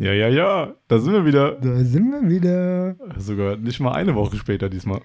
Ja, 0.00 0.12
ja, 0.14 0.28
ja, 0.28 0.74
da 0.88 0.98
sind 0.98 1.12
wir 1.12 1.26
wieder. 1.26 1.52
Da 1.60 1.76
sind 1.84 2.10
wir 2.10 2.28
wieder. 2.30 2.96
Sogar 3.18 3.56
nicht 3.56 3.80
mal 3.80 3.92
eine 3.92 4.14
Woche 4.14 4.36
später 4.36 4.70
diesmal. 4.70 5.00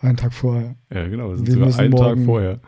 Einen 0.00 0.16
Tag 0.16 0.32
vorher. 0.32 0.76
Ja, 0.94 1.08
genau, 1.08 1.30
wir 1.30 1.36
sind 1.36 1.46
Wir 1.48 1.54
sogar 1.54 1.66
müssen 1.66 1.80
einen 1.80 1.90
Tag 1.96 2.00
morgen- 2.16 2.24
vorher. 2.24 2.60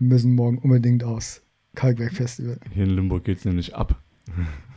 Wir 0.00 0.08
müssen 0.08 0.34
morgen 0.34 0.58
unbedingt 0.58 1.04
aus. 1.04 1.40
Kalkberg-Festival. 1.76 2.58
Hier 2.72 2.84
in 2.84 2.90
Limburg 2.90 3.24
geht 3.24 3.38
es 3.38 3.44
nämlich 3.44 3.74
ab. 3.76 3.94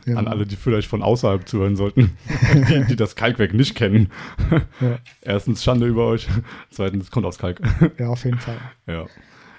Ja. 0.06 0.16
An 0.16 0.26
alle, 0.28 0.46
die 0.46 0.54
vielleicht 0.56 0.88
von 0.88 1.02
außerhalb 1.02 1.46
zuhören 1.48 1.74
sollten, 1.76 2.12
die, 2.68 2.84
die 2.90 2.96
das 2.96 3.14
Kalkwerk 3.16 3.52
nicht 3.52 3.74
kennen. 3.74 4.08
Ja. 4.80 4.98
Erstens 5.22 5.64
Schande 5.64 5.86
über 5.86 6.06
euch, 6.06 6.28
zweitens 6.70 7.10
kommt 7.10 7.26
aus 7.26 7.36
Kalk. 7.38 7.60
ja, 7.98 8.08
auf 8.08 8.24
jeden 8.24 8.38
Fall. 8.38 8.56
ja, 8.86 9.06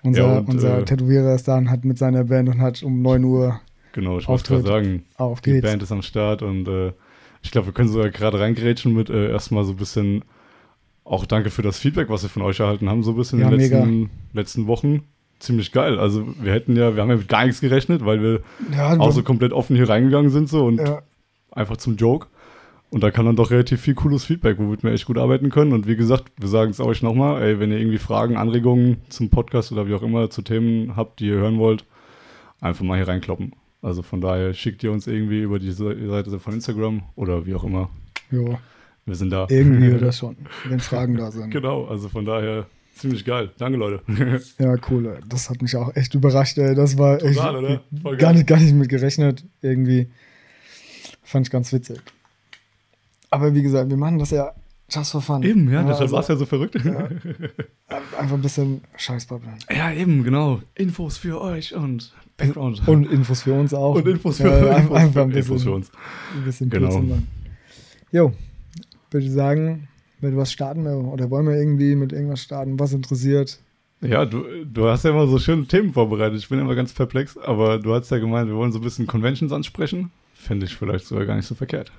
Unser, 0.01 0.21
Ja, 0.21 0.37
und, 0.39 0.47
unser 0.49 0.79
äh, 0.79 0.85
Tätowierer 0.85 1.35
ist 1.35 1.47
da 1.49 1.57
und 1.57 1.69
hat 1.69 1.83
mit 1.83 1.97
seiner 1.97 2.23
Band 2.23 2.47
und 2.47 2.61
hat 2.61 2.81
um 2.83 3.01
9 3.01 3.23
Uhr 3.25 3.59
genau, 3.93 4.17
ich 4.19 4.27
wollte 4.27 4.43
gerade 4.43 4.63
sagen, 4.67 5.05
auf 5.17 5.41
die 5.41 5.51
geht's. 5.51 5.67
Band 5.67 5.83
ist 5.83 5.91
am 5.91 6.01
Start 6.01 6.41
und 6.41 6.67
äh, 6.67 6.93
ich 7.41 7.51
glaube, 7.51 7.67
wir 7.67 7.73
können 7.73 7.89
sogar 7.89 8.09
gerade 8.09 8.39
reingrätschen 8.39 8.93
mit 8.93 9.09
äh, 9.09 9.31
erstmal 9.31 9.63
so 9.63 9.71
ein 9.71 9.77
bisschen 9.77 10.23
auch 11.03 11.25
danke 11.25 11.49
für 11.49 11.61
das 11.63 11.79
Feedback, 11.79 12.09
was 12.09 12.21
wir 12.23 12.29
von 12.29 12.43
euch 12.43 12.59
erhalten 12.59 12.89
haben, 12.89 13.01
so 13.03 13.11
ein 13.11 13.17
bisschen 13.17 13.39
Ja, 13.39 13.45
in 13.49 13.51
den 13.57 13.59
letzten, 13.59 14.09
letzten 14.33 14.67
Wochen. 14.67 15.03
Ziemlich 15.39 15.71
geil. 15.71 15.97
Also 15.99 16.27
wir 16.41 16.51
hätten 16.53 16.75
ja, 16.75 16.95
wir 16.95 17.01
haben 17.01 17.09
ja 17.09 17.15
mit 17.15 17.27
gar 17.29 17.45
nichts 17.45 17.61
gerechnet, 17.61 18.05
weil 18.05 18.21
wir 18.21 18.41
Ja, 18.71 18.97
auch 18.99 19.11
so 19.11 19.23
komplett 19.23 19.53
offen 19.53 19.75
hier 19.75 19.87
reingegangen 19.87 20.29
sind 20.29 20.49
so 20.49 20.65
und 20.65 20.79
ja, 20.79 21.01
einfach 21.51 21.77
zum 21.77 21.95
Joke. 21.95 22.27
Und 22.91 23.01
da 23.03 23.11
kam 23.11 23.25
dann 23.25 23.35
doch 23.35 23.51
relativ 23.51 23.81
viel 23.81 23.93
cooles 23.93 24.25
Feedback, 24.25 24.57
womit 24.57 24.83
wir 24.83 24.91
echt 24.91 25.05
gut 25.05 25.17
arbeiten 25.17 25.49
können. 25.51 25.73
Und 25.73 25.87
wie 25.87 25.95
gesagt, 25.95 26.25
wir 26.37 26.47
sagen 26.47 26.71
es 26.71 26.79
euch 26.79 27.01
nochmal, 27.03 27.41
ey, 27.41 27.59
wenn 27.59 27.71
ihr 27.71 27.77
irgendwie 27.77 27.99
Fragen, 27.99 28.35
Anregungen 28.35 28.97
zum 29.09 29.29
Podcast 29.29 29.71
oder 29.71 29.87
wie 29.87 29.93
auch 29.93 30.01
immer 30.01 30.29
zu 30.31 30.41
Themen 30.41 30.95
habt, 30.95 31.19
die 31.19 31.27
ihr 31.27 31.35
hören 31.35 31.59
wollt, 31.59 31.85
einfach 32.59 32.83
mal 32.83 32.97
hier 32.97 33.07
reinkloppen. 33.07 33.53
Also 33.81 34.01
von 34.01 34.19
daher 34.21 34.53
schickt 34.53 34.83
ihr 34.83 34.91
uns 34.91 35.07
irgendwie 35.07 35.41
über 35.41 35.57
die 35.59 35.71
Seite 35.71 36.39
von 36.39 36.53
Instagram 36.53 37.03
oder 37.15 37.45
wie 37.45 37.55
auch 37.55 37.63
immer. 37.63 37.89
jo, 38.29 38.57
Wir 39.05 39.15
sind 39.15 39.29
da. 39.29 39.47
irgendwie 39.49 39.91
oder 39.95 40.11
schon, 40.11 40.35
wenn 40.67 40.79
Fragen 40.79 41.15
da 41.15 41.31
sind. 41.31 41.49
Genau, 41.51 41.85
also 41.85 42.09
von 42.09 42.25
daher 42.25 42.65
ziemlich 42.95 43.23
geil. 43.23 43.51
Danke, 43.57 43.77
Leute. 43.77 44.01
Ja, 44.59 44.75
cool. 44.89 45.19
Das 45.29 45.49
hat 45.49 45.61
mich 45.61 45.75
auch 45.77 45.95
echt 45.95 46.13
überrascht, 46.13 46.57
ey. 46.57 46.75
Das 46.75 46.97
war 46.97 47.23
echt 47.23 47.37
Total, 47.37 47.55
oder? 47.55 47.81
Voll 48.01 48.17
gar 48.17 48.33
nicht, 48.33 48.47
gar 48.47 48.59
nicht 48.59 48.73
mit 48.73 48.89
gerechnet. 48.89 49.45
Irgendwie 49.61 50.09
fand 51.23 51.47
ich 51.47 51.51
ganz 51.51 51.71
witzig. 51.71 52.01
Aber 53.29 53.53
wie 53.55 53.61
gesagt, 53.61 53.89
wir 53.89 53.97
machen 53.97 54.19
das 54.19 54.31
ja 54.31 54.53
just 54.89 55.11
for 55.11 55.21
fun. 55.21 55.43
eben, 55.43 55.71
ja, 55.71 55.81
deshalb 55.81 56.01
also 56.01 56.13
war 56.13 56.21
es 56.21 56.27
ja 56.27 56.35
so 56.35 56.45
verrückt. 56.45 56.75
Einfach 56.75 58.35
ein 58.35 58.41
bisschen 58.41 58.81
Scheißbabbeln. 58.97 59.53
Ja, 59.69 59.91
eben, 59.91 60.23
genau. 60.23 60.61
Infos 60.75 61.17
für 61.17 61.41
euch 61.41 61.75
und 61.75 62.13
Background. 62.37 62.87
Und 62.87 63.05
Infos 63.05 63.43
für 63.43 63.53
uns 63.53 63.73
auch. 63.73 63.95
Und 63.95 64.07
Infos 64.07 64.37
für, 64.37 64.49
ja, 64.49 64.77
Infos, 64.77 64.97
einfach 64.97 65.21
ein 65.23 65.31
für, 65.31 65.39
Infos 65.39 65.47
für 65.47 65.53
bisschen, 65.53 65.73
uns. 65.73 65.91
ein 66.35 66.43
bisschen 66.43 66.69
Genau. 66.69 67.03
Jo, 68.11 68.33
würde 69.11 69.25
ich 69.25 69.31
sagen, 69.31 69.87
wenn 70.19 70.31
wir 70.31 70.37
was 70.37 70.51
starten 70.51 70.85
oder 70.87 71.29
wollen 71.29 71.47
wir 71.47 71.55
irgendwie 71.55 71.95
mit 71.95 72.11
irgendwas 72.11 72.41
starten, 72.41 72.79
was 72.79 72.93
interessiert? 72.93 73.59
Ja, 74.01 74.25
du, 74.25 74.45
du 74.65 74.87
hast 74.87 75.03
ja 75.03 75.11
immer 75.11 75.27
so 75.27 75.39
schöne 75.39 75.65
Themen 75.65 75.91
vorbereitet. 75.91 76.39
Ich 76.39 76.47
bin 76.47 76.59
immer 76.59 76.75
ganz 76.75 76.93
perplex, 76.93 77.37
aber 77.37 77.79
du 77.79 77.93
hast 77.93 78.09
ja 78.11 78.17
gemeint, 78.17 78.47
wir 78.47 78.55
wollen 78.55 78.71
so 78.71 78.79
ein 78.79 78.83
bisschen 78.83 79.07
Conventions 79.07 79.51
ansprechen. 79.51 80.11
Fände 80.33 80.65
ich 80.65 80.75
vielleicht 80.75 81.05
sogar 81.05 81.25
gar 81.25 81.35
nicht 81.35 81.47
so 81.47 81.55
verkehrt. 81.55 81.91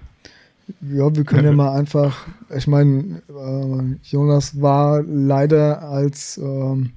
Ja, 0.80 1.14
wir 1.14 1.24
können 1.24 1.44
ja 1.44 1.52
mal 1.62 1.76
einfach, 1.78 2.26
ich 2.56 2.66
meine, 2.66 3.22
äh, 3.28 3.96
Jonas 4.04 4.60
war 4.60 5.02
leider 5.02 5.82
als 5.82 6.38
ähm, 6.42 6.90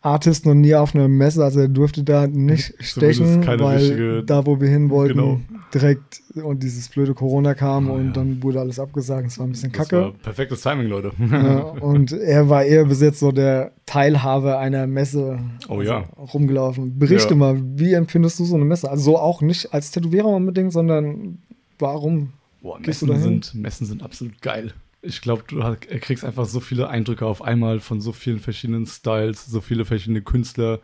Artist 0.00 0.46
noch 0.46 0.54
nie 0.54 0.74
auf 0.76 0.94
einer 0.94 1.08
Messe, 1.08 1.42
also 1.44 1.58
er 1.60 1.68
durfte 1.68 2.04
da 2.04 2.28
nicht 2.28 2.72
stechen, 2.78 3.40
keine 3.40 3.62
weil 3.64 3.76
richtige- 3.78 4.22
da, 4.24 4.46
wo 4.46 4.60
wir 4.60 4.68
hin 4.68 4.90
wollten, 4.90 5.18
Genau. 5.18 5.40
direkt 5.74 6.22
und 6.42 6.62
dieses 6.62 6.88
blöde 6.88 7.14
Corona 7.14 7.54
kam 7.54 7.90
Ah, 7.90 7.94
und 7.94 8.06
ja. 8.06 8.12
dann 8.12 8.40
wurde 8.42 8.60
alles 8.60 8.78
abgesagt. 8.78 9.26
Das 9.26 9.38
war 9.40 9.46
ein 9.46 9.50
bisschen 9.50 9.72
Das 9.72 9.88
kacke. 9.88 10.12
perfektes 10.22 10.62
Timing, 10.62 10.86
Leute. 10.86 11.10
Ja, 11.18 11.58
und 11.80 12.12
er 12.12 12.48
war 12.48 12.62
eher 12.64 12.84
bis 12.84 13.00
jetzt 13.00 13.18
so 13.18 13.32
der 13.32 13.72
Teilhaber 13.86 14.60
einer 14.60 14.86
Messe 14.86 15.40
Oh 15.68 15.78
also 15.80 15.82
ja. 15.92 16.04
rumgelaufen. 16.32 16.96
Berichte 16.96 17.34
mal, 17.34 17.60
wie 17.74 17.92
empfindest 17.94 18.38
du 18.38 18.44
so 18.44 18.54
eine 18.54 18.64
Messe? 18.64 18.88
Also 18.88 19.02
so 19.02 19.18
auch 19.18 19.42
nicht 19.42 19.74
als 19.74 19.90
Tätowierer 19.90 20.28
unbedingt, 20.28 20.72
sondern 20.72 21.38
warum? 21.80 22.28
Boah, 22.60 22.80
Messen 22.80 23.20
sind, 23.20 23.54
Messen 23.54 23.86
sind 23.86 24.02
absolut 24.02 24.40
geil. 24.42 24.72
Ich 25.00 25.20
glaube, 25.20 25.44
du 25.46 25.60
kriegst 26.00 26.24
einfach 26.24 26.46
so 26.46 26.60
viele 26.60 26.88
Eindrücke 26.88 27.24
auf 27.24 27.40
einmal 27.40 27.80
von 27.80 28.00
so 28.00 28.12
vielen 28.12 28.40
verschiedenen 28.40 28.86
Styles, 28.86 29.46
so 29.46 29.60
viele 29.60 29.84
verschiedene 29.84 30.22
Künstler, 30.22 30.80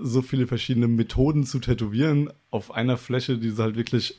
so 0.00 0.22
viele 0.22 0.46
verschiedene 0.46 0.86
Methoden 0.86 1.44
zu 1.44 1.58
tätowieren 1.58 2.30
auf 2.50 2.72
einer 2.72 2.96
Fläche, 2.96 3.38
die 3.38 3.52
halt 3.56 3.76
wirklich. 3.76 4.18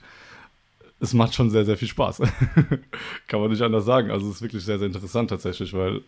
Es 1.00 1.14
macht 1.14 1.34
schon 1.34 1.50
sehr, 1.50 1.66
sehr 1.66 1.78
viel 1.78 1.88
Spaß. 1.88 2.22
Kann 3.28 3.42
man 3.42 3.50
nicht 3.50 3.62
anders 3.62 3.84
sagen. 3.84 4.10
Also 4.10 4.30
es 4.30 4.36
ist 4.36 4.42
wirklich 4.42 4.64
sehr, 4.64 4.80
sehr 4.80 4.88
interessant 4.88 5.30
tatsächlich, 5.30 5.74
weil 5.74 6.02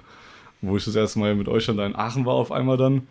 wo 0.62 0.78
ich 0.78 0.86
das 0.86 0.96
erste 0.96 1.20
Mal 1.20 1.36
mit 1.36 1.48
euch 1.48 1.66
dann 1.66 1.78
da 1.78 1.86
in 1.86 1.96
Aachen 1.96 2.26
war 2.26 2.34
auf 2.34 2.52
einmal 2.52 2.78
dann, 2.78 3.08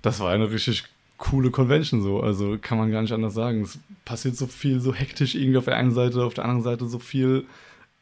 das 0.00 0.20
war 0.20 0.30
eine 0.30 0.50
richtig 0.50 0.84
coole 1.18 1.50
Convention 1.50 2.00
so. 2.02 2.20
Also 2.20 2.56
kann 2.60 2.78
man 2.78 2.90
gar 2.90 3.02
nicht 3.02 3.12
anders 3.12 3.34
sagen. 3.34 3.62
Es 3.62 3.78
passiert 4.04 4.36
so 4.36 4.46
viel, 4.46 4.80
so 4.80 4.94
hektisch 4.94 5.34
irgendwie 5.34 5.58
auf 5.58 5.66
der 5.66 5.76
einen 5.76 5.92
Seite, 5.92 6.24
auf 6.24 6.34
der 6.34 6.44
anderen 6.44 6.62
Seite 6.62 6.86
so 6.86 6.98
viel 6.98 7.44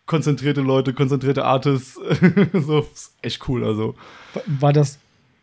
konzentrierte 0.07 0.61
Leute, 0.61 0.95
konzentrierte 0.95 1.45
Artists. 1.45 1.95
so, 2.53 2.87
ist 2.93 3.15
echt 3.23 3.49
cool. 3.49 3.65
Also 3.65 3.97
War 4.47 4.73
das 4.73 4.99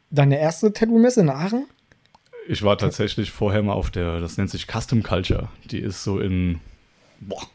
deine 0.10 0.40
erste 0.40 0.72
Tattoo-Messe 0.72 1.22
in 1.22 1.30
Aachen? 1.30 1.66
ich 2.48 2.64
war 2.64 2.78
tatsächlich 2.78 3.32
vorher 3.32 3.64
mal 3.64 3.74
auf 3.74 3.92
der, 3.92 4.20
das 4.20 4.38
nennt 4.38 4.50
sich 4.50 4.68
Custom 4.68 5.04
Culture. 5.04 5.50
Die 5.66 5.80
ist 5.80 6.04
so 6.04 6.20
in, 6.20 6.60
boah, 7.20 7.48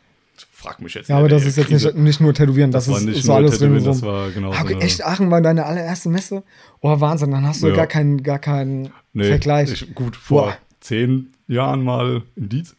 frag 0.59 0.83
mich 0.83 0.95
jetzt. 0.95 1.09
Ja, 1.09 1.19
aber 1.19 1.29
das 1.29 1.45
ist 1.45 1.57
jetzt 1.57 1.71
nicht, 1.71 1.95
nicht 1.95 2.21
nur 2.21 2.35
Tätowieren, 2.35 2.73
das, 2.73 2.87
das 2.87 2.99
ist 2.99 3.07
nicht 3.07 3.23
so 3.23 3.33
alles 3.33 3.53
Tätowieren, 3.53 3.85
drin. 3.85 3.85
das 3.85 4.03
war 4.03 4.31
genau 4.31 4.53
so 4.53 4.79
echt, 4.81 5.05
Aachen 5.05 5.31
war 5.31 5.41
deine 5.41 5.65
allererste 5.65 6.09
Messe? 6.09 6.43
Oh, 6.81 7.01
Wahnsinn, 7.01 7.31
dann 7.31 7.47
hast 7.47 7.63
du 7.63 7.69
Ja. 7.69 7.77
gar 7.77 7.87
keinen 7.87 8.23
gar 8.25 8.41
keinen 8.41 8.91
Nee, 9.13 9.25
Vergleich. 9.25 9.71
Ich, 9.71 9.95
gut, 9.95 10.17
vor 10.17 10.43
Boah. 10.47 10.57
zehn 10.81 11.33
Jahren 11.47 11.85
mal 11.85 12.23
in 12.35 12.49
Dietz. 12.49 12.75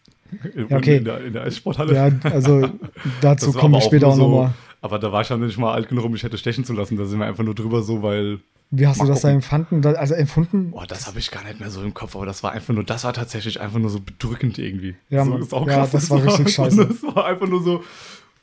Ja, 0.70 0.78
okay. 0.78 0.98
In 0.98 1.06
der, 1.06 1.24
in 1.26 1.34
der 1.34 1.44
Eissporthalle. 1.44 1.96
Ja, 1.96 2.12
also 2.30 2.70
dazu 3.22 3.58
aber 3.58 3.72
wir 3.72 3.82
später 3.82 4.08
auch 4.08 4.16
so, 4.16 4.28
nochmal. 4.28 4.54
Aber 4.82 5.00
da 5.00 5.12
war 5.12 5.22
ich 5.22 5.30
ja 5.30 5.38
nicht 5.38 5.58
mal 5.58 5.74
alt 5.74 5.88
genug, 5.90 6.06
um 6.06 6.12
mich 6.12 6.24
hätte 6.24 6.38
stechen 6.38 6.66
zu 6.66 6.74
lassen. 6.74 6.98
Da 6.98 7.06
sind 7.06 7.20
wir 7.20 7.26
einfach 7.26 7.44
nur 7.44 7.56
drüber 7.56 7.82
so, 7.82 8.04
weil. 8.04 8.40
Wie 8.72 8.86
hast 8.86 8.98
Mal 9.00 9.06
du 9.06 9.12
das 9.14 9.22
da 9.22 9.30
gucken. 9.30 9.36
empfunden? 9.42 9.82
Da- 9.82 9.94
Also 9.94 10.14
empfunden? 10.14 10.72
Boah, 10.72 10.86
das 10.86 11.08
habe 11.08 11.18
ich 11.20 11.32
gar 11.32 11.44
nicht 11.44 11.60
mehr 11.60 11.72
so 11.72 11.82
im 11.82 11.94
Kopf, 11.96 12.16
aber 12.16 12.26
das 12.28 12.44
war 12.44 12.52
einfach 12.52 12.74
nur, 12.74 12.84
das 12.84 13.04
war 13.04 13.14
tatsächlich 13.14 13.60
einfach 13.60 13.80
nur 13.80 13.90
so 13.90 14.00
bedrückend 14.00 14.60
irgendwie. 14.60 14.96
Ja, 15.10 15.26
so, 15.26 15.38
ist 15.38 15.54
auch 15.54 15.66
Ja, 15.68 15.76
krass, 15.78 15.92
das 15.92 16.10
war 16.12 16.18
richtig 16.24 16.40
einfach 16.40 16.52
scheiße. 16.52 16.76
nur- 16.76 16.86
Das 16.86 17.04
war 17.04 17.26
einfach 17.26 17.48
nur 17.48 17.64
so, 17.64 17.84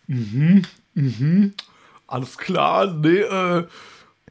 mhm, 0.08 0.62
mhm, 0.94 1.54
alles 2.08 2.38
klar, 2.38 2.92
nee, 2.92 3.18
äh, 3.20 3.66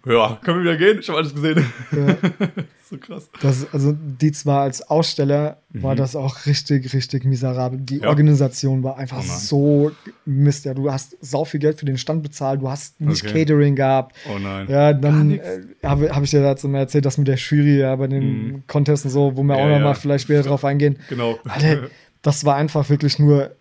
ja, 0.06 0.40
können 0.44 0.64
wir 0.64 0.76
wieder 0.76 0.78
gehen? 0.78 1.00
Ich 1.00 1.08
habe 1.10 1.18
alles 1.20 1.34
gesehen. 1.34 1.66
Ja. 1.92 2.16
so 2.90 2.98
krass. 2.98 3.30
Das, 3.42 3.74
also 3.74 3.96
die 3.98 4.32
zwar 4.32 4.62
als 4.62 4.82
Aussteller 4.88 5.58
war 5.70 5.96
das 5.96 6.16
auch 6.16 6.46
richtig, 6.46 6.94
richtig 6.94 7.26
miserabel. 7.26 7.80
Die 7.82 7.96
Mhm. 7.98 8.04
Ja. 8.04 8.10
Organisation 8.10 8.84
war 8.84 8.98
einfach 8.98 9.20
Oh 9.20 9.24
so 9.26 9.92
Mist. 10.26 10.66
Ja, 10.66 10.74
du 10.74 10.92
hast 10.92 11.18
sau 11.22 11.46
viel 11.46 11.60
Geld 11.60 11.80
für 11.80 11.86
den 11.86 11.98
Stand 11.98 12.24
bezahlt, 12.24 12.62
du 12.62 12.70
hast 12.70 13.02
nicht 13.02 13.24
Okay. 13.24 13.46
Catering 13.46 13.76
gehabt. 13.76 14.16
Oh 14.34 14.38
nein. 14.38 14.68
Ja, 14.70 14.94
dann 14.94 15.32
äh, 15.40 15.62
habe 15.84 16.14
hab 16.16 16.24
ich 16.24 16.30
dir 16.32 16.42
dazu 16.42 16.68
mal 16.68 16.80
erzählt, 16.80 17.06
dass 17.06 17.18
mit 17.18 17.28
der 17.28 17.38
Jury 17.38 17.80
ja 17.80 17.96
bei 17.96 18.08
den 18.08 18.26
Mhm. 18.48 18.64
Contests 18.68 19.06
und 19.06 19.12
so, 19.12 19.36
wo 19.36 19.44
wir 19.44 19.58
Ja, 19.58 19.64
auch 19.64 19.68
noch 19.68 19.78
ja. 19.78 19.84
mal 19.84 19.96
vielleicht 19.96 20.24
später 20.26 20.44
drauf 20.44 20.64
eingehen. 20.66 20.98
Genau. 21.10 21.40
Alter, 21.46 21.90
das 22.22 22.46
war 22.46 22.56
einfach 22.56 22.90
wirklich 22.90 23.20
nur 23.20 23.52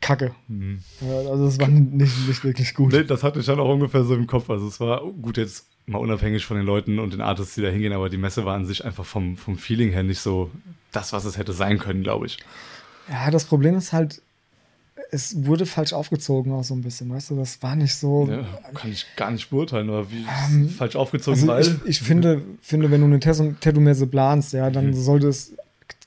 Kacke. 0.00 0.34
Mhm. 0.48 0.80
Ja, 1.00 1.16
also 1.30 1.46
es 1.46 1.58
war 1.58 1.68
nicht, 1.68 1.92
nicht 2.28 2.44
wirklich 2.44 2.74
gut. 2.74 2.92
Nee, 2.92 3.04
das 3.04 3.22
hatte 3.22 3.40
ich 3.40 3.46
dann 3.46 3.58
auch 3.60 3.72
ungefähr 3.72 4.04
so 4.04 4.14
im 4.14 4.26
Kopf. 4.26 4.48
Also 4.50 4.68
es 4.68 4.78
war 4.80 5.00
gut 5.20 5.36
jetzt 5.36 5.66
mal 5.86 5.98
unabhängig 5.98 6.44
von 6.44 6.56
den 6.56 6.66
Leuten 6.66 6.98
und 6.98 7.12
den 7.12 7.20
Artists, 7.20 7.54
die 7.54 7.62
da 7.62 7.68
hingehen, 7.68 7.92
aber 7.92 8.08
die 8.10 8.16
Messe 8.18 8.44
war 8.44 8.54
an 8.54 8.66
sich 8.66 8.84
einfach 8.84 9.04
vom, 9.04 9.36
vom 9.36 9.56
Feeling 9.58 9.90
her 9.90 10.02
nicht 10.02 10.20
so 10.20 10.50
das, 10.92 11.12
was 11.12 11.24
es 11.24 11.36
hätte 11.38 11.52
sein 11.52 11.78
können, 11.78 12.02
glaube 12.02 12.26
ich. 12.26 12.38
Ja, 13.10 13.30
das 13.30 13.44
Problem 13.44 13.74
ist 13.76 13.92
halt, 13.92 14.20
es 15.10 15.46
wurde 15.46 15.64
falsch 15.64 15.94
aufgezogen 15.94 16.52
auch 16.52 16.64
so 16.64 16.74
ein 16.74 16.82
bisschen, 16.82 17.08
weißt 17.10 17.30
du, 17.30 17.36
das 17.36 17.62
war 17.62 17.74
nicht 17.74 17.94
so. 17.94 18.28
Ja, 18.30 18.44
kann 18.74 18.92
ich 18.92 19.06
gar 19.16 19.30
nicht 19.30 19.48
beurteilen, 19.48 19.88
oder 19.88 20.10
wie 20.10 20.26
Ähm, 20.50 20.68
falsch 20.68 20.94
aufgezogen, 20.96 21.40
Also 21.40 21.46
weil. 21.48 21.62
ich, 21.84 21.88
ich 21.90 22.00
finde, 22.00 22.42
finde, 22.60 22.90
wenn 22.90 23.00
du 23.00 23.06
eine 23.06 23.18
Tattoo- 23.18 23.54
Tattoo-Messe 23.58 24.06
planst, 24.06 24.52
ja, 24.52 24.68
dann 24.70 24.88
Mhm. 24.88 24.94
sollte 24.94 25.28
es, 25.28 25.54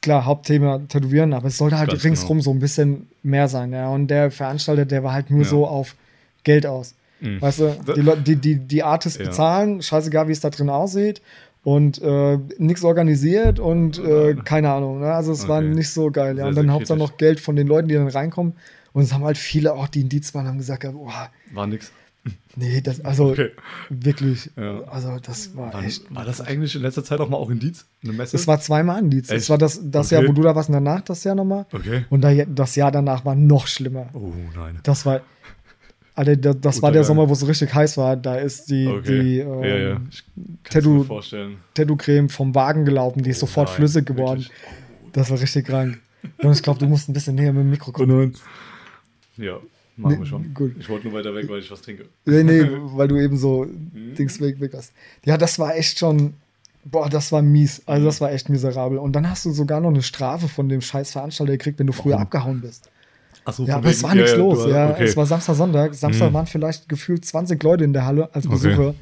klar, 0.02 0.26
Hauptthema 0.26 0.80
Tätowieren, 0.88 1.34
aber 1.34 1.48
es 1.48 1.58
sollte 1.58 1.78
halt 1.78 1.90
Ganz 1.92 2.04
ringsrum 2.04 2.38
genau. 2.38 2.44
so 2.46 2.52
ein 2.52 2.60
bisschen 2.60 3.08
mehr 3.24 3.48
sein, 3.48 3.72
ja. 3.74 3.90
Und 3.90 4.08
der 4.08 4.32
Veranstalter, 4.32 4.86
der 4.86 5.04
war 5.04 5.14
halt 5.14 5.30
nur 5.30 5.44
Ja. 5.44 5.48
so 5.50 5.68
auf 5.68 5.96
Geld 6.44 6.66
aus. 6.66 6.96
Mhm. 7.20 7.42
Weißt 7.42 7.60
du, 7.60 7.76
die, 7.96 8.02
Leute- 8.02 8.22
die, 8.22 8.36
die, 8.36 8.56
die 8.56 8.84
Artists 8.84 9.20
Ja. 9.20 9.26
bezahlen, 9.26 9.82
scheißegal, 9.82 10.28
wie 10.28 10.32
es 10.32 10.40
da 10.40 10.50
drin 10.50 10.70
aussieht. 10.70 11.22
Und 11.64 12.02
äh, 12.02 12.40
nichts 12.58 12.84
organisiert 12.84 13.60
und 13.60 14.00
äh, 14.00 14.36
keine 14.44 14.72
Ahnung. 14.72 15.00
Ne? 15.02 15.14
Also 15.14 15.32
es 15.32 15.48
war 15.48 15.60
Okay. 15.60 15.68
nicht 15.70 15.92
so 15.92 16.10
geil. 16.10 16.30
Ja. 16.36 16.36
Sehr, 16.38 16.48
und 16.48 16.56
dann 16.56 16.76
kritisch. 16.78 16.98
noch 16.98 17.18
Geld 17.18 17.40
von 17.40 17.56
den 17.56 17.68
Leuten, 17.68 17.88
die 17.88 17.94
dann 17.94 18.08
reinkommen. 18.08 18.54
Und 18.94 19.04
es 19.04 19.14
haben 19.14 19.24
halt 19.24 19.38
viele, 19.38 19.74
auch 19.74 19.88
die 19.88 20.02
in 20.02 20.10
Dietz 20.10 20.34
waren, 20.34 20.48
haben 20.48 20.58
gesagt, 20.58 20.82
boah, 20.92 21.30
War 21.54 21.68
nix. 21.68 21.92
Nee, 22.56 22.82
das, 22.82 23.04
also 23.04 23.30
Okay. 23.32 23.50
wirklich, 23.90 24.52
Ja. 24.58 24.82
also 24.84 25.18
das 25.20 25.56
war 25.56 25.74
Wann, 25.74 25.86
echt. 25.86 26.14
war 26.14 26.26
das 26.26 26.42
eigentlich 26.42 26.76
in 26.76 26.82
letzter 26.82 27.04
Zeit 27.04 27.20
auch 27.20 27.30
mal 27.30 27.38
auch 27.38 27.50
in 27.50 27.60
Dietz? 27.60 27.86
Eine 28.04 28.14
Messe? 28.14 28.34
Das 28.38 28.46
war 28.46 28.60
zweimal 28.60 28.98
ein 28.98 29.10
Dienst. 29.10 29.32
Das 29.32 29.50
war 29.50 29.58
das, 29.58 29.80
das 29.84 30.08
Okay. 30.08 30.16
Jahr, 30.22 30.30
wo 30.30 30.34
du 30.34 30.42
da 30.44 30.54
warst 30.56 30.70
und 30.70 30.74
danach 30.74 31.02
das 31.02 31.24
Jahr 31.24 31.34
nochmal. 31.36 31.66
okay. 31.72 32.06
Und 32.10 32.22
da, 32.22 32.34
das 32.46 32.76
Jahr 32.76 32.92
danach 32.92 33.24
war 33.26 33.36
noch 33.36 33.68
schlimmer. 33.68 34.10
Oh 34.14 34.34
nein. 34.56 34.80
Das 34.84 35.06
war, 35.06 35.22
Alter, 36.14 36.36
das, 36.36 36.58
das 36.60 36.82
war 36.82 36.92
der. 36.92 37.06
Sommer, 37.06 37.30
wo 37.30 37.34
es 37.34 37.48
richtig 37.48 37.74
heiß 37.74 37.98
war. 37.98 38.18
Da 38.18 38.36
ist 38.36 38.70
die, 38.70 38.86
Okay. 38.86 39.22
die 39.24 39.36
ja, 39.38 39.66
ja. 39.66 39.90
ähm, 39.96 40.10
es. 40.12 40.24
Tattoo-Creme 41.74 42.30
vom 42.30 42.54
Wagen 42.54 42.86
gelaufen. 42.86 43.24
Die 43.24 43.30
ist 43.30 43.38
Oh 43.38 43.48
sofort 43.48 43.70
nein, 43.70 43.78
flüssig 43.78 44.06
geworden. 44.06 44.42
wirklich. 44.42 44.52
Das 45.14 45.30
war 45.32 45.40
richtig 45.40 45.66
krank. 45.68 46.00
Und 46.38 46.52
ich 46.52 46.62
glaube, 46.62 46.80
du 46.80 46.86
musst 46.88 47.10
ein 47.10 47.14
bisschen 47.14 47.36
näher 47.36 47.54
mit 47.54 47.64
dem 47.64 47.70
Mikro 47.70 47.92
kommen. 47.92 48.36
Ja, 49.38 49.58
machen 50.02 50.14
Nee, 50.14 50.20
wir 50.20 50.26
schon. 50.26 50.54
gut. 50.54 50.74
Ich 50.80 50.90
wollte 50.90 51.08
nur 51.08 51.18
weiter 51.18 51.34
weg, 51.34 51.48
weil 51.50 51.60
ich 51.60 51.72
was 51.72 51.82
trinke. 51.82 52.06
Nee, 52.26 52.44
nee, 52.44 52.66
weil 52.96 53.08
du 53.08 53.18
eben 53.18 53.38
so 53.38 53.66
Mhm. 53.66 54.16
Dings 54.16 54.40
weg, 54.42 54.60
weg 54.60 54.72
hast. 54.76 54.92
Ja, 55.26 55.38
das 55.38 55.58
war 55.60 55.76
echt 55.76 56.00
schon, 56.00 56.34
boah, 56.86 57.10
das 57.10 57.32
war 57.32 57.42
mies. 57.42 57.82
Also 57.86 58.06
das 58.06 58.20
war 58.22 58.32
echt 58.32 58.50
miserabel. 58.50 58.98
Und 58.98 59.14
dann 59.14 59.30
hast 59.30 59.46
du 59.46 59.52
sogar 59.52 59.80
noch 59.80 59.90
eine 59.90 60.02
Strafe 60.04 60.48
von 60.48 60.68
dem 60.70 60.82
scheiß 60.82 61.12
Veranstalter 61.12 61.54
gekriegt, 61.54 61.80
wenn 61.80 61.88
du 61.88 61.94
früher 61.94 62.14
Warum? 62.14 62.24
abgehauen 62.24 62.62
bist. 62.62 62.90
Achso, 63.46 63.64
Ja, 63.66 63.78
aber 63.78 63.90
es 63.90 64.04
war 64.04 64.14
nichts 64.14 64.36
los. 64.36 64.68
Ja, 64.70 64.92
okay. 64.92 65.06
es 65.06 65.18
war 65.18 65.26
Samstag, 65.26 65.56
Sonntag. 65.56 65.94
Samstag 65.96 66.30
Mhm. 66.30 66.34
waren 66.36 66.46
vielleicht 66.48 66.88
gefühlt 66.90 67.26
20 67.26 67.62
Leute 67.64 67.84
in 67.84 67.94
der 67.94 68.06
Halle 68.06 68.30
als 68.36 68.46
Okay. 68.46 68.56
Besucher. 68.56 68.94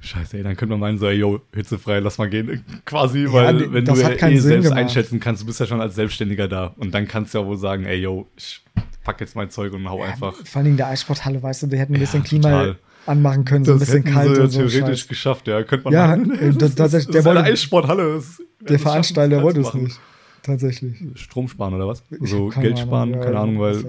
Scheiße, 0.00 0.36
ey, 0.36 0.42
dann 0.42 0.54
könnte 0.56 0.72
man 0.72 0.80
meinen, 0.80 0.98
so, 0.98 1.06
ey, 1.06 1.16
yo, 1.16 1.40
hitzefrei, 1.54 1.98
lass 2.00 2.18
mal 2.18 2.28
gehen. 2.28 2.62
Quasi, 2.84 3.20
Ja, 3.24 3.32
weil 3.32 3.72
wenn 3.72 3.84
das 3.86 3.98
du 4.00 4.04
hat 4.04 4.20
ja 4.20 4.28
eh 4.28 4.32
Sinn 4.36 4.42
selbst 4.42 4.64
gemacht. 4.64 4.78
einschätzen 4.80 5.18
kannst, 5.18 5.40
du 5.42 5.46
bist 5.46 5.60
ja 5.60 5.66
schon 5.66 5.80
als 5.80 5.94
Selbstständiger 5.94 6.46
da. 6.46 6.74
Und 6.76 6.92
dann 6.94 7.08
kannst 7.08 7.32
du 7.32 7.38
ja 7.38 7.46
wohl 7.46 7.56
sagen, 7.56 7.84
ey, 7.86 8.00
yo, 8.00 8.26
ich 8.36 8.60
pack 9.04 9.20
jetzt 9.20 9.36
mein 9.36 9.50
Zeug 9.50 9.72
und 9.74 9.88
hau 9.88 10.02
einfach. 10.02 10.34
Vor 10.44 10.60
allem 10.62 10.72
in 10.72 10.76
der 10.76 10.88
Eissporthalle, 10.88 11.42
weißt 11.42 11.62
du, 11.62 11.66
die 11.68 11.78
hätten 11.78 11.94
ein 11.94 12.00
bisschen 12.00 12.22
Ja, 12.22 12.28
Klima 12.28 12.50
total. 12.50 12.76
anmachen 13.06 13.44
können, 13.44 13.64
so 13.64 13.72
ein 13.74 13.78
bisschen 13.78 14.02
kalt 14.04 14.34
sie 14.34 14.40
und 14.42 14.50
so. 14.50 14.58
theoretisch 14.66 15.00
Scheiß. 15.02 15.08
geschafft, 15.08 15.46
ja. 15.46 15.62
Könnte 15.62 15.84
man 15.84 15.92
Ja, 15.92 16.06
machen. 16.08 16.30
äh, 16.32 16.48
das- 16.48 16.56
Das 16.58 16.68
ist- 16.70 16.76
tatsächlich, 16.76 17.12
der 17.12 17.22
das 17.22 17.32
ist 17.32 17.38
eine 17.38 17.48
Eissporthalle. 17.52 18.14
Das- 18.14 18.42
Der 18.60 18.72
das 18.72 18.82
Veranstalter 18.82 19.42
wollte 19.42 19.60
das 19.60 19.68
es 19.68 19.74
nicht. 19.74 20.00
Tatsächlich. 20.42 20.96
Strom 21.14 21.48
sparen 21.48 21.72
oder 21.74 21.86
was? 21.88 22.02
So 22.20 22.48
keine 22.48 22.66
Geld 22.68 22.78
sparen, 22.80 23.10
Ja, 23.12 23.18
keine 23.20 23.34
ja, 23.34 23.42
Ahnung, 23.42 23.60
weil 23.60 23.82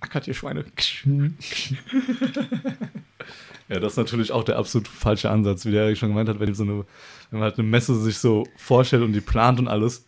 ackert 0.00 0.26
ihr 0.26 0.34
Schweine. 0.34 0.64
Mhm. 1.04 1.36
Ja, 3.68 3.80
das 3.80 3.92
ist 3.92 3.96
natürlich 3.96 4.32
auch 4.32 4.44
der 4.44 4.58
absolut 4.58 4.86
falsche 4.88 5.30
Ansatz, 5.30 5.64
wie 5.64 5.70
der 5.70 5.84
Erik 5.84 5.96
schon 5.96 6.10
gemeint 6.10 6.28
hat, 6.28 6.40
wenn, 6.40 6.54
so 6.54 6.62
eine, 6.64 6.72
wenn 7.30 7.38
man 7.38 7.42
halt 7.42 7.58
eine 7.58 7.66
Messe 7.66 7.94
sich 7.98 8.18
so 8.18 8.44
vorstellt 8.56 9.02
und 9.02 9.12
die 9.14 9.20
plant 9.22 9.58
und 9.60 9.68
alles. 9.68 10.04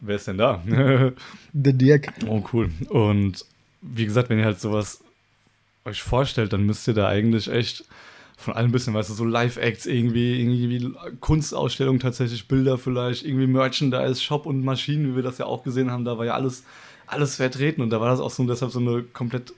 Wer 0.00 0.16
ist 0.16 0.28
denn 0.28 0.38
da? 0.38 0.62
Der 1.52 1.72
Dirk. 1.72 2.12
oh, 2.26 2.42
cool. 2.52 2.70
Und 2.88 3.44
wie 3.82 4.04
gesagt, 4.04 4.30
wenn 4.30 4.38
ihr 4.38 4.44
halt 4.44 4.60
sowas 4.60 5.02
euch 5.84 6.02
vorstellt, 6.02 6.52
dann 6.52 6.66
müsst 6.66 6.86
ihr 6.86 6.94
da 6.94 7.08
eigentlich 7.08 7.50
echt 7.50 7.84
von 8.36 8.54
allem 8.54 8.68
ein 8.68 8.72
bisschen, 8.72 8.94
weißt 8.94 9.10
du, 9.10 9.14
so 9.14 9.24
Live-Acts 9.24 9.86
irgendwie, 9.86 10.40
irgendwie 10.40 10.94
Kunstausstellung 11.18 11.98
tatsächlich, 11.98 12.46
Bilder 12.46 12.78
vielleicht, 12.78 13.24
irgendwie 13.24 13.48
Merchandise, 13.48 14.22
Shop 14.22 14.46
und 14.46 14.64
Maschinen, 14.64 15.10
wie 15.10 15.16
wir 15.16 15.24
das 15.24 15.38
ja 15.38 15.46
auch 15.46 15.64
gesehen 15.64 15.90
haben, 15.90 16.04
da 16.04 16.18
war 16.18 16.26
ja 16.26 16.34
alles, 16.34 16.64
alles 17.08 17.36
vertreten 17.36 17.82
und 17.82 17.90
da 17.90 18.00
war 18.00 18.10
das 18.10 18.20
auch 18.20 18.30
so 18.30 18.44
deshalb 18.44 18.70
so 18.70 18.78
eine 18.78 19.02
komplett 19.02 19.52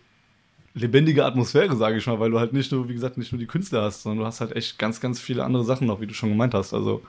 lebendige 0.72 1.26
Atmosphäre, 1.26 1.76
sage 1.76 1.98
ich 1.98 2.06
mal, 2.06 2.20
weil 2.20 2.30
du 2.30 2.38
halt 2.38 2.54
nicht 2.54 2.72
nur, 2.72 2.88
wie 2.88 2.94
gesagt, 2.94 3.18
nicht 3.18 3.32
nur 3.32 3.38
die 3.38 3.46
Künstler 3.46 3.82
hast, 3.82 4.02
sondern 4.02 4.20
du 4.20 4.26
hast 4.26 4.40
halt 4.40 4.56
echt 4.56 4.78
ganz, 4.78 5.00
ganz 5.00 5.20
viele 5.20 5.44
andere 5.44 5.64
Sachen 5.64 5.86
noch, 5.86 6.00
wie 6.00 6.06
du 6.06 6.14
schon 6.14 6.30
gemeint 6.30 6.54
hast. 6.54 6.72
Also 6.72 7.02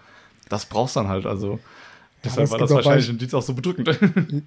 das 0.50 0.66
brauchst 0.66 0.98
dann 0.98 1.08
halt, 1.08 1.26
also 1.26 1.60
deshalb 2.24 2.42
das 2.46 2.52
war 2.52 2.58
das 2.60 2.72
wahrscheinlich 2.72 3.10
in 3.10 3.18
Dietz 3.18 3.34
auch 3.34 3.42
so 3.42 3.54
bedrückend. 3.54 3.90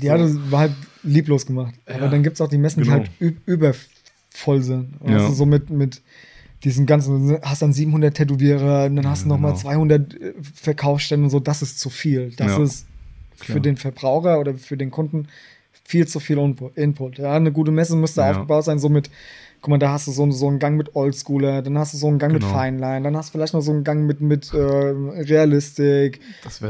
Ja, 0.00 0.16
das 0.16 0.32
war 0.50 0.60
halt 0.60 0.72
lieblos 1.02 1.46
gemacht. 1.46 1.74
Aber 1.86 2.00
Ja, 2.00 2.08
dann 2.08 2.22
gibt 2.22 2.34
es 2.34 2.40
auch 2.40 2.48
die 2.48 2.58
Messen, 2.58 2.82
genau. 2.82 3.04
die 3.20 3.30
halt 3.30 3.36
übervoll 3.46 4.62
sind. 4.62 4.94
Und 5.00 5.12
Ja. 5.12 5.26
du 5.26 5.32
so 5.34 5.46
mit, 5.46 5.70
mit 5.70 6.00
diesen 6.64 6.86
ganzen, 6.86 7.38
hast 7.42 7.62
dann 7.62 7.72
700 7.72 8.16
Tätowierer, 8.16 8.86
und 8.86 8.96
dann 8.96 9.08
hast 9.08 9.24
du 9.24 9.28
Ja, 9.28 9.34
nochmal 9.34 9.52
genau. 9.52 9.62
200 9.62 10.14
äh, 10.14 10.34
Verkaufsstände 10.54 11.24
und 11.24 11.30
so. 11.30 11.40
Das 11.40 11.62
ist 11.62 11.78
zu 11.78 11.90
viel. 11.90 12.32
Das 12.36 12.56
Ja, 12.56 12.62
ist 12.62 12.86
für 13.36 13.44
klar. 13.52 13.60
den 13.60 13.76
Verbraucher 13.76 14.40
oder 14.40 14.54
für 14.54 14.76
den 14.76 14.90
Kunden 14.90 15.28
viel 15.88 16.06
zu 16.06 16.20
viel 16.20 16.38
Inpu- 16.38 16.70
Input. 16.76 17.16
Ja, 17.18 17.32
eine 17.32 17.50
gute 17.50 17.70
Messe 17.70 17.96
müsste 17.96 18.20
Ja. 18.20 18.30
aufgebaut 18.32 18.64
sein, 18.64 18.78
so 18.78 18.90
mit, 18.90 19.10
guck 19.62 19.70
mal, 19.70 19.78
da 19.78 19.90
hast 19.90 20.06
du 20.06 20.12
so, 20.12 20.30
so 20.30 20.46
einen 20.46 20.58
Gang 20.58 20.76
mit 20.76 20.94
Oldschooler, 20.94 21.62
dann 21.62 21.78
hast 21.78 21.94
du 21.94 21.96
so 21.98 22.08
einen 22.08 22.18
Gang 22.18 22.32
Genau. 22.34 22.44
mit 22.46 22.54
Feinline, 22.54 23.02
dann 23.02 23.16
hast 23.16 23.28
du 23.30 23.32
vielleicht 23.32 23.54
noch 23.54 23.62
so 23.62 23.72
einen 23.72 23.84
Gang 23.84 24.04
mit, 24.06 24.20
mit 24.20 24.52
äh, 24.52 24.58
Realistik, 24.58 26.20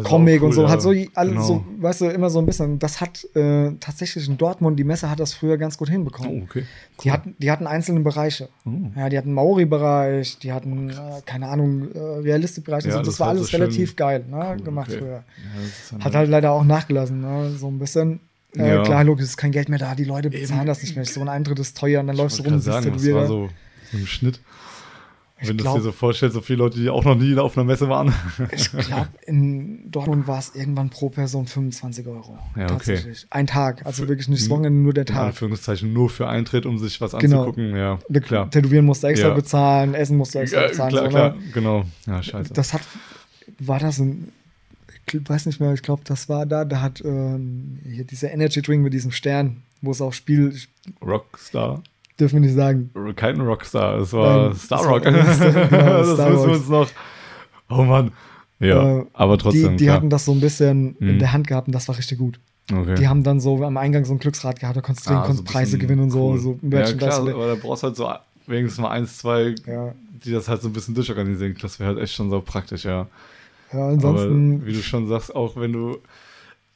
Comic 0.05 0.41
sau 0.41 0.47
und 0.47 0.53
so, 0.53 0.62
cool, 0.62 0.69
halt 0.70 0.82
so, 0.82 0.91
alles 1.15 1.32
Genau. 1.32 1.43
so, 1.44 1.65
weißt 1.81 2.00
du, 2.03 2.05
immer 2.06 2.31
so 2.31 2.38
ein 2.38 2.47
bisschen. 2.47 2.79
Das 2.79 3.00
hat 3.00 3.26
äh, 3.35 3.73
tatsächlich 3.81 4.29
in 4.29 4.37
Dortmund, 4.38 4.79
die 4.79 4.85
Messe 4.85 5.11
hat 5.11 5.21
das 5.21 5.35
früher 5.35 5.59
ganz 5.59 5.76
gut 5.76 5.88
hinbekommen. 5.91 6.41
Oh, 6.41 6.44
okay. 6.44 6.64
Die, 7.03 7.11
hatten, 7.12 7.35
die 7.38 7.50
hatten 7.50 7.67
einzelne 7.67 8.00
Bereiche. 8.00 8.49
Oh. 8.64 8.71
Ja, 8.97 9.09
die 9.09 9.19
hatten 9.19 9.32
Maori-Bereich, 9.32 10.38
die 10.38 10.53
hatten, 10.53 10.91
äh, 10.91 10.94
keine 11.26 11.49
Ahnung, 11.49 11.88
äh, 11.93 11.99
Realistik-Bereich. 11.99 12.85
Ja, 12.85 12.91
also, 12.91 12.99
das, 13.00 13.09
das 13.09 13.21
war 13.21 13.29
alles 13.29 13.49
so 13.49 13.56
relativ 13.56 13.97
geil 13.97 14.25
ne, 14.31 14.55
Cool, 14.59 14.64
gemacht 14.64 14.91
okay. 14.91 14.99
früher. 15.00 15.25
Ja, 15.99 16.05
Hat 16.05 16.14
halt 16.14 16.31
leider 16.31 16.53
auch 16.53 16.64
nachgelassen, 16.64 17.21
ne, 17.21 17.50
so 17.59 17.69
ein 17.69 17.79
bisschen. 17.79 18.21
Äh, 18.56 18.69
Ja. 18.69 18.83
Klar, 18.83 19.05
logisch, 19.05 19.25
ist 19.25 19.37
kein 19.37 19.53
Geld 19.53 19.69
mehr 19.69 19.79
da, 19.79 19.95
die 19.95 20.05
Leute 20.05 20.29
Eben. 20.29 20.41
bezahlen 20.41 20.67
das 20.67 20.83
nicht 20.83 20.97
mehr. 20.97 21.05
So 21.05 21.21
ein 21.21 21.29
Eintritt 21.29 21.59
ist 21.59 21.77
teuer 21.77 22.00
und 22.00 22.06
dann 22.09 22.17
läufst 22.17 22.39
du 22.39 22.43
rum, 22.43 22.50
gerade 22.53 22.62
siehst 22.62 22.73
sagen, 22.73 22.87
das 22.93 23.03
Tätowierer. 23.03 23.21
war 23.21 23.27
so, 23.27 23.49
ein 23.93 24.06
Schnitt. 24.06 24.41
Ich 25.41 25.49
Wenn 25.49 25.56
du 25.56 25.65
es 25.69 25.73
dir 25.75 25.81
so 25.83 25.93
vorstellst, 25.93 26.35
so 26.35 26.41
viele 26.41 26.59
Leute, 26.59 26.81
die 26.81 26.91
auch 26.91 27.05
noch 27.05 27.15
nie 27.15 27.37
auf 27.39 27.56
einer 27.56 27.65
Messe 27.65 27.89
waren. 27.89 28.12
Ich 28.50 28.73
glaube, 28.73 29.06
in 29.25 29.89
Dortmund 29.89 30.27
war 30.27 30.41
es 30.41 30.53
irgendwann 30.56 30.91
pro 30.91 31.11
Person 31.11 31.47
25 31.47 32.05
Euro. 32.09 32.37
Ja, 32.56 32.65
okay. 32.65 32.67
Tatsächlich. 32.75 33.27
Ein 33.31 33.47
Tag. 33.47 33.87
Also 33.87 34.03
Für- 34.03 34.09
wirklich 34.09 34.27
nicht 34.27 34.43
das 34.43 34.50
Wochenende, 34.50 34.81
nur 34.81 34.93
der 34.95 35.06
In 35.06 35.15
Tag. 35.15 35.27
Anführungszeichen 35.29 35.93
nur 35.93 36.11
für 36.11 36.27
Eintritt, 36.27 36.67
um 36.67 36.77
sich 36.81 37.00
was 37.00 37.12
Genau. 37.12 37.43
anzugucken. 37.43 37.77
Ja, 37.77 37.99
klar. 38.21 38.50
Tätowieren 38.50 38.85
musst 38.85 39.05
du 39.05 39.06
extra 39.06 39.29
Ja. 39.29 39.35
bezahlen, 39.35 39.95
Essen 39.95 40.17
musst 40.17 40.35
du 40.35 40.41
extra 40.41 40.62
Ja, 40.62 40.67
bezahlen. 40.69 40.91
klar, 40.91 41.05
so, 41.05 41.09
klar, 41.11 41.31
ne? 41.37 41.43
genau. 41.55 41.85
Ja, 42.09 42.21
scheiße. 42.21 42.53
Das 42.53 42.73
hat, 42.75 42.81
war 43.61 43.79
das 43.79 44.00
ein, 44.00 44.33
ich 44.33 44.48
weiß 45.15 45.47
nicht 45.47 45.61
mehr, 45.61 45.73
ich 45.73 45.83
glaube, 45.83 46.03
das 46.05 46.29
war 46.29 46.47
da, 46.47 46.65
da 46.65 46.81
hat 46.81 47.03
ähm, 47.05 47.79
hier 47.85 48.05
dieser 48.05 48.31
Energy 48.33 48.63
Drink 48.63 48.83
mit 48.83 48.93
diesem 48.93 49.11
Stern, 49.11 49.63
wo 49.83 49.91
es 49.91 50.01
auch 50.01 50.13
Spiel, 50.13 50.55
Rockstar. 51.05 51.83
dürfen 52.19 52.35
wir 52.35 52.41
nicht 52.49 52.55
sagen. 52.57 52.91
Kein 53.17 53.41
Rockstar, 53.41 53.99
es 53.99 54.13
war 54.13 54.49
Nein, 54.49 54.57
Star 54.57 54.81
es 54.81 54.87
war- 54.87 54.93
Rock. 54.93 55.03
genau, 55.05 55.99
das 55.99 56.15
Star 56.15 56.31
müssen 56.31 56.47
wir 56.49 56.55
uns 56.57 56.69
noch. 56.69 56.91
Oh 57.71 57.83
Mann. 57.85 58.13
Ja, 58.61 58.99
Äh, 59.01 59.07
aber 59.13 59.39
trotzdem. 59.39 59.77
die 59.77 59.85
die 59.85 59.91
hatten 59.91 60.11
das 60.11 60.25
so 60.25 60.33
ein 60.33 60.41
bisschen 60.41 60.97
in 60.97 61.15
Mhm. 61.15 61.19
der 61.21 61.33
Hand 61.33 61.47
gehabt 61.47 61.69
und 61.69 61.75
das 61.75 61.87
war 61.89 61.97
richtig 61.97 62.19
gut. 62.19 62.41
okay. 62.73 62.97
Die 62.97 63.07
haben 63.07 63.23
dann 63.23 63.39
so 63.41 63.63
am 63.65 63.77
Eingang 63.77 64.05
so 64.05 64.13
ein 64.15 64.19
Glücksrad 64.19 64.59
gehabt, 64.59 64.77
da 64.77 64.81
konntest 64.81 65.09
du 65.09 65.15
Ah, 65.15 65.23
konntest 65.23 65.47
so 65.47 65.53
Preise 65.53 65.79
gewinnen 65.79 66.03
und 66.03 66.11
so, 66.11 66.31
cool. 66.31 66.39
so 66.39 66.51
Ja, 66.63 66.69
Merchandise. 66.69 67.07
klar, 67.23 67.35
aber 67.35 67.47
da 67.49 67.55
brauchst 67.55 67.83
du 67.85 67.87
halt 67.89 67.97
so 67.97 68.11
wenigstens 68.47 68.83
mal 68.83 68.91
eins, 68.91 69.19
zwei, 69.19 69.55
ja. 69.67 69.95
die 70.25 70.33
das 70.33 70.49
halt 70.49 70.61
so 70.63 70.69
ein 70.69 70.73
bisschen 70.73 70.95
durchorganisieren. 70.95 71.57
Das 71.63 71.79
wäre 71.79 71.91
halt 71.91 71.99
echt 72.03 72.15
schon 72.15 72.31
so 72.31 72.41
praktisch, 72.41 72.85
ja. 72.85 73.07
Ja, 73.73 73.79
Aber 73.79 73.88
ansonsten, 73.93 74.67
wie 74.67 74.73
du 74.73 74.82
schon 74.82 75.06
sagst, 75.09 75.35
auch 75.35 75.56
wenn 75.56 75.73
du 75.73 75.99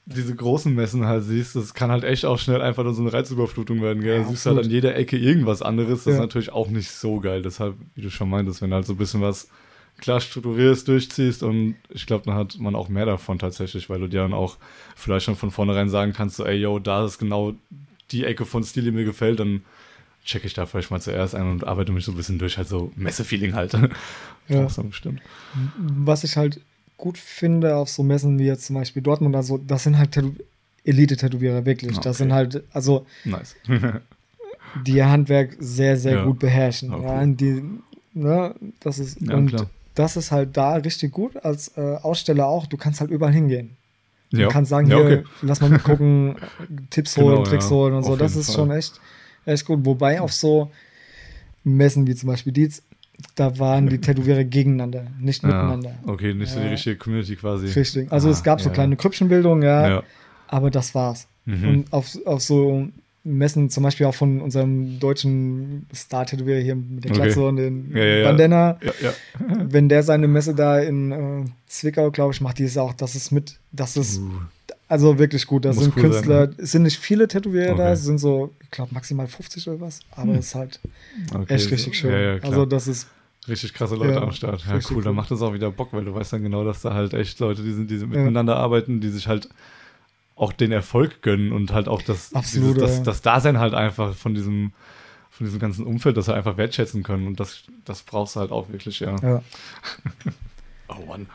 diese 0.04 0.34
großen 0.34 0.74
Messen 0.74 1.06
halt 1.06 1.22
siehst, 1.24 1.54
das 1.54 1.74
kann 1.74 1.90
halt 1.92 2.02
echt 2.04 2.24
auch 2.24 2.38
schnell 2.38 2.60
einfach 2.60 2.82
nur 2.82 2.92
so 2.94 3.02
eine 3.02 3.12
Reizüberflutung 3.12 3.80
werden. 3.82 4.02
Gell? 4.02 4.18
Ja, 4.18 4.22
du 4.24 4.30
siehst 4.30 4.46
halt 4.46 4.58
an 4.58 4.68
jeder 4.68 4.96
Ecke 4.96 5.16
irgendwas 5.16 5.62
anderes. 5.62 6.05
Das 6.05 6.14
ist 6.14 6.19
Ja. 6.19 6.22
natürlich 6.22 6.52
auch 6.52 6.69
nicht 6.69 6.90
so 6.90 7.20
geil. 7.20 7.40
Deshalb, 7.43 7.76
wie 7.94 8.02
du 8.02 8.10
schon 8.10 8.28
meintest, 8.28 8.62
wenn 8.62 8.70
du 8.70 8.76
halt 8.76 8.86
so 8.86 8.94
ein 8.94 8.98
bisschen 8.98 9.20
was 9.20 9.48
klar 10.00 10.20
strukturierst, 10.20 10.88
durchziehst 10.88 11.43
und 11.44 11.76
ich 11.90 12.06
glaube, 12.06 12.24
dann 12.24 12.34
hat 12.34 12.58
man 12.58 12.74
auch 12.74 12.88
mehr 12.88 13.06
davon 13.06 13.38
tatsächlich, 13.38 13.88
weil 13.90 14.00
du 14.00 14.08
dir 14.08 14.22
dann 14.22 14.32
auch 14.34 14.56
vielleicht 14.96 15.26
schon 15.26 15.36
von 15.36 15.50
vornherein 15.52 15.88
sagen 15.88 16.12
kannst, 16.12 16.36
so, 16.36 16.44
ey, 16.44 16.56
yo, 16.56 16.78
da 16.81 17.05
ist 17.05 17.19
genau 17.19 17.55
die 18.10 18.24
Ecke 18.24 18.44
von 18.44 18.64
Stil, 18.64 18.84
die 18.84 18.90
mir 18.90 19.05
gefällt, 19.05 19.38
dann 19.38 19.62
checke 20.24 20.46
ich 20.46 20.55
da 20.55 20.67
vielleicht 20.67 20.90
mal 20.90 21.00
zuerst 21.00 21.34
ein 21.36 21.48
und 21.48 21.64
arbeite 21.64 21.93
mich 21.93 22.05
so 22.05 22.12
ein 22.12 22.17
bisschen 22.17 22.38
durch, 22.38 22.56
halt 22.56 22.69
so 22.69 22.90
Messe-Feeling 22.96 23.55
halt. 23.55 23.74
Ja. 24.48 24.64
Auch 24.64 24.70
so 24.70 24.82
bestimmt. 24.82 25.20
was 25.78 26.24
ich 26.24 26.36
halt 26.36 26.60
gut 27.02 27.18
finde 27.18 27.74
auf 27.76 27.88
so 27.90 28.02
Messen 28.04 28.38
wie 28.38 28.44
jetzt 28.46 28.64
zum 28.66 28.76
Beispiel 28.76 29.02
Dortmund, 29.02 29.34
also 29.36 29.58
das 29.58 29.82
sind 29.82 29.98
halt 29.98 30.12
Tätow 30.12 30.30
Elite-Tätowierer, 30.84 31.64
wirklich. 31.66 31.96
Ah, 31.98 32.00
Das 32.00 32.16
okay. 32.16 32.24
sind 32.24 32.32
halt, 32.32 32.62
also 32.72 33.06
Nice. 33.24 33.54
die 34.86 34.92
ihr 34.92 35.08
Handwerk 35.08 35.56
sehr, 35.60 35.96
sehr 35.96 36.14
Ja. 36.16 36.24
gut 36.24 36.38
beherrschen. 36.38 36.92
Cool. 36.92 37.02
Ja, 37.04 37.20
und 37.20 37.36
die, 37.40 37.62
ne, 38.14 38.54
das 38.80 38.98
ist, 38.98 39.20
Ja, 39.20 39.34
und 39.36 39.48
klar. 39.48 39.66
das 39.94 40.16
ist 40.16 40.32
halt 40.32 40.56
da 40.56 40.74
richtig 40.76 41.12
gut 41.12 41.36
als 41.44 41.76
äh, 41.76 41.80
Aussteller 42.02 42.46
auch. 42.46 42.66
Du 42.66 42.76
kannst 42.76 43.00
halt 43.00 43.10
überall 43.10 43.32
hingehen. 43.32 43.76
ja. 44.30 44.46
Du 44.46 44.48
kannst 44.48 44.70
sagen, 44.70 44.88
ja, 44.88 44.96
hier, 44.96 45.04
okay. 45.20 45.24
lass 45.42 45.60
mal 45.60 45.70
mitgucken, 45.70 46.36
Tipps 46.90 47.14
Genau, 47.14 47.28
holen, 47.28 47.44
Tricks 47.44 47.66
ja. 47.66 47.70
holen 47.70 47.94
und 47.94 48.02
so. 48.04 48.12
Auf 48.12 48.18
Das 48.18 48.32
jeden 48.32 48.40
ist 48.40 48.46
Fall. 48.46 48.54
schon 48.56 48.70
echt, 48.70 49.00
echt 49.44 49.64
gut. 49.66 49.84
Wobei 49.84 50.20
auf 50.20 50.32
so 50.32 50.70
Messen 51.64 52.06
wie 52.06 52.14
zum 52.14 52.28
Beispiel 52.28 52.52
Dietz, 52.52 52.82
da 53.34 53.58
waren 53.58 53.88
die 53.88 53.98
Tätowierer 53.98 54.44
gegeneinander, 54.44 55.06
nicht 55.20 55.42
Ja, 55.42 55.48
miteinander. 55.48 55.94
okay, 56.06 56.34
nicht 56.34 56.50
so 56.52 56.60
die 56.60 56.66
richtige 56.69 56.96
Community 56.96 57.36
quasi. 57.36 57.66
Richtig. 57.69 58.10
Also 58.12 58.28
Ah, 58.28 58.32
es 58.32 58.42
gab 58.42 58.60
so 58.60 58.70
kleine 58.70 58.96
Krüppchenbildungen, 58.96 59.62
ja, 59.62 59.88
Ja. 59.88 60.02
aber 60.48 60.70
das 60.70 60.94
war's. 60.94 61.28
Mhm. 61.44 61.69
Und 61.69 61.92
auf, 61.92 62.16
auf 62.26 62.40
so 62.42 62.88
Messen, 63.24 63.70
zum 63.70 63.84
Beispiel 63.84 64.06
auch 64.06 64.14
von 64.16 64.40
unserem 64.40 64.98
deutschen 64.98 65.86
Star-Tätowierer 65.94 66.58
hier 66.60 66.74
mit 66.74 67.04
der 67.04 67.12
Okay. 67.12 67.22
Glatze 67.22 67.46
und 67.46 67.56
den 67.56 67.92
Ja, 67.94 68.04
ja. 68.04 68.24
Bandana, 68.28 68.78
ja. 68.82 69.12
wenn 69.69 69.88
der 69.88 70.02
seine 70.02 70.26
Messe 70.26 70.54
da 70.56 70.81
in 70.81 71.12
äh, 71.12 71.44
Zwickau, 71.69 72.10
glaube 72.10 72.32
ich, 72.34 72.40
macht, 72.40 72.58
die 72.58 72.64
ist 72.64 72.76
auch, 72.78 72.92
das 72.94 73.14
ist 73.14 73.31
mit, 73.31 73.60
das 73.70 73.96
ist 73.96 74.19
Uh, 74.19 74.28
also 74.93 75.19
wirklich 75.19 75.46
gut. 75.46 75.65
Da 75.65 75.72
sind 75.72 75.96
cool 75.96 76.03
Künstler, 76.03 76.46
sein, 76.46 76.55
es 76.58 76.72
sind 76.72 76.82
nicht 76.82 76.99
viele 76.99 77.27
Tätowierer 77.27 77.75
da, 77.75 77.82
Okay. 77.84 77.93
es 77.93 78.05
sind 78.05 78.19
so, 78.19 78.55
ich 78.63 78.70
glaube, 78.70 78.93
maximal 78.94 79.27
50 79.27 79.69
oder 79.69 79.81
was, 79.81 80.01
aber 80.13 80.32
Hm. 80.32 80.39
es 80.39 80.46
ist 80.49 80.55
halt 80.55 80.81
Okay, 81.34 81.55
echt 81.55 81.70
richtig 81.70 81.96
schön. 81.99 82.11
Ja, 82.13 82.19
ja, 82.37 82.43
also 82.43 82.67
das 82.67 82.87
ist, 82.89 83.08
Richtig 83.49 83.75
krasse 83.75 83.96
Leute 83.96 84.13
Ja, 84.15 84.22
am 84.22 84.31
Start. 84.31 84.65
Ja, 84.67 84.75
richtig 84.75 84.96
cool, 84.96 85.03
dann 85.03 85.11
cool. 85.13 85.17
macht 85.17 85.31
das 85.32 85.43
auch 85.43 85.53
wieder 85.53 85.70
Bock, 85.72 85.93
weil 85.93 86.05
du 86.05 86.15
weißt 86.15 86.32
dann 86.32 86.43
genau, 86.44 86.63
dass 86.65 86.82
da 86.82 86.94
halt 86.94 87.13
echt 87.13 87.41
Leute, 87.41 87.63
die 87.63 87.72
sind, 87.72 87.91
die 87.91 87.96
miteinander 88.06 88.56
arbeiten, 88.56 89.01
die 89.01 89.08
sich 89.08 89.27
halt 89.27 89.49
auch 90.37 90.53
den 90.53 90.70
Erfolg 90.70 91.22
gönnen 91.22 91.51
und 91.53 91.72
halt 91.72 91.89
auch 91.89 92.03
das, 92.03 92.32
Absolut, 92.34 92.77
dieses, 92.77 92.81
das, 92.89 92.99
ja. 92.99 93.03
das 93.05 93.22
Dasein 93.22 93.58
halt 93.58 93.75
einfach 93.75 94.15
von 94.15 94.34
diesem, 94.34 94.72
von 95.31 95.44
diesem 95.46 95.58
ganzen 95.58 95.84
Umfeld, 95.87 96.17
das 96.17 96.27
sie 96.27 96.34
einfach 96.34 96.56
wertschätzen 96.56 97.03
können. 97.03 97.27
Und 97.27 97.41
das, 97.41 97.65
das 97.84 98.03
brauchst 98.03 98.37
du 98.37 98.41
halt 98.41 98.53
auch 98.53 98.69
wirklich, 98.69 99.01
ja. 99.01 99.17
ja. 99.22 99.43
Oh 100.89 101.05
Mann. 101.06 101.27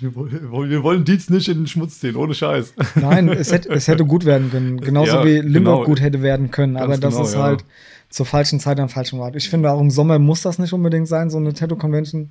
Wir 0.00 0.14
wollen, 0.14 0.70
wir 0.70 0.82
wollen 0.82 1.04
Dietz 1.04 1.28
nicht 1.28 1.48
in 1.48 1.58
den 1.58 1.66
Schmutz 1.66 2.00
ziehen, 2.00 2.16
ohne 2.16 2.34
Scheiß. 2.34 2.74
Nein, 2.94 3.28
es 3.28 3.52
hätte, 3.52 3.68
es 3.70 3.86
hätte 3.86 4.04
gut 4.04 4.24
werden 4.24 4.50
können. 4.50 4.80
Genauso 4.80 5.18
Ja, 5.18 5.24
wie 5.26 5.40
Limburg 5.40 5.76
genau. 5.76 5.84
gut 5.84 6.00
hätte 6.00 6.22
werden 6.22 6.50
können. 6.50 6.74
Ganz 6.74 6.84
Aber 6.84 6.96
das 6.96 7.14
genau, 7.14 7.26
ist 7.26 7.34
ja. 7.34 7.42
halt 7.42 7.64
zur 8.08 8.26
falschen 8.26 8.60
Zeit 8.60 8.80
am 8.80 8.88
falschen 8.88 9.20
Ort. 9.20 9.36
Ich 9.36 9.48
finde 9.48 9.70
auch 9.70 9.80
im 9.80 9.90
Sommer 9.90 10.18
muss 10.18 10.42
das 10.42 10.58
nicht 10.58 10.72
unbedingt 10.72 11.06
sein, 11.06 11.30
so 11.30 11.38
eine 11.38 11.52
Tattoo-Convention. 11.52 12.30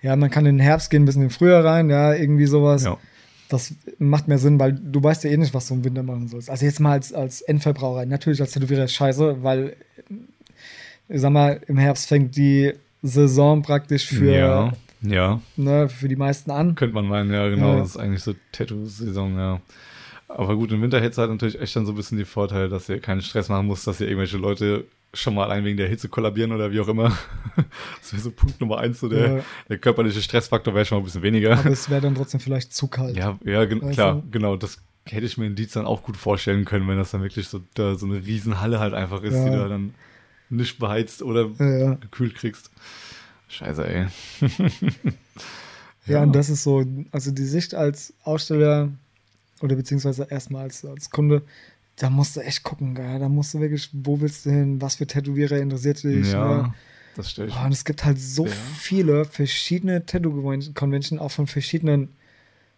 Ja, 0.00 0.14
man 0.16 0.30
kann 0.30 0.46
in 0.46 0.56
den 0.56 0.64
Herbst 0.64 0.90
gehen, 0.90 1.02
ein 1.02 1.06
bisschen 1.06 1.22
im 1.22 1.30
Frühjahr 1.30 1.64
rein, 1.64 1.90
ja, 1.90 2.14
irgendwie 2.14 2.46
sowas. 2.46 2.84
Ja. 2.84 2.96
Das 3.48 3.74
macht 3.98 4.28
mehr 4.28 4.38
Sinn, 4.38 4.60
weil 4.60 4.72
du 4.72 5.02
weißt 5.02 5.24
ja 5.24 5.30
eh 5.30 5.36
nicht, 5.36 5.54
was 5.54 5.68
du 5.68 5.74
im 5.74 5.84
Winter 5.84 6.02
machen 6.02 6.28
sollst. 6.28 6.50
Also 6.50 6.64
jetzt 6.66 6.80
mal 6.80 6.92
als, 6.92 7.12
als 7.12 7.40
Endverbraucher. 7.40 8.06
Natürlich 8.06 8.40
als 8.40 8.52
Tätowierer 8.52 8.84
ist 8.84 8.92
scheiße, 8.94 9.42
weil, 9.42 9.74
ich 11.08 11.20
sag 11.20 11.30
mal, 11.30 11.60
im 11.66 11.78
Herbst 11.78 12.06
fängt 12.06 12.36
die 12.36 12.74
Saison 13.02 13.62
praktisch 13.62 14.06
für, 14.06 14.72
ja, 15.02 15.40
ne, 15.56 15.88
für 15.88 16.08
die 16.08 16.16
meisten 16.16 16.50
an. 16.50 16.74
Könnte 16.74 16.94
man 16.94 17.06
meinen, 17.06 17.32
ja, 17.32 17.48
genau. 17.48 17.74
Ja. 17.74 17.78
Das 17.80 17.90
ist 17.90 17.96
eigentlich 17.96 18.22
so 18.22 18.34
Tattoo-Saison, 18.52 19.36
ja. 19.36 19.60
Aber 20.28 20.56
gut, 20.56 20.72
im 20.72 20.82
Winter 20.82 20.98
hätte 20.98 21.10
es 21.10 21.18
halt 21.18 21.30
natürlich 21.30 21.60
echt 21.60 21.74
dann 21.76 21.86
so 21.86 21.92
ein 21.92 21.96
bisschen 21.96 22.18
die 22.18 22.24
Vorteile, 22.24 22.68
dass 22.68 22.88
ihr 22.88 23.00
keinen 23.00 23.22
Stress 23.22 23.48
machen 23.48 23.66
müsst, 23.66 23.86
dass 23.86 24.00
ihr 24.00 24.08
irgendwelche 24.08 24.36
Leute 24.36 24.84
schon 25.14 25.34
mal 25.34 25.44
allein 25.44 25.64
wegen 25.64 25.78
der 25.78 25.88
Hitze 25.88 26.08
kollabieren 26.10 26.52
oder 26.52 26.70
wie 26.70 26.80
auch 26.80 26.88
immer. 26.88 27.16
Das 28.00 28.12
wäre 28.12 28.22
so 28.22 28.30
Punkt 28.30 28.60
Nummer 28.60 28.78
eins, 28.78 29.00
so 29.00 29.08
der, 29.08 29.36
Ja. 29.38 29.44
der 29.68 29.78
körperliche 29.78 30.20
Stressfaktor 30.22 30.74
wäre 30.74 30.84
schon 30.84 30.96
mal 30.98 31.02
ein 31.02 31.04
bisschen 31.06 31.22
weniger. 31.22 31.58
Aber 31.58 31.70
es 31.70 31.88
wäre 31.90 32.00
dann 32.02 32.14
trotzdem 32.14 32.40
vielleicht 32.40 32.72
zu 32.74 32.88
kalt. 32.88 33.16
Ja, 33.16 33.38
ja, 33.44 33.68
Weißt 33.70 33.92
klar, 33.92 34.22
genau. 34.30 34.56
Das 34.56 34.78
hätte 35.06 35.24
ich 35.26 35.38
mir 35.38 35.46
in 35.46 35.54
Dietz 35.54 35.72
dann 35.72 35.86
auch 35.86 36.02
gut 36.02 36.16
vorstellen 36.18 36.64
können, 36.66 36.86
wenn 36.88 36.98
das 36.98 37.10
dann 37.10 37.22
wirklich 37.22 37.48
so, 37.48 37.60
da, 37.74 37.94
so 37.94 38.04
eine 38.06 38.24
Riesenhalle 38.24 38.78
halt 38.80 38.92
einfach 38.94 39.22
ist, 39.22 39.34
Ja. 39.34 39.44
die 39.44 39.50
du 39.56 39.68
dann 39.68 39.94
nicht 40.50 40.78
beheizt 40.78 41.22
oder 41.22 41.48
gekühlt 42.00 42.34
kriegst. 42.34 42.70
Scheiße, 43.48 43.86
ey. 43.88 44.06
Ja, 46.06 46.22
und 46.22 46.32
das 46.34 46.48
ist 46.48 46.62
so, 46.62 46.84
also 47.10 47.30
die 47.30 47.44
Sicht 47.44 47.74
als 47.74 48.14
Aussteller 48.24 48.90
oder 49.60 49.76
beziehungsweise 49.76 50.26
erstmal 50.30 50.62
als, 50.62 50.84
als 50.84 51.10
Kunde, 51.10 51.42
da 51.96 52.08
musst 52.10 52.36
du 52.36 52.40
echt 52.40 52.62
gucken, 52.62 52.94
gell? 52.94 53.18
da 53.18 53.28
musst 53.28 53.54
du 53.54 53.60
wirklich, 53.60 53.90
wo 53.92 54.20
willst 54.20 54.46
du 54.46 54.50
hin, 54.50 54.80
was 54.80 54.96
für 54.96 55.06
Tätowierer 55.06 55.58
interessiert 55.58 56.02
dich. 56.04 56.32
Ja, 56.32 56.62
ne? 56.62 56.74
das 57.16 57.30
stelle 57.30 57.48
ich 57.48 57.54
Oh, 57.60 57.64
und 57.64 57.72
es 57.72 57.84
gibt 57.84 58.04
halt 58.04 58.18
so 58.20 58.46
Ja. 58.46 58.52
viele 58.52 59.24
verschiedene 59.24 60.06
Tattoo-Convention, 60.06 61.18
auch 61.18 61.30
von 61.32 61.46
verschiedenen 61.46 62.08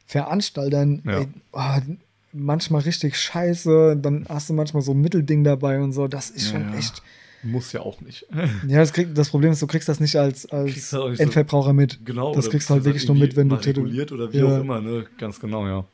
Veranstaltern. 0.07 1.03
Ja. 1.05 1.19
Ey, 1.21 1.29
oh, 1.53 1.95
manchmal 2.33 2.83
richtig 2.83 3.17
scheiße, 3.17 3.97
dann 4.01 4.27
hast 4.29 4.49
du 4.49 4.55
manchmal 4.55 4.83
so 4.83 4.93
ein 4.93 5.01
Mittelding 5.01 5.45
dabei 5.45 5.81
und 5.81 5.93
so. 5.93 6.09
Das 6.09 6.31
ist 6.31 6.51
schon 6.51 6.63
Ja. 6.63 6.75
echt. 6.79 7.03
Muss 7.43 7.73
ja 7.73 7.81
auch 7.81 8.01
nicht. 8.03 8.27
Ja, 8.69 8.79
das, 8.79 8.93
krieg, 8.93 9.15
das 9.15 9.31
Problem 9.31 9.53
ist, 9.53 9.63
du 9.63 9.67
kriegst 9.67 9.89
das 9.89 9.99
nicht 10.01 10.17
als, 10.17 10.45
als 10.47 10.67
nicht 10.67 10.85
so- 10.85 11.07
Endverbraucher 11.09 11.73
mit. 11.73 12.05
Genau. 12.05 12.35
Das 12.35 12.51
kriegst 12.51 12.69
du 12.69 12.75
halt 12.75 12.85
wirklich 12.85 13.07
nur 13.09 13.17
mit, 13.17 13.35
wenn 13.37 13.49
du 13.49 13.55
reguliert 13.57 14.13
oder 14.13 14.31
wie 14.33 14.39
Ja. 14.39 14.45
auch 14.47 14.61
immer, 14.61 14.81
ne? 14.81 15.07
Ganz 15.19 15.41
genau, 15.41 15.67
ja. 15.67 15.85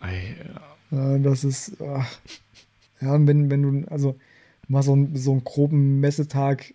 Ey, 0.00 0.36
ja. 0.92 1.12
Ja, 1.12 1.18
das 1.18 1.44
ist, 1.44 1.76
ach. 1.82 2.10
ja, 3.00 3.14
und 3.14 3.26
wenn, 3.26 3.50
wenn 3.50 3.62
du, 3.82 3.88
also 3.88 4.16
mal 4.66 4.82
so, 4.82 4.92
einen- 4.94 5.14
so 5.16 5.32
einen 5.32 5.44
groben 5.44 6.00
Messetag 6.00 6.72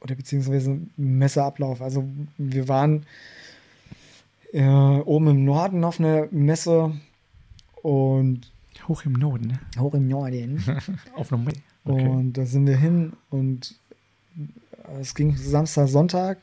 oder 0.00 0.14
beziehungsweise 0.14 0.78
Messeablauf. 0.96 1.82
Also 1.82 2.04
wir 2.38 2.66
waren 2.68 3.04
äh, 4.52 4.64
oben 4.68 5.28
im 5.28 5.44
Norden 5.44 5.84
auf 5.84 6.00
einer 6.00 6.28
Messe 6.30 6.92
und 7.82 8.50
Hoch 8.88 9.04
im 9.04 9.12
Norden, 9.12 9.46
ne? 9.48 9.60
hoch 9.78 9.94
im 9.94 10.08
Norden. 10.08 10.62
Auf 11.14 11.32
einem 11.32 11.46
Okay. 11.84 12.08
Und 12.08 12.34
da 12.34 12.46
sind 12.46 12.66
wir 12.66 12.76
hin 12.76 13.12
und 13.30 13.74
es 15.00 15.14
ging 15.14 15.36
Samstag, 15.36 15.88
Sonntag, 15.88 16.38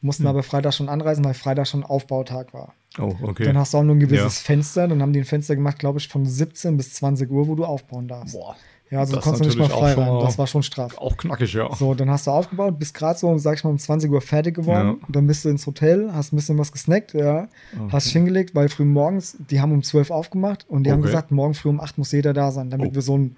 mussten 0.00 0.24
Hm. 0.24 0.30
aber 0.30 0.42
Freitag 0.42 0.74
schon 0.74 0.88
anreisen, 0.88 1.24
weil 1.24 1.34
Freitag 1.34 1.66
schon 1.66 1.82
Aufbautag 1.84 2.52
war. 2.54 2.74
Oh, 2.98 3.14
okay. 3.22 3.44
Dann 3.44 3.58
hast 3.58 3.74
du 3.74 3.78
auch 3.78 3.82
nur 3.82 3.94
ein 3.96 4.00
gewisses 4.00 4.40
Ja. 4.40 4.44
Fenster. 4.46 4.88
Dann 4.88 5.02
haben 5.02 5.12
die 5.12 5.20
ein 5.20 5.24
Fenster 5.26 5.54
gemacht, 5.54 5.78
glaube 5.78 5.98
ich, 5.98 6.08
von 6.08 6.24
17 6.24 6.76
bis 6.76 6.94
20 6.94 7.30
Uhr, 7.30 7.46
wo 7.48 7.54
du 7.54 7.64
aufbauen 7.64 8.08
darfst. 8.08 8.34
Boah. 8.34 8.56
Ja, 8.88 9.00
also 9.00 9.16
Das 9.16 9.24
du 9.24 9.30
konntest 9.30 9.50
nicht 9.50 9.58
mal 9.58 9.68
frei 9.68 9.94
rein. 9.94 10.20
Das 10.20 10.38
war 10.38 10.46
schon 10.46 10.62
straff. 10.62 10.96
Auch 10.96 11.16
knackig, 11.16 11.52
ja. 11.54 11.74
So, 11.74 11.92
dann 11.94 12.08
hast 12.08 12.28
du 12.28 12.30
aufgebaut, 12.30 12.78
bist 12.78 12.94
gerade 12.94 13.18
so, 13.18 13.36
sag 13.36 13.56
ich 13.56 13.64
mal, 13.64 13.70
um 13.70 13.78
20 13.78 14.10
Uhr 14.10 14.20
fertig 14.20 14.54
geworden. 14.54 14.98
Ja. 15.02 15.08
Dann 15.08 15.26
bist 15.26 15.44
du 15.44 15.48
ins 15.48 15.66
Hotel, 15.66 16.08
hast 16.12 16.32
ein 16.32 16.36
bisschen 16.36 16.56
was 16.56 16.70
gesnackt, 16.70 17.12
ja. 17.12 17.48
Okay. 17.74 17.88
Hast 17.90 18.06
dich 18.06 18.12
hingelegt, 18.12 18.54
weil 18.54 18.68
früh 18.68 18.84
morgens, 18.84 19.36
die 19.50 19.60
haben 19.60 19.72
um 19.72 19.82
12 19.82 20.10
aufgemacht 20.12 20.64
und 20.68 20.84
die 20.84 20.92
haben 20.92 21.00
Okay. 21.00 21.08
gesagt, 21.08 21.32
morgen 21.32 21.54
früh 21.54 21.68
um 21.68 21.80
8 21.80 21.98
muss 21.98 22.12
jeder 22.12 22.32
da 22.32 22.52
sein, 22.52 22.70
damit 22.70 22.92
Oh. 22.92 22.94
wir 22.94 23.02
so 23.02 23.18
ein 23.18 23.36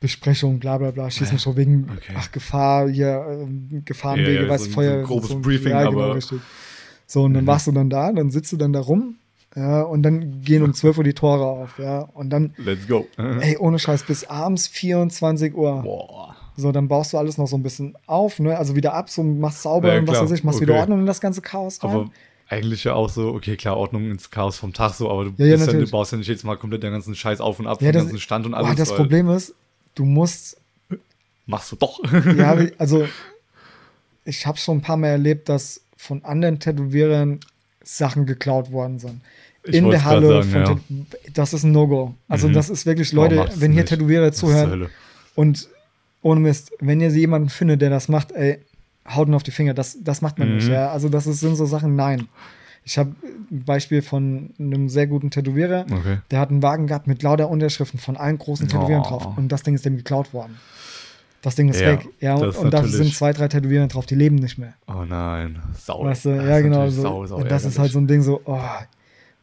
Besprechung, 0.00 0.58
bla 0.58 0.78
bla 0.78 0.90
bla, 0.90 1.10
schießen 1.10 1.38
schon 1.38 1.56
wegen 1.56 1.86
Okay. 1.96 2.14
ach, 2.16 2.32
Gefahr, 2.32 2.88
hier, 2.88 3.24
ähm, 3.30 3.82
Gefahrenwege, 3.84 4.34
Ja, 4.34 4.42
ja, 4.44 4.48
weiß 4.48 4.64
so 4.64 4.70
Feuer. 4.70 5.00
so 5.02 5.06
grobes 5.06 5.28
so 5.28 5.38
Briefing, 5.40 5.72
ja, 5.72 5.84
genau, 5.88 6.00
aber- 6.04 6.14
richtig. 6.16 6.40
So, 7.06 7.24
und 7.24 7.34
dann 7.34 7.44
Mhm. 7.44 7.48
warst 7.48 7.66
du 7.66 7.72
dann 7.72 7.90
da, 7.90 8.10
dann 8.12 8.30
sitzt 8.30 8.50
du 8.52 8.56
dann 8.56 8.72
da 8.72 8.80
rum, 8.80 9.16
ja, 9.54 9.82
und 9.82 10.02
dann 10.02 10.40
gehen 10.42 10.62
um 10.62 10.72
12 10.72 10.96
Uhr 10.96 11.04
die 11.04 11.12
Tore 11.12 11.44
auf, 11.44 11.78
ja. 11.78 12.00
Und 12.14 12.30
dann, 12.30 12.54
Let's 12.56 12.86
go. 12.88 13.06
ey, 13.40 13.56
ohne 13.58 13.78
Scheiß, 13.78 14.04
bis 14.04 14.24
abends 14.24 14.68
24 14.68 15.54
Uhr. 15.54 15.82
Boah. 15.82 16.36
So, 16.56 16.72
dann 16.72 16.88
baust 16.88 17.12
du 17.12 17.18
alles 17.18 17.36
noch 17.36 17.46
so 17.46 17.56
ein 17.56 17.62
bisschen 17.62 17.94
auf, 18.06 18.38
ne? 18.38 18.56
Also 18.56 18.76
wieder 18.76 18.94
ab, 18.94 19.10
so 19.10 19.22
machst 19.22 19.62
sauber 19.62 19.92
Ja, 19.94 19.98
und 20.00 20.08
was 20.08 20.20
weiß 20.20 20.30
ich, 20.32 20.44
machst 20.44 20.58
Okay. 20.58 20.68
wieder 20.68 20.78
Ordnung 20.80 21.00
in 21.00 21.06
das 21.06 21.20
ganze 21.20 21.40
Chaos 21.42 21.82
rein. 21.82 21.90
Aber 21.90 22.10
eigentlich 22.48 22.84
ja 22.84 22.94
auch 22.94 23.08
so, 23.08 23.28
okay, 23.34 23.56
klar, 23.56 23.76
Ordnung 23.76 24.10
ins 24.10 24.30
Chaos 24.30 24.56
vom 24.58 24.72
Tag 24.72 24.92
so, 24.94 25.10
aber 25.10 25.24
du, 25.26 25.30
Ja, 25.36 25.46
ja, 25.46 25.56
ja, 25.56 25.66
du 25.72 25.90
baust 25.90 26.12
ja 26.12 26.18
nicht 26.18 26.26
jedes 26.28 26.44
Mal 26.44 26.56
komplett 26.56 26.82
den 26.82 26.92
ganzen 26.92 27.14
Scheiß 27.14 27.40
auf 27.40 27.60
und 27.60 27.66
ab, 27.66 27.80
Ja, 27.82 27.88
den 27.88 27.94
das- 27.94 28.02
ganzen 28.04 28.18
Stand 28.20 28.46
und 28.46 28.54
alles. 28.54 28.76
das 28.76 28.90
weil- 28.90 28.96
Problem 28.96 29.28
ist, 29.30 29.54
du 29.94 30.04
musst, 30.04 30.56
Machst 31.46 31.72
du 31.72 31.76
doch. 31.76 32.00
ja, 32.36 32.56
also 32.78 33.06
ich 34.24 34.46
habe 34.46 34.58
schon 34.58 34.78
ein 34.78 34.82
paar 34.82 34.96
Mal 34.96 35.08
erlebt, 35.08 35.48
dass 35.48 35.80
von 35.96 36.24
anderen 36.24 36.58
Tätowierern 36.60 37.40
Sachen 37.82 38.26
geklaut 38.26 38.70
worden 38.70 38.98
sind. 38.98 39.20
Ich 39.64 39.74
in 39.74 39.90
der 39.90 40.04
Halle. 40.04 40.42
sagen, 40.42 40.80
von 40.88 40.96
ja. 40.98 41.04
Das 41.34 41.52
ist 41.52 41.64
ein 41.64 41.72
No-Go. 41.72 42.14
Also 42.28 42.48
Mhm. 42.48 42.52
das 42.54 42.70
ist 42.70 42.86
wirklich, 42.86 43.12
Leute, 43.12 43.36
wenn 43.56 43.72
hier 43.72 43.82
nicht? 43.82 43.88
Tätowierer 43.88 44.32
zuhören 44.32 44.88
und 45.34 45.68
ohne 46.22 46.40
Mist, 46.40 46.70
wenn 46.80 47.00
ihr 47.00 47.08
jemanden 47.10 47.48
findet, 47.48 47.80
der 47.82 47.90
das 47.90 48.08
macht, 48.08 48.32
ey, 48.32 48.58
haut 49.08 49.28
ihn 49.28 49.34
auf 49.34 49.42
die 49.42 49.50
Finger. 49.50 49.74
Das, 49.74 49.98
das 50.02 50.22
macht 50.22 50.38
man 50.38 50.48
Mhm. 50.50 50.54
nicht. 50.56 50.68
Ja? 50.68 50.90
Also 50.92 51.08
das 51.08 51.26
ist, 51.26 51.40
sind 51.40 51.56
so 51.56 51.66
Sachen, 51.66 51.96
nein. 51.96 52.28
Ich 52.84 52.98
habe 52.98 53.14
ein 53.50 53.64
Beispiel 53.64 54.02
von 54.02 54.50
einem 54.58 54.88
sehr 54.88 55.06
guten 55.06 55.30
Tätowierer. 55.30 55.84
Okay. 55.90 56.18
Der 56.30 56.40
hat 56.40 56.50
einen 56.50 56.62
Wagen 56.62 56.86
gehabt 56.86 57.06
mit 57.06 57.22
lauter 57.22 57.48
Unterschriften 57.50 58.00
von 58.00 58.16
allen 58.16 58.38
großen 58.38 58.68
Tätowierern 58.68 59.02
Oh. 59.04 59.08
drauf. 59.08 59.36
Und 59.38 59.48
das 59.52 59.62
Ding 59.62 59.74
ist 59.74 59.84
dem 59.84 59.96
geklaut 59.96 60.32
worden. 60.32 60.56
Das 61.42 61.54
Ding 61.54 61.68
ist 61.68 61.80
Ja, 61.80 61.92
weg. 61.92 62.08
Ja, 62.20 62.34
und, 62.34 62.56
und 62.56 62.70
da 62.74 62.84
sind 62.84 63.14
zwei, 63.14 63.32
drei 63.32 63.48
Tätowierer 63.48 63.86
drauf, 63.86 64.06
die 64.06 64.14
leben 64.14 64.36
nicht 64.36 64.58
mehr. 64.58 64.74
Oh 64.88 65.04
nein, 65.08 65.58
sau. 65.78 66.04
Weißt 66.04 66.26
du? 66.26 66.30
Ja, 66.30 66.60
genau. 66.60 66.88
So. 66.90 67.02
Sau, 67.02 67.26
sau 67.26 67.36
und 67.36 67.50
das 67.50 67.64
ist 67.64 67.78
halt 67.78 67.92
so 67.92 67.98
ein 67.98 68.06
Ding 68.06 68.22
so, 68.22 68.40
oh, 68.44 68.58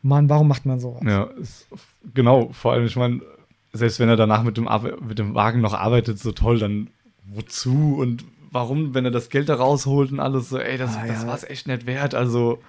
Mann, 0.04 0.30
warum 0.30 0.48
macht 0.48 0.66
man 0.66 0.80
sowas? 0.80 1.02
Ja, 1.06 1.24
ist, 1.42 1.68
genau. 2.14 2.50
Vor 2.54 2.74
allem, 2.74 2.86
ich 2.86 2.96
meine, 2.96 3.22
selbst 3.74 4.00
wenn 4.00 4.10
er 4.10 4.16
danach 4.16 4.44
mit 4.44 4.58
dem, 4.58 4.68
Arbe- 4.68 4.98
mit 5.08 5.18
dem 5.20 5.34
Wagen 5.34 5.62
noch 5.62 5.74
arbeitet, 5.74 6.20
so 6.20 6.32
toll, 6.34 6.60
dann 6.60 6.90
wozu 7.26 7.98
und 8.00 8.24
warum, 8.52 8.94
wenn 8.94 9.06
er 9.06 9.12
das 9.12 9.30
Geld 9.30 9.50
da 9.50 9.56
rausholt 9.56 10.12
und 10.12 10.20
alles 10.20 10.50
so, 10.50 10.60
ey, 10.60 10.78
das, 10.78 10.96
Ah, 10.98 11.06
das 11.08 11.22
ja. 11.24 11.28
war 11.28 11.36
es 11.36 11.44
echt 11.46 11.68
nicht 11.68 11.86
wert. 11.88 12.14
Also, 12.16 12.60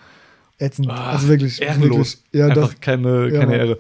Ätzend. 0.59 0.91
ah, 0.91 1.11
also 1.13 1.29
wirklich. 1.29 1.61
ehrenlos. 1.63 1.89
Wirklich. 1.91 2.27
Ja, 2.33 2.47
Einfach 2.49 2.71
das, 2.73 2.81
keine, 2.81 3.25
ja, 3.29 3.41
keine 3.41 3.47
Mann. 3.53 3.61
Ehre. 3.61 3.79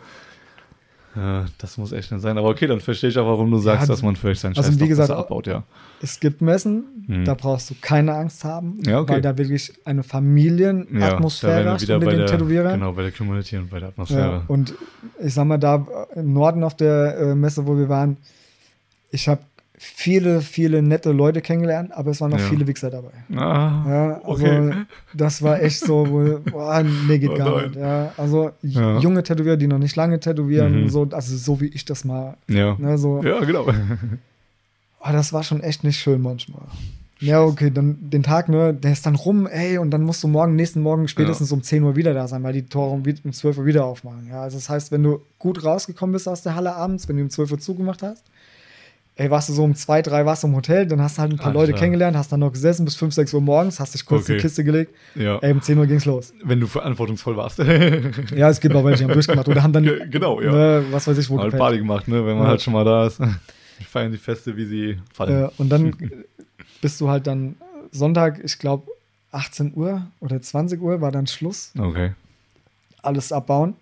Ja, 1.16 1.46
das 1.58 1.76
muss 1.78 1.90
echt 1.90 2.12
nicht 2.12 2.20
sein. 2.20 2.38
Aber 2.38 2.48
okay, 2.50 2.68
dann 2.68 2.78
verstehe 2.80 3.10
ich 3.10 3.18
auch, 3.18 3.26
warum 3.26 3.50
du 3.50 3.58
sagst, 3.58 3.88
Ja, 3.88 3.92
dass 3.94 4.02
man 4.02 4.14
vielleicht 4.14 4.40
seinen 4.40 4.56
also 4.56 4.70
Scheiß 4.70 4.76
wie 4.76 4.82
doch 4.84 4.88
gesagt, 4.88 5.10
abbaut, 5.10 5.46
ja. 5.48 5.64
es 6.00 6.20
gibt 6.20 6.40
Messen, 6.42 6.84
Hm. 7.08 7.24
da 7.24 7.34
brauchst 7.34 7.70
du 7.70 7.74
keine 7.80 8.14
Angst 8.14 8.44
haben, 8.44 8.78
Ja, 8.86 9.00
okay. 9.00 9.14
weil 9.14 9.20
da 9.22 9.36
wirklich 9.36 9.72
eine 9.84 10.02
Ja, 10.02 10.06
Familienatmosphäre 10.06 11.80
wieder 11.80 11.94
unter 11.96 12.06
bei 12.06 12.10
den 12.12 12.18
der, 12.20 12.26
Tätowierern. 12.28 12.72
genau, 12.78 12.92
bei 12.92 13.02
der 13.02 13.12
Community 13.12 13.56
und 13.56 13.70
bei 13.70 13.78
der 13.80 13.88
Ja, 13.88 13.92
Atmosphäre. 13.92 14.42
und 14.48 14.74
ich 15.24 15.34
sag 15.34 15.46
mal, 15.46 15.58
da 15.58 15.84
im 16.14 16.32
Norden 16.32 16.62
auf 16.62 16.76
der 16.76 17.16
äh, 17.18 17.34
Messe, 17.34 17.66
wo 17.66 17.76
wir 17.76 17.88
waren, 17.88 18.16
ich 19.10 19.28
habe 19.28 19.40
viele, 19.80 20.40
viele 20.40 20.82
nette 20.82 21.12
Leute 21.12 21.40
kennengelernt, 21.40 21.92
aber 21.92 22.10
es 22.10 22.20
waren 22.20 22.32
auch 22.34 22.38
Ja. 22.38 22.44
viele 22.46 22.66
Wichser 22.66 22.90
dabei. 22.90 23.10
ah, 23.36 23.84
Ja, 23.88 24.20
also 24.24 24.44
okay. 24.44 24.72
das 25.14 25.40
war 25.42 25.62
echt 25.62 25.80
so, 25.80 26.06
wo, 26.10 26.40
boah, 26.50 26.82
nee, 26.82 27.18
geht 27.18 27.30
Oh 27.30 27.34
gar 27.36 27.56
nein. 27.56 27.70
nicht. 27.70 27.76
Ja, 27.80 28.12
also 28.16 28.50
Ja. 28.62 28.98
junge 28.98 29.22
Tätowierer, 29.22 29.56
die 29.56 29.66
noch 29.68 29.78
nicht 29.78 29.94
lange 29.96 30.18
tätowieren, 30.20 30.82
Mhm. 30.84 30.88
so, 30.88 31.08
also 31.12 31.36
so 31.36 31.60
wie 31.60 31.68
ich 31.68 31.84
das 31.84 32.04
mal, 32.04 32.36
ja. 32.48 32.76
ne, 32.78 32.98
so, 32.98 33.22
ja, 33.22 33.38
genau. 33.44 33.66
oh, 35.00 35.12
das 35.12 35.32
war 35.32 35.42
schon 35.44 35.60
echt 35.62 35.84
nicht 35.84 35.98
schön 35.98 36.20
manchmal. 36.20 36.62
Ja, 37.20 37.42
okay, 37.42 37.70
dann 37.72 37.98
den 38.00 38.22
Tag, 38.22 38.48
ne, 38.48 38.72
der 38.72 38.92
ist 38.92 39.04
dann 39.04 39.16
rum, 39.16 39.48
ey, 39.48 39.78
und 39.78 39.90
dann 39.90 40.02
musst 40.02 40.22
du 40.22 40.28
morgen, 40.28 40.54
nächsten 40.54 40.80
Morgen 40.80 41.08
spätestens 41.08 41.50
um 41.50 41.64
10 41.64 41.82
Uhr 41.82 41.96
wieder 41.96 42.14
da 42.14 42.28
sein, 42.28 42.44
weil 42.44 42.52
die 42.52 42.62
Tore 42.66 42.90
um, 42.92 43.02
um 43.24 43.32
12 43.32 43.58
Uhr 43.58 43.66
wieder 43.66 43.84
aufmachen. 43.86 44.28
Ja, 44.28 44.42
also 44.42 44.56
das 44.56 44.68
heißt, 44.70 44.92
wenn 44.92 45.02
du 45.02 45.20
gut 45.40 45.64
rausgekommen 45.64 46.12
bist 46.12 46.28
aus 46.28 46.42
der 46.42 46.54
Halle 46.54 46.76
abends, 46.76 47.08
wenn 47.08 47.16
du 47.16 47.22
um 47.24 47.30
12 47.30 47.50
Uhr 47.50 47.58
zugemacht 47.58 48.04
hast, 48.04 48.24
ey, 49.18 49.30
warst 49.30 49.48
du 49.48 49.52
so 49.52 49.64
um 49.64 49.74
2, 49.74 50.00
3 50.02 50.24
warst 50.24 50.42
du 50.44 50.46
im 50.46 50.54
Hotel, 50.56 50.86
dann 50.86 51.02
hast 51.02 51.18
du 51.18 51.22
halt 51.22 51.32
ein 51.32 51.36
paar 51.36 51.48
Alter. 51.48 51.58
Leute 51.58 51.72
kennengelernt, 51.74 52.16
hast 52.16 52.30
dann 52.32 52.40
noch 52.40 52.52
gesessen 52.52 52.84
bis 52.84 52.94
5, 52.96 53.12
6 53.12 53.34
Uhr 53.34 53.40
morgens, 53.40 53.78
hast 53.80 53.92
dich 53.94 54.06
kurz 54.06 54.28
in 54.28 54.34
Okay. 54.34 54.36
die 54.38 54.42
Kiste 54.42 54.64
gelegt, 54.64 54.94
Ja. 55.16 55.38
ey, 55.40 55.52
um 55.52 55.60
10 55.60 55.76
Uhr 55.76 55.86
ging's 55.86 56.04
los. 56.06 56.32
Wenn 56.42 56.60
du 56.60 56.66
verantwortungsvoll 56.66 57.36
warst. 57.36 57.58
Ja, 57.58 58.48
es 58.48 58.60
gibt 58.60 58.74
auch 58.74 58.84
welche, 58.84 58.98
die 58.98 59.04
haben 59.04 59.12
durchgemacht 59.12 59.48
oder 59.48 59.62
haben 59.62 59.72
dann, 59.72 59.82
Ge- 59.84 60.08
genau, 60.08 60.40
ja. 60.40 60.52
ne, 60.52 60.84
was 60.90 61.06
weiß 61.06 61.18
ich, 61.18 61.28
wo 61.28 61.36
gepennt. 61.36 61.58
Party 61.58 61.78
gemacht, 61.78 62.08
ne? 62.08 62.24
Wenn 62.24 62.34
man 62.36 62.44
Ja. 62.44 62.48
halt 62.50 62.62
schon 62.62 62.72
mal 62.72 62.84
da 62.84 63.06
ist. 63.06 63.18
Wir 63.20 63.86
feiern 63.88 64.10
die 64.12 64.18
Feste, 64.18 64.56
wie 64.56 64.64
sie 64.66 64.98
fallen. 65.12 65.44
Äh, 65.44 65.48
und 65.58 65.68
dann 65.68 65.94
bist 66.80 67.00
du 67.00 67.08
halt 67.08 67.26
dann 67.26 67.56
Sonntag, 67.90 68.40
ich 68.44 68.58
glaube 68.58 68.86
18 69.32 69.72
Uhr 69.74 70.06
oder 70.20 70.40
20 70.40 70.80
Uhr 70.80 71.00
war 71.00 71.10
dann 71.12 71.26
Schluss. 71.26 71.72
Okay. 71.78 72.12
Alles 73.02 73.32
abbauen, 73.32 73.74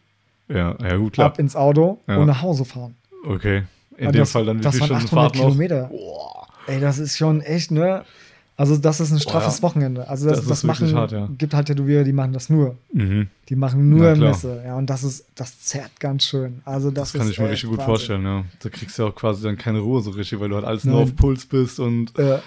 Ja, 0.48 0.76
ja 0.82 0.96
gut, 0.96 1.12
klar. 1.14 1.26
ab 1.28 1.38
ins 1.38 1.56
Auto 1.56 1.98
Ja. 2.06 2.16
und 2.16 2.26
nach 2.26 2.40
Hause 2.42 2.64
fahren. 2.64 2.94
Okay. 3.26 3.62
In 3.98 4.12
dem 4.12 4.20
das, 4.20 4.30
Fall 4.32 4.44
dann 4.44 4.58
Stunden 4.60 4.82
800 4.82 5.08
Fahrt 5.08 5.36
noch? 5.36 5.42
Kilometer. 5.44 5.90
Ey, 6.66 6.80
das 6.80 6.98
ist 6.98 7.16
schon 7.16 7.40
echt, 7.40 7.70
ne? 7.70 8.04
Also 8.58 8.78
das 8.78 9.00
ist 9.00 9.12
ein 9.12 9.20
straffes 9.20 9.58
ja. 9.58 9.62
Wochenende. 9.62 10.08
Also 10.08 10.28
das, 10.28 10.38
Das 10.38 10.48
das, 10.48 10.64
wirklich 10.64 10.92
machen, 10.92 10.98
hart, 10.98 11.12
ja. 11.12 11.28
gibt 11.36 11.52
halt 11.52 11.66
Tätowierer, 11.66 12.04
die 12.04 12.12
machen 12.14 12.32
das 12.32 12.48
nur. 12.48 12.76
Mhm. 12.92 13.28
Die 13.50 13.54
machen 13.56 13.90
nur. 13.90 14.16
Messe. 14.16 14.62
Ja, 14.64 14.76
und 14.76 14.88
das 14.88 15.04
ist, 15.04 15.26
das 15.34 15.60
zerrt 15.60 16.00
ganz 16.00 16.24
schön. 16.24 16.62
Also 16.64 16.90
das, 16.90 17.12
Das 17.12 17.20
kann 17.20 17.30
ich 17.30 17.38
mir 17.38 17.50
richtig 17.50 17.68
gut 17.68 17.78
Wahnsinn. 17.78 17.86
vorstellen, 17.94 18.24
ja. 18.24 18.44
Da 18.60 18.70
kriegst 18.70 18.98
du 18.98 19.02
ja 19.02 19.08
auch 19.10 19.14
quasi 19.14 19.42
dann 19.42 19.58
keine 19.58 19.80
Ruhe 19.80 20.00
so 20.00 20.10
richtig, 20.10 20.40
weil 20.40 20.48
du 20.48 20.54
halt 20.54 20.64
alles 20.64 20.84
nur 20.84 20.94
Nein. 20.94 21.04
auf 21.04 21.16
Puls 21.16 21.44
bist 21.44 21.78
und 21.80 22.18
Äh, 22.18 22.38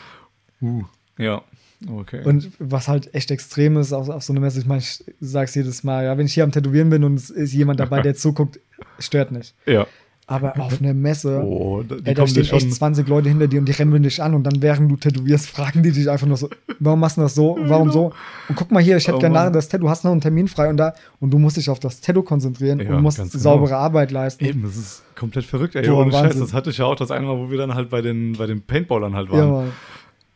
uh, 0.63 0.84
ja. 1.20 1.44
Okay. 1.88 2.24
Und 2.25 2.51
was 2.60 2.88
halt 2.88 3.13
echt 3.13 3.29
extrem 3.32 3.77
ist 3.77 3.94
auf, 3.94 4.10
auf 4.10 4.24
so 4.24 4.34
einer 4.34 4.41
Messe, 4.41 4.60
ich 4.60 4.65
meine, 4.65 4.82
ich 4.82 5.03
sag's 5.22 5.53
jedes 5.56 5.84
Mal, 5.84 6.03
ja, 6.06 6.18
wenn 6.18 6.25
ich 6.25 6.34
hier 6.34 6.44
am 6.44 6.51
Tätowieren 6.51 6.89
bin 6.89 7.03
und 7.03 7.15
es 7.15 7.29
ist 7.29 7.53
jemand 7.53 7.79
dabei, 7.79 8.01
der 8.01 8.15
zuguckt, 8.15 8.60
stört 8.98 9.32
nicht. 9.32 9.53
ja. 9.68 9.86
Aber 10.29 10.59
auf 10.59 10.79
einer 10.79 10.93
Messe, 10.93 11.41
Oh, 11.43 11.83
ey, 12.03 12.13
da 12.13 12.27
stehen 12.27 12.43
echt 12.43 12.50
schon. 12.62 12.71
20 12.71 13.07
Leute 13.07 13.29
hinter 13.29 13.48
dir 13.48 13.59
und 13.59 13.65
die 13.65 13.71
rennen 13.71 14.03
dich 14.03 14.21
an 14.21 14.36
und 14.36 14.43
dann, 14.43 14.62
während 14.62 14.91
du 14.91 14.95
tätowierst, 14.95 15.50
fragen 15.55 15.81
die 15.81 15.91
dich 15.91 16.09
einfach 16.09 16.27
nur 16.27 16.38
so, 16.38 16.50
warum 16.79 17.00
machst 17.00 17.17
du 17.17 17.21
das 17.21 17.33
so? 17.36 17.57
Warum 17.62 17.91
so? 17.91 18.13
Und 18.48 18.55
guck 18.55 18.71
mal 18.71 18.81
hier, 18.83 18.98
ich 18.98 19.07
hätte 19.07 19.17
Oh 19.17 19.19
gerne 19.19 19.33
nachher 19.36 19.51
das 19.51 19.67
Tattoo, 19.69 19.89
hast 19.89 20.03
noch 20.05 20.12
einen 20.12 20.21
Termin 20.21 20.48
frei 20.48 20.69
und 20.69 20.77
da 20.77 20.93
und 21.19 21.31
du 21.31 21.39
musst 21.39 21.57
dich 21.57 21.69
auf 21.69 21.79
das 21.79 22.00
Tattoo 22.01 22.21
konzentrieren 22.21 22.79
Ja, 22.79 22.95
und 22.95 23.01
musst 23.01 23.17
genau. 23.17 23.29
saubere 23.31 23.75
Arbeit 23.77 24.12
leisten. 24.12 24.45
Eben, 24.45 24.62
das 24.62 24.77
ist 24.77 25.03
komplett 25.15 25.45
verrückt, 25.45 25.75
ey. 25.75 25.88
Boah, 25.88 26.01
Ohne 26.01 26.12
Scheiß, 26.12 26.24
Wahnsinn. 26.24 26.41
das 26.41 26.53
hatte 26.53 26.69
ich 26.69 26.77
ja 26.77 26.86
auch 26.86 26.95
das 26.95 27.09
eine 27.12 27.25
Mal, 27.25 27.38
wo 27.38 27.50
wir 27.50 27.57
dann 27.57 27.74
halt 27.74 27.89
bei 27.89 28.01
den, 28.01 28.33
bei 28.33 28.45
den 28.45 28.62
Paintballern 28.62 29.15
halt 29.15 29.31
waren. 29.31 29.39
Ja, 29.39 29.45
Mann. 29.51 29.71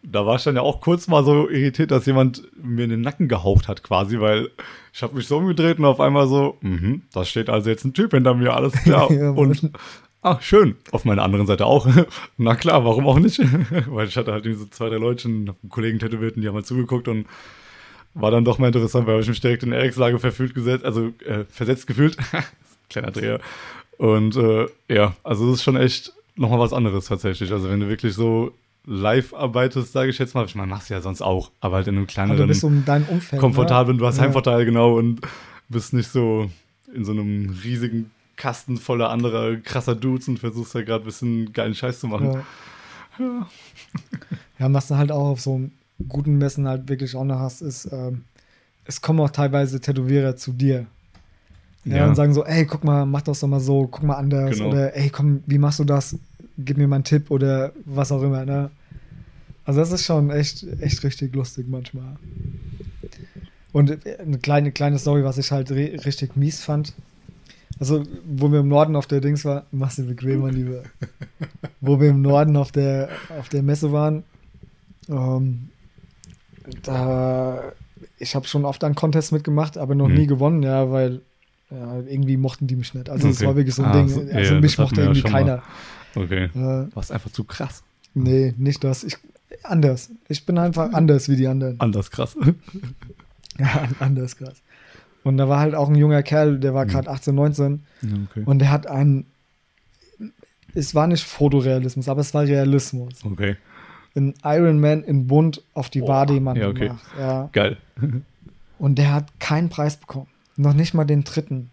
da 0.02 0.26
war 0.26 0.36
ich 0.38 0.44
dann 0.44 0.56
ja 0.56 0.62
auch 0.62 0.82
kurz 0.82 1.08
mal 1.08 1.24
so 1.24 1.48
irritiert, 1.50 1.92
dass 1.92 2.06
jemand 2.08 2.42
mir 2.62 2.86
in 2.86 2.90
den 2.90 3.02
Nacken 3.02 3.28
gehaucht 3.28 3.68
hat 3.68 3.84
quasi, 3.84 4.20
weil 4.20 4.50
ich 4.94 5.02
habe 5.02 5.16
mich 5.16 5.28
so 5.28 5.38
umgedreht 5.38 5.80
und 5.80 5.86
auf 5.86 6.00
einmal 6.00 6.28
so, 6.28 6.58
mhm, 6.62 7.02
da 7.12 7.26
steht 7.26 7.50
also 7.50 7.70
jetzt 7.70 7.84
ein 7.84 7.94
Typ 7.94 8.12
hinter 8.12 8.36
mir, 8.36 8.54
alles 8.54 8.74
klar. 8.74 9.12
Ja, 9.12 9.32
und 9.32 9.72
ach, 10.22 10.42
schön. 10.42 10.76
Auf 10.92 11.04
meiner 11.04 11.24
anderen 11.24 11.48
Seite 11.48 11.66
auch. 11.66 11.88
Na 12.38 12.56
klar, 12.56 12.86
warum 12.86 13.08
auch 13.08 13.18
nicht? 13.18 13.40
weil 13.88 14.08
ich 14.08 14.16
hatte 14.16 14.32
halt 14.32 14.46
diese 14.46 14.70
zwei, 14.70 14.90
drei 14.90 14.98
Leute, 14.98 15.28
hab 15.48 15.58
einen 15.62 15.70
Kollegen 15.70 15.98
tätowiert 15.98 16.36
und 16.36 16.44
die 16.44 16.48
haben 16.48 16.56
halt 16.56 16.68
zugeguckt 16.68 17.08
und 17.08 17.26
war 18.14 18.30
dann 18.30 18.46
doch 18.46 18.60
mal 18.60 18.68
interessant, 18.68 19.08
weil 19.08 19.20
ich 19.20 19.28
mich 19.28 19.42
direkt 19.42 19.64
in 19.64 19.72
Eriks 19.72 19.98
Lage 19.98 20.20
verfühlt 20.20 20.54
gesetzt, 20.54 20.86
also 20.86 21.12
äh, 21.26 21.46
versetzt 21.50 21.88
gefühlt. 21.88 22.16
Kleiner 22.90 23.10
Dreher. 23.10 23.40
Und 23.98 24.36
äh, 24.36 24.68
ja, 24.88 25.16
also 25.24 25.50
es 25.50 25.56
ist 25.56 25.64
schon 25.64 25.76
echt 25.76 26.14
nochmal 26.36 26.60
was 26.60 26.74
anderes 26.74 27.06
tatsächlich. 27.06 27.52
Also 27.52 27.70
wenn 27.70 27.80
du 27.80 27.90
wirklich 27.90 28.14
so 28.14 28.54
live 28.86 29.34
arbeitest, 29.34 29.94
sage 29.94 30.10
ich 30.10 30.20
jetzt 30.20 30.36
mal, 30.36 30.46
ich 30.46 30.56
meine, 30.56 30.68
machst 30.68 30.90
du 30.90 30.94
ja 30.94 31.02
sonst 31.02 31.22
auch, 31.22 31.52
aber 31.62 31.78
halt 31.78 31.88
in 31.88 31.96
einem 31.98 32.08
Aber 32.16 32.36
du 32.36 32.48
bist 32.48 32.64
um 32.64 32.84
dein 32.86 33.06
Umfeld. 33.06 33.40
komfortablen, 33.40 33.98
du 33.98 34.06
hast 34.06 34.18
Ja. 34.18 34.24
Heimvorteil, 34.24 34.66
genau, 34.66 34.98
und 34.98 35.22
bist 35.70 35.94
nicht 35.94 36.10
so 36.12 36.50
in 36.94 37.06
so 37.06 37.12
einem 37.14 37.58
riesigen 37.64 38.12
Kasten 38.36 38.78
voller 38.78 39.10
anderer 39.10 39.56
krasser 39.58 39.96
Dudes 39.96 40.28
und 40.28 40.38
versuchst 40.40 40.76
da 40.76 40.82
gerade 40.82 41.04
ein 41.04 41.06
bisschen 41.06 41.54
geilen 41.54 41.76
Scheiß 41.76 42.00
zu 42.00 42.08
machen. 42.08 42.44
Ja. 43.20 43.48
ja, 44.60 44.74
was 44.74 44.88
du 44.88 44.98
halt 44.98 45.12
auch 45.12 45.30
auf 45.30 45.42
so 45.42 45.62
guten 46.08 46.38
Messen 46.38 46.68
halt 46.68 46.90
wirklich 46.90 47.16
auch 47.16 47.24
noch 47.24 47.40
hast, 47.40 47.62
ist, 47.62 47.86
ähm, 47.92 48.24
es 48.86 49.02
kommen 49.02 49.20
auch 49.22 49.30
teilweise 49.30 49.80
Tätowierer 49.80 50.36
zu 50.36 50.52
dir. 50.52 50.86
Ja, 51.86 51.98
Ja. 51.98 52.08
und 52.08 52.16
sagen 52.16 52.34
so, 52.34 52.44
ey, 52.46 52.66
guck 52.66 52.84
mal, 52.84 53.06
mach 53.06 53.22
das 53.22 53.40
doch 53.42 53.48
mal 53.48 53.60
so, 53.60 53.88
guck 53.88 54.04
mal 54.04 54.16
anders. 54.16 54.58
Genau. 54.58 54.70
Oder 54.70 54.96
ey, 54.96 55.10
komm, 55.10 55.44
wie 55.46 55.58
machst 55.58 55.80
du 55.80 55.84
das? 55.84 56.18
Gib 56.58 56.78
mir 56.78 56.88
mal 56.88 56.98
einen 56.98 57.04
Tipp 57.04 57.32
oder 57.32 57.72
was 57.86 58.12
auch 58.12 58.22
immer, 58.22 58.46
ne? 58.46 58.70
Also 59.66 59.80
das 59.80 59.92
ist 59.92 60.06
schon 60.06 60.30
echt, 60.30 60.66
echt 60.82 61.04
richtig 61.04 61.34
lustig 61.36 61.66
manchmal. 61.70 62.18
Und 63.72 64.06
äh, 64.06 64.18
eine 64.18 64.38
kleine, 64.38 64.72
kleine 64.72 65.00
Story, 65.00 65.24
was 65.24 65.38
ich 65.38 65.52
halt 65.52 65.72
ri- 65.72 66.04
richtig 66.06 66.36
mies 66.36 66.64
fand. 66.64 66.94
Also, 67.80 68.04
wo 68.26 68.52
wir 68.52 68.60
im 68.60 68.68
Norden 68.68 68.96
auf 68.96 69.08
der 69.08 69.20
Dings 69.20 69.46
waren, 69.46 69.64
mach's 69.72 69.96
dir 69.96 70.04
bequem, 70.04 70.42
mein 70.42 70.54
Lieber. 70.54 70.84
wo 71.82 72.00
wir 72.00 72.10
im 72.10 72.22
Norden 72.22 72.56
auf 72.56 72.72
der, 72.72 73.10
auf 73.30 73.50
der 73.50 73.64
Messe 73.64 73.92
waren, 73.92 74.24
ähm, 75.10 75.70
da, 76.84 77.74
ich 78.20 78.36
habe 78.36 78.48
schon 78.48 78.64
oft 78.66 78.84
an 78.84 78.96
Contests 78.96 79.32
mitgemacht, 79.32 79.78
aber 79.78 79.96
noch 79.96 80.08
Mhm. 80.08 80.16
nie 80.16 80.28
gewonnen, 80.28 80.64
ja, 80.64 80.92
weil 80.92 81.22
ja, 81.72 82.00
irgendwie 82.02 82.38
mochten 82.38 82.68
die 82.68 82.76
mich 82.76 82.94
nicht. 82.94 83.10
Also, 83.10 83.28
es 83.30 83.38
Okay. 83.38 83.48
war 83.48 83.56
wirklich 83.56 83.76
so 83.76 83.82
ein 83.84 83.90
Ah, 83.90 83.94
Ding. 83.94 84.08
so- 84.10 84.22
also, 84.22 84.54
ja, 84.54 84.62
mich 84.62 84.78
mochte 84.78 84.98
ja 85.02 85.08
irgendwie 85.08 85.24
keiner. 85.24 85.64
Okay. 86.16 86.46
Äh, 86.46 86.50
Du 86.54 86.90
warst 86.94 87.12
einfach 87.12 87.32
zu 87.32 87.44
krass. 87.44 87.84
nee, 88.14 88.54
nicht 88.58 88.84
das. 88.84 89.04
Ich, 89.04 89.18
anders. 89.64 90.12
Ich 90.28 90.46
bin 90.46 90.58
einfach 90.58 90.94
anders 90.94 91.30
wie 91.30 91.36
die 91.36 91.48
anderen. 91.48 91.80
Anders 91.80 92.12
krass. 92.12 92.36
Ja, 93.60 93.88
anders 94.00 94.36
krass. 94.36 94.64
Und 95.24 95.38
da 95.38 95.48
war 95.48 95.60
halt 95.60 95.76
auch 95.76 95.88
ein 95.88 95.94
junger 95.94 96.24
Kerl, 96.24 96.60
der 96.60 96.74
war 96.74 96.88
gerade 96.88 97.08
18, 97.08 97.36
19 97.36 97.84
okay. 98.02 98.42
und 98.46 98.58
der 98.58 98.72
hat 98.72 98.88
einen, 98.88 99.28
es 100.74 100.96
war 100.96 101.06
nicht 101.06 101.24
Fotorealismus, 101.24 102.10
aber 102.10 102.22
es 102.22 102.34
war 102.34 102.44
Realismus. 102.44 103.24
Okay. 103.24 103.56
Ein 104.16 104.34
Iron 104.44 104.80
Man 104.80 105.04
in 105.04 105.28
bunt 105.28 105.62
auf 105.76 105.92
die 105.92 106.02
Wade 106.02 106.34
jemand 106.34 106.58
ja, 106.58 106.68
okay. 106.68 106.88
gemacht. 106.88 107.06
Ja. 107.18 107.50
Geil. 107.52 107.78
Und 108.80 108.96
der 108.98 109.14
hat 109.14 109.40
keinen 109.40 109.70
Preis 109.70 109.98
bekommen. 109.98 110.28
Noch 110.56 110.74
nicht 110.74 110.94
mal 110.94 111.06
den 111.06 111.24
dritten. 111.24 111.70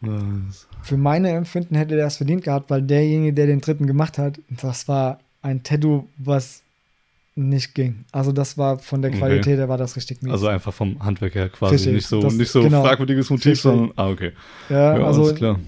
Das- 0.49 0.67
Für 0.83 0.97
meine 0.97 1.31
Empfinden 1.31 1.75
hätte 1.75 1.97
der 1.97 2.07
es 2.07 2.17
verdient 2.17 2.45
gehabt, 2.45 2.71
weil 2.71 2.83
derjenige, 2.83 3.33
der 3.35 3.47
den 3.47 3.61
dritten 3.61 3.87
gemacht 3.87 4.17
hat, 4.19 4.41
das 4.49 4.89
war 4.89 5.21
ein 5.43 5.63
Tattoo, 5.63 6.07
was 6.17 6.63
nicht 7.37 7.75
ging. 7.75 8.05
Also 8.13 8.33
das 8.33 8.59
war 8.59 8.79
von 8.79 9.03
der 9.03 9.11
Okay. 9.11 9.21
Qualität, 9.21 9.59
her 9.59 9.69
war 9.69 9.79
das 9.79 9.97
richtig 9.97 10.23
mies. 10.23 10.33
Also 10.33 10.49
einfach 10.49 10.73
vom 10.75 11.03
Handwerk 11.05 11.35
her 11.35 11.49
quasi 11.49 11.75
Richtig, 11.77 11.93
nicht 11.95 12.07
so, 12.07 12.21
das- 12.23 12.35
nicht 12.35 12.51
so 12.51 12.63
genau. 12.63 12.83
fragwürdiges 12.83 13.31
Motiv, 13.31 13.47
Richtig. 13.47 13.63
sondern. 13.63 13.93
Ah, 13.97 14.09
okay. 14.09 14.33
ja, 14.69 14.99
Ja, 14.99 15.07
also 15.07 15.25
alles 15.25 15.35
klar. 15.37 15.61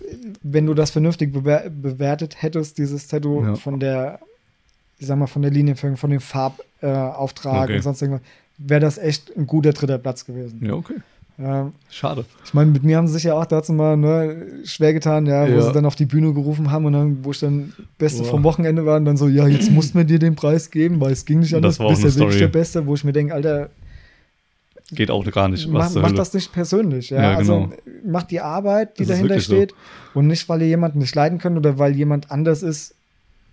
wenn 0.43 0.67
du 0.67 0.75
das 0.75 0.91
vernünftig 0.91 1.33
bewer 1.33 1.71
bewertet 1.71 2.43
hättest, 2.43 2.79
dieses 2.79 3.07
Tattoo 3.09 3.43
Ja. 3.45 3.55
von 3.57 3.79
der, 3.79 4.21
ich 4.99 5.07
sag 5.07 5.19
mal, 5.19 5.27
von 5.29 5.43
der 5.43 5.51
Linienführung, 5.51 5.97
von 5.97 6.11
dem 6.11 6.21
Farbauftrag 6.21 7.61
äh, 7.61 7.65
Okay. 7.65 7.77
und 7.77 7.83
sonst 7.83 8.03
irgendwas, 8.03 8.23
wäre 8.59 8.81
das 8.81 8.99
echt 8.99 9.35
ein 9.37 9.47
guter 9.47 9.73
dritter 9.73 9.99
Platz 9.99 10.25
gewesen. 10.25 10.61
Ja, 10.65 10.75
okay. 10.75 10.97
Ja, 11.39 11.73
Schade. 11.91 12.25
ich 12.45 12.55
meine, 12.55 12.71
mit 12.71 12.85
mir 12.85 12.97
haben 12.99 13.07
sie 13.09 13.15
sich 13.15 13.25
ja 13.25 13.35
auch 13.35 13.47
dazu 13.47 13.73
mal 13.73 13.97
ne, 13.97 14.47
schwer 14.65 14.93
getan, 14.93 15.27
ja, 15.27 15.49
wo 15.49 15.53
Ja. 15.55 15.63
sie 15.63 15.73
dann 15.73 15.87
auf 15.87 15.97
die 15.97 16.05
Bühne 16.05 16.33
gerufen 16.33 16.71
haben 16.71 16.85
und 16.85 16.93
dann, 16.93 17.25
wo 17.25 17.31
ich 17.33 17.41
dann 17.41 17.73
Beste 17.99 18.23
Boah. 18.23 18.29
vom 18.31 18.45
Wochenende 18.45 18.85
war 18.87 18.97
und 18.99 19.07
dann 19.07 19.17
so, 19.17 19.29
ja, 19.29 19.49
jetzt 19.49 19.71
mussten 19.73 19.97
wir 19.99 20.05
dir 20.05 20.19
den 20.19 20.35
Preis 20.37 20.71
geben, 20.71 21.01
weil 21.01 21.13
es 21.13 21.25
ging 21.25 21.41
nicht 21.41 21.53
Das 21.53 21.57
anders, 21.57 21.79
war 21.81 21.87
auch 21.87 21.91
bist 21.91 22.03
ja 22.05 22.15
wirklich 22.21 22.39
der 22.39 22.49
Beste, 22.49 22.87
wo 22.87 22.95
ich 22.95 23.03
mir 23.05 23.13
denke, 23.13 23.35
Alter, 23.35 23.71
Geht 24.95 25.11
auch 25.11 25.25
gar 25.31 25.49
nicht. 25.49 25.67
mach, 25.69 25.87
Was 25.87 25.95
mach 25.95 26.05
Hölle. 26.05 26.15
das 26.17 26.35
nicht 26.35 26.53
persönlich. 26.53 27.09
Ja? 27.11 27.23
Ja, 27.23 27.37
Also 27.39 27.61
genau. 27.61 27.73
mach 28.05 28.25
die 28.25 28.41
Arbeit, 28.41 28.99
die 28.99 29.05
Das 29.05 29.09
dahinter 29.13 29.31
wirklich 29.37 29.47
so. 29.47 29.55
steht 29.55 29.75
und 30.13 30.27
nicht, 30.27 30.47
weil 30.51 30.61
ihr 30.61 30.69
jemanden 30.69 30.99
nicht 30.99 31.15
leiden 31.15 31.39
könnt 31.39 31.57
oder 31.57 31.79
weil 31.79 31.97
jemand 31.97 32.31
anders 32.31 32.63
ist 32.63 32.95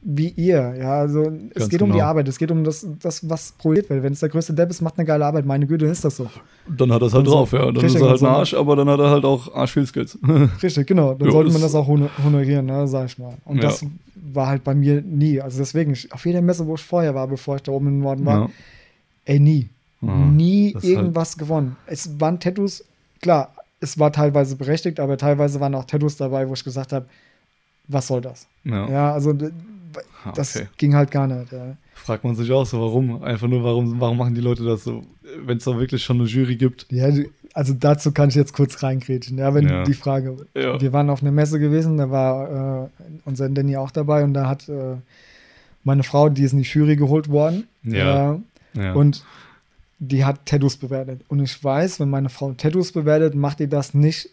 wie 0.02 0.30
ihr. 0.30 0.76
Ja, 0.80 1.00
also 1.00 1.24
es 1.24 1.56
Ganz 1.56 1.70
geht 1.70 1.82
um 1.82 1.90
die 1.90 1.98
genau. 1.98 2.06
Arbeit, 2.06 2.28
es 2.30 2.38
geht 2.38 2.52
um 2.52 2.64
das, 2.64 2.88
das 3.02 3.28
was 3.30 3.52
projiziert 3.54 3.90
wird. 3.90 4.04
Wenn 4.04 4.14
es 4.14 4.20
der 4.22 4.30
größte 4.30 4.54
Depp 4.54 4.70
ist, 4.70 4.82
macht 4.82 4.98
eine 4.98 5.06
geile 5.06 5.26
Arbeit. 5.26 5.46
Meine 5.46 5.68
Güte, 5.68 5.86
dann 5.86 5.92
ist 5.92 6.06
das 6.06 6.16
so. 6.16 6.30
Dann 6.68 6.92
hat 6.94 7.02
er 7.02 7.08
es 7.08 7.14
halt 7.14 7.26
so. 7.26 7.34
drauf, 7.34 7.52
ja. 7.52 7.72
Dann 7.72 7.84
ist 7.86 7.96
er 7.96 8.10
halt 8.10 8.22
ein. 8.22 8.26
Arsch, 8.28 8.54
aber 8.54 8.76
dann 8.78 8.88
hat 8.90 9.00
er 9.00 9.10
halt 9.10 9.26
auch 9.26 9.54
Arsch-Skills. 9.54 10.18
Richtig, 10.64 10.88
genau. 10.88 11.14
Dann 11.16 11.28
Ja, 11.28 11.32
sollte 11.34 11.52
man 11.52 11.62
das- 11.62 11.76
auch 11.76 11.88
hon- 11.88 12.10
honorieren, 12.24 12.66
ne, 12.66 12.88
sag 12.88 13.08
ich 13.08 13.18
mal. 13.18 13.34
Und 13.46 13.58
Ja. 13.58 13.64
das 13.64 13.86
war 14.16 14.48
halt 14.48 14.64
bei 14.64 14.74
mir 14.76 15.02
nie. 15.02 15.42
Also 15.42 15.58
deswegen, 15.60 15.96
auf 16.12 16.26
jeder 16.26 16.42
Messe, 16.42 16.66
wo 16.66 16.76
ich 16.76 16.82
vorher 16.84 17.14
war, 17.14 17.28
bevor 17.28 17.58
ich 17.58 17.64
da 17.64 17.72
oben 17.74 17.88
im 17.88 18.00
Norden 18.00 18.26
war, 18.26 18.40
Ja. 18.44 18.50
ey, 19.26 19.40
nie. 19.40 19.68
Mhm. 20.02 20.36
Nie 20.38 20.72
Das 20.74 20.84
ist 20.84 20.90
halt- 20.90 20.98
irgendwas 21.00 21.38
gewonnen. 21.38 21.76
Es 21.88 22.20
waren 22.22 22.40
Tattoos, 22.40 22.86
klar, 23.22 23.54
es 23.82 24.00
war 24.00 24.12
teilweise 24.14 24.56
berechtigt, 24.56 25.00
aber 25.02 25.18
teilweise 25.18 25.60
waren 25.60 25.76
auch 25.76 25.84
Tattoos 25.86 26.16
dabei, 26.16 26.48
wo 26.48 26.54
ich 26.54 26.64
gesagt 26.64 26.94
habe, 26.94 27.06
was 27.90 28.08
soll 28.08 28.22
das? 28.22 28.48
Ja. 28.64 28.90
Ja, 28.90 29.14
also 29.14 29.32
Ah, 29.32 29.50
das 30.36 30.56
okay. 30.56 30.68
ging 30.78 30.96
halt 30.96 31.12
gar 31.12 31.28
nicht. 31.28 31.52
Ja. 31.52 31.76
Fragt 31.94 32.24
man 32.24 32.36
sich 32.36 32.52
auch 32.52 32.66
so, 32.66 32.80
warum? 32.80 33.22
Einfach 33.24 33.48
nur, 33.48 33.64
warum, 33.64 34.00
warum 34.00 34.18
machen 34.18 34.36
die 34.36 34.42
Leute 34.42 34.64
das 34.64 34.84
so? 34.84 35.04
Wenn 35.46 35.58
es 35.58 35.64
doch 35.64 35.78
wirklich 35.78 36.04
schon 36.04 36.20
eine 36.20 36.28
Jury 36.28 36.56
gibt. 36.56 36.88
Ja, 36.92 37.10
also 37.54 37.74
dazu 37.74 38.12
kann 38.12 38.30
ich 38.30 38.36
jetzt 38.36 38.54
kurz 38.54 38.82
reingrätschen, 38.82 39.38
ja, 39.38 39.54
wenn 39.54 39.68
Ja. 39.68 39.84
die 39.84 39.94
Frage. 39.94 40.38
Ja. 40.56 40.80
Wir 40.80 40.94
waren 40.94 41.10
auf 41.10 41.22
einer 41.22 41.32
Messe 41.32 41.60
gewesen, 41.60 41.98
da 41.98 42.10
war 42.10 42.86
äh, 42.86 42.90
unser 43.26 43.50
Danny 43.50 43.76
auch 43.78 43.92
dabei 43.92 44.24
und 44.24 44.34
da 44.34 44.48
hat 44.48 44.70
äh, 44.70 44.96
meine 45.84 46.04
Frau, 46.04 46.30
die 46.30 46.44
ist 46.44 46.54
in 46.54 46.60
die 46.60 46.68
Jury 46.68 46.96
geholt 46.96 47.30
worden. 47.30 47.68
Ja. 47.84 48.40
Ja. 48.74 48.94
Und 48.94 49.24
die 50.00 50.24
hat 50.24 50.46
Tattoos 50.46 50.78
bewertet. 50.78 51.22
Und 51.28 51.40
ich 51.42 51.62
weiß, 51.64 52.00
wenn 52.00 52.10
meine 52.10 52.30
Frau 52.30 52.54
Tattoos 52.54 52.92
bewertet, 52.92 53.36
macht 53.36 53.60
die 53.60 53.68
das 53.68 53.94
nicht, 53.94 54.30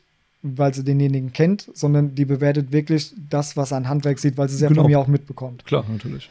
weil 0.56 0.72
sie 0.74 0.84
denjenigen 0.84 1.32
kennt, 1.32 1.68
sondern 1.74 2.14
die 2.14 2.24
bewertet 2.24 2.72
wirklich 2.72 3.12
das, 3.30 3.56
was 3.56 3.72
an 3.72 3.88
Handwerk 3.88 4.18
sieht, 4.18 4.36
weil 4.38 4.48
sie 4.48 4.54
es 4.56 4.60
ja 4.60 4.68
Genau. 4.68 4.82
von 4.82 4.90
mir 4.90 4.98
auch 5.00 5.06
mitbekommt. 5.08 5.64
Klar, 5.64 5.84
natürlich. 5.90 6.28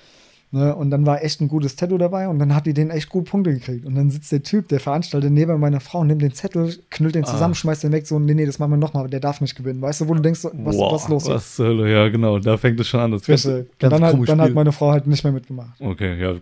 Ne? 0.51 0.73
Und 0.73 0.89
dann 0.91 1.06
war 1.06 1.21
echt 1.23 1.41
ein 1.41 1.47
gutes 1.49 1.75
Tattoo 1.75 1.97
dabei 1.97 2.30
und 2.30 2.39
dann 2.39 2.56
hat 2.56 2.65
die 2.65 2.73
den 2.73 2.89
echt 2.89 3.10
gut 3.10 3.25
Punkte 3.25 3.51
gekriegt. 3.54 3.86
Und 3.86 3.95
dann 3.95 4.10
sitzt 4.10 4.32
der 4.32 4.41
Typ, 4.43 4.69
der 4.69 4.80
Veranstalter, 4.80 5.30
neben 5.30 5.60
meiner 5.60 5.80
Frau, 5.82 6.04
nimmt 6.06 6.21
den 6.21 6.34
Zettel, 6.34 6.78
knüllt 6.91 7.15
den 7.15 7.25
zusammen, 7.25 7.51
Ah. 7.54 7.56
schmeißt 7.56 7.84
den 7.84 7.91
weg, 7.91 8.08
so, 8.08 8.19
nee, 8.19 8.34
nee, 8.36 8.45
das 8.45 8.58
machen 8.60 8.71
wir 8.71 8.78
nochmal, 8.78 9.10
der 9.10 9.19
darf 9.19 9.41
nicht 9.41 9.56
gewinnen. 9.56 9.82
Weißt 9.82 10.01
du, 10.01 10.08
wo 10.08 10.13
du 10.13 10.21
denkst, 10.21 10.43
was, 10.45 10.54
Wow, 10.78 10.93
was 10.93 11.01
ist 11.04 11.10
los? 11.10 11.28
Was 11.28 11.56
zur 11.56 11.65
Hölle, 11.67 11.91
ja, 11.91 12.08
genau. 12.10 12.39
Da 12.39 12.56
fängt 12.58 12.80
es 12.80 12.88
schon 12.88 12.99
an. 13.01 13.12
Das 13.12 13.21
ist 13.21 13.28
ganz, 13.28 13.45
Richtig. 13.47 13.80
ganz 13.80 13.93
Und 13.93 13.99
dann, 13.99 14.04
hat, 14.08 14.12
krummes 14.12 14.28
dann 14.28 14.41
hat 14.41 14.54
meine 14.54 14.71
Frau 14.71 14.91
halt 14.91 15.08
nicht 15.08 15.23
mehr 15.23 15.34
mitgemacht. 15.34 15.82
Okay, 15.82 16.21
ja, 16.21 16.36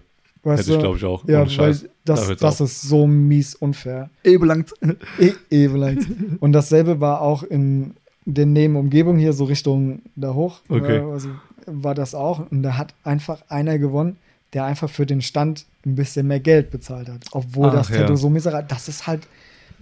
Weißt 0.44 0.64
hätte 0.64 0.74
ich, 0.74 0.80
glaube 0.80 0.98
ich, 0.98 1.06
auch. 1.06 1.28
Ja, 1.28 1.44
Ohne 1.44 1.58
weil 1.58 1.80
das, 2.04 2.36
das 2.38 2.62
ist 2.62 2.82
so 2.82 3.08
mies 3.08 3.56
unfair. 3.56 4.10
Ebelangt. 4.24 4.74
E 5.20 5.32
Ebelangt. 5.50 6.06
Und 6.42 6.52
dasselbe 6.52 7.00
war 7.00 7.22
auch 7.22 7.44
in 7.44 7.94
der 8.26 8.46
Nebenumgebung 8.46 9.18
hier, 9.18 9.34
so 9.34 9.46
Richtung 9.46 10.02
da 10.16 10.34
hoch. 10.34 10.60
Okay. 10.68 11.00
Also 11.00 11.30
war 11.66 11.96
das 11.96 12.14
auch. 12.14 12.52
Und 12.52 12.64
da 12.64 12.78
hat 12.78 12.94
einfach 13.04 13.42
einer 13.48 13.78
gewonnen, 13.80 14.18
der 14.52 14.66
einfach 14.66 14.90
für 14.90 15.06
den 15.06 15.22
Stand 15.22 15.66
ein 15.86 15.96
bisschen 15.96 16.28
mehr 16.28 16.40
Geld 16.40 16.72
bezahlt 16.72 17.08
hat. 17.08 17.22
Obwohl 17.32 17.70
Ach, 17.70 17.76
das 17.76 17.90
ja. 17.90 18.00
Tattoo 18.00 18.16
so 18.16 18.30
miserabel 18.30 18.68
Das 18.68 18.88
ist 18.88 19.08
halt 19.08 19.28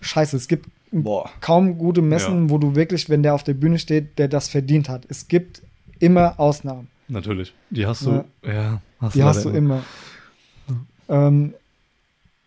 scheiße. 0.01 0.37
Es 0.37 0.47
gibt 0.47 0.67
Boah. 0.91 1.29
kaum 1.41 1.77
gute 1.77 2.01
Messen, 2.01 2.49
wo 2.49 2.57
du 2.57 2.75
wirklich, 2.75 3.09
wenn 3.09 3.23
der 3.23 3.33
auf 3.33 3.43
der 3.43 3.53
Bühne 3.53 3.79
steht, 3.79 4.19
der 4.19 4.27
das 4.27 4.47
verdient 4.47 4.89
hat. 4.89 5.05
Es 5.09 5.27
gibt 5.27 5.61
immer 5.99 6.39
Ausnahmen. 6.39 6.87
Natürlich. 7.07 7.53
Die 7.69 7.85
hast 7.85 8.05
du, 8.05 8.23
ja, 8.45 8.81
hast 8.99 9.15
Die 9.15 9.23
hast 9.23 9.45
du 9.45 9.49
immer. 9.49 9.83
Ähm, 11.11 11.53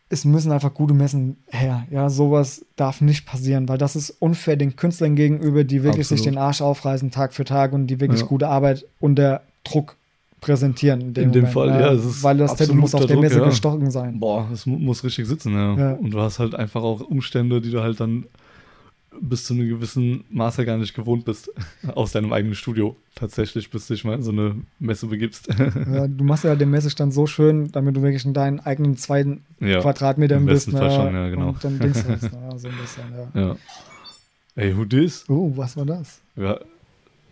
es 0.09 0.25
müssen 0.25 0.53
einfach 0.53 0.75
gute 0.75 0.95
Messen 0.95 1.37
her. 1.49 1.87
Ja, 1.91 2.09
sowas 2.09 2.65
darf 2.77 3.01
nicht 3.01 3.27
passieren, 3.27 3.69
weil 3.69 3.79
das 3.79 3.97
ist 3.97 4.11
unfair 4.21 4.57
den 4.57 4.77
Künstlern 4.77 5.17
gegenüber, 5.17 5.65
die 5.65 5.83
wirklich 5.83 6.07
sich 6.09 6.21
Absolut. 6.21 6.37
den 6.37 6.43
Arsch 6.43 6.61
aufreißen 6.61 7.11
Tag 7.11 7.33
für 7.35 7.45
Tag 7.45 7.73
und 7.73 7.87
die 7.89 8.01
wirklich 8.01 8.21
Ja. 8.21 8.27
gute 8.27 8.49
Arbeit 8.49 8.85
unter 9.01 9.43
Druck 9.65 9.97
präsentieren. 10.41 11.15
In 11.15 11.33
dem 11.33 11.47
Fall, 11.47 11.69
ja, 11.69 11.93
es 11.93 12.05
ist 12.05 12.23
Weil 12.23 12.37
das 12.37 12.55
Tattoo 12.55 12.75
muss 12.75 12.95
auf 12.95 13.07
der 13.07 13.17
Messe 13.17 13.39
ja. 13.39 13.47
gestochen 13.47 13.91
sein. 13.91 14.21
Boah, 14.21 14.47
mu 14.67 14.77
muss 14.77 15.03
richtig 15.03 15.27
sitzen, 15.27 15.55
ja. 15.55 15.75
Ja. 15.77 15.93
Und 15.95 16.11
du 16.11 16.21
hast 16.21 16.39
halt 16.39 16.55
einfach 16.55 16.83
auch 16.83 17.01
Umstände, 17.01 17.61
die 17.61 17.71
du 17.71 17.83
halt 17.83 17.99
dann 17.99 18.25
bis 19.21 19.45
zu 19.45 19.55
einem 19.55 19.69
gewissen 19.69 20.25
Maße 20.31 20.65
gar 20.65 20.77
nicht 20.77 20.95
gewohnt 20.95 21.25
bist. 21.25 21.51
Aus 21.95 22.13
deinem 22.13 22.33
eigenen 22.33 22.55
Studio. 22.55 22.97
Tatsächlich, 23.15 23.71
bis 23.71 23.87
du 23.87 23.95
dich 23.95 24.05
mal 24.05 24.15
in 24.15 24.23
so 24.23 24.33
eine 24.33 24.57
Messe 24.79 25.07
begibst. 25.07 25.49
Ja, 25.95 26.07
du 26.07 26.25
machst 26.25 26.45
ja 26.45 26.55
den 26.57 26.71
Messestand 26.71 27.13
so 27.13 27.27
schön, 27.27 27.71
damit 27.71 27.97
du 27.97 28.03
wirklich 28.03 28.25
in 28.25 28.33
deinen 28.33 28.61
eigenen 28.61 28.97
zweiten 28.97 29.45
ja. 29.61 29.81
Quadratmetern 29.81 30.45
bist. 30.47 30.67
besten 30.67 30.79
Fall 30.79 30.89
ne? 30.89 30.95
schon, 30.95 31.15
ja, 31.15 31.29
genau. 31.29 31.49
Und 31.49 31.65
dann 31.65 31.79
denkst 31.79 32.03
du 32.03 32.09
das, 32.13 32.23
ja, 32.23 32.59
so 32.59 32.69
ein 32.69 32.75
bisschen, 32.77 33.05
ja. 33.35 33.41
ja. 33.41 33.57
Ey, 34.57 34.77
who 34.77 34.85
dis? 34.85 35.29
Oh, 35.29 35.53
was 35.57 35.77
war 35.77 35.85
das? 35.85 36.21
Ja, 36.37 36.59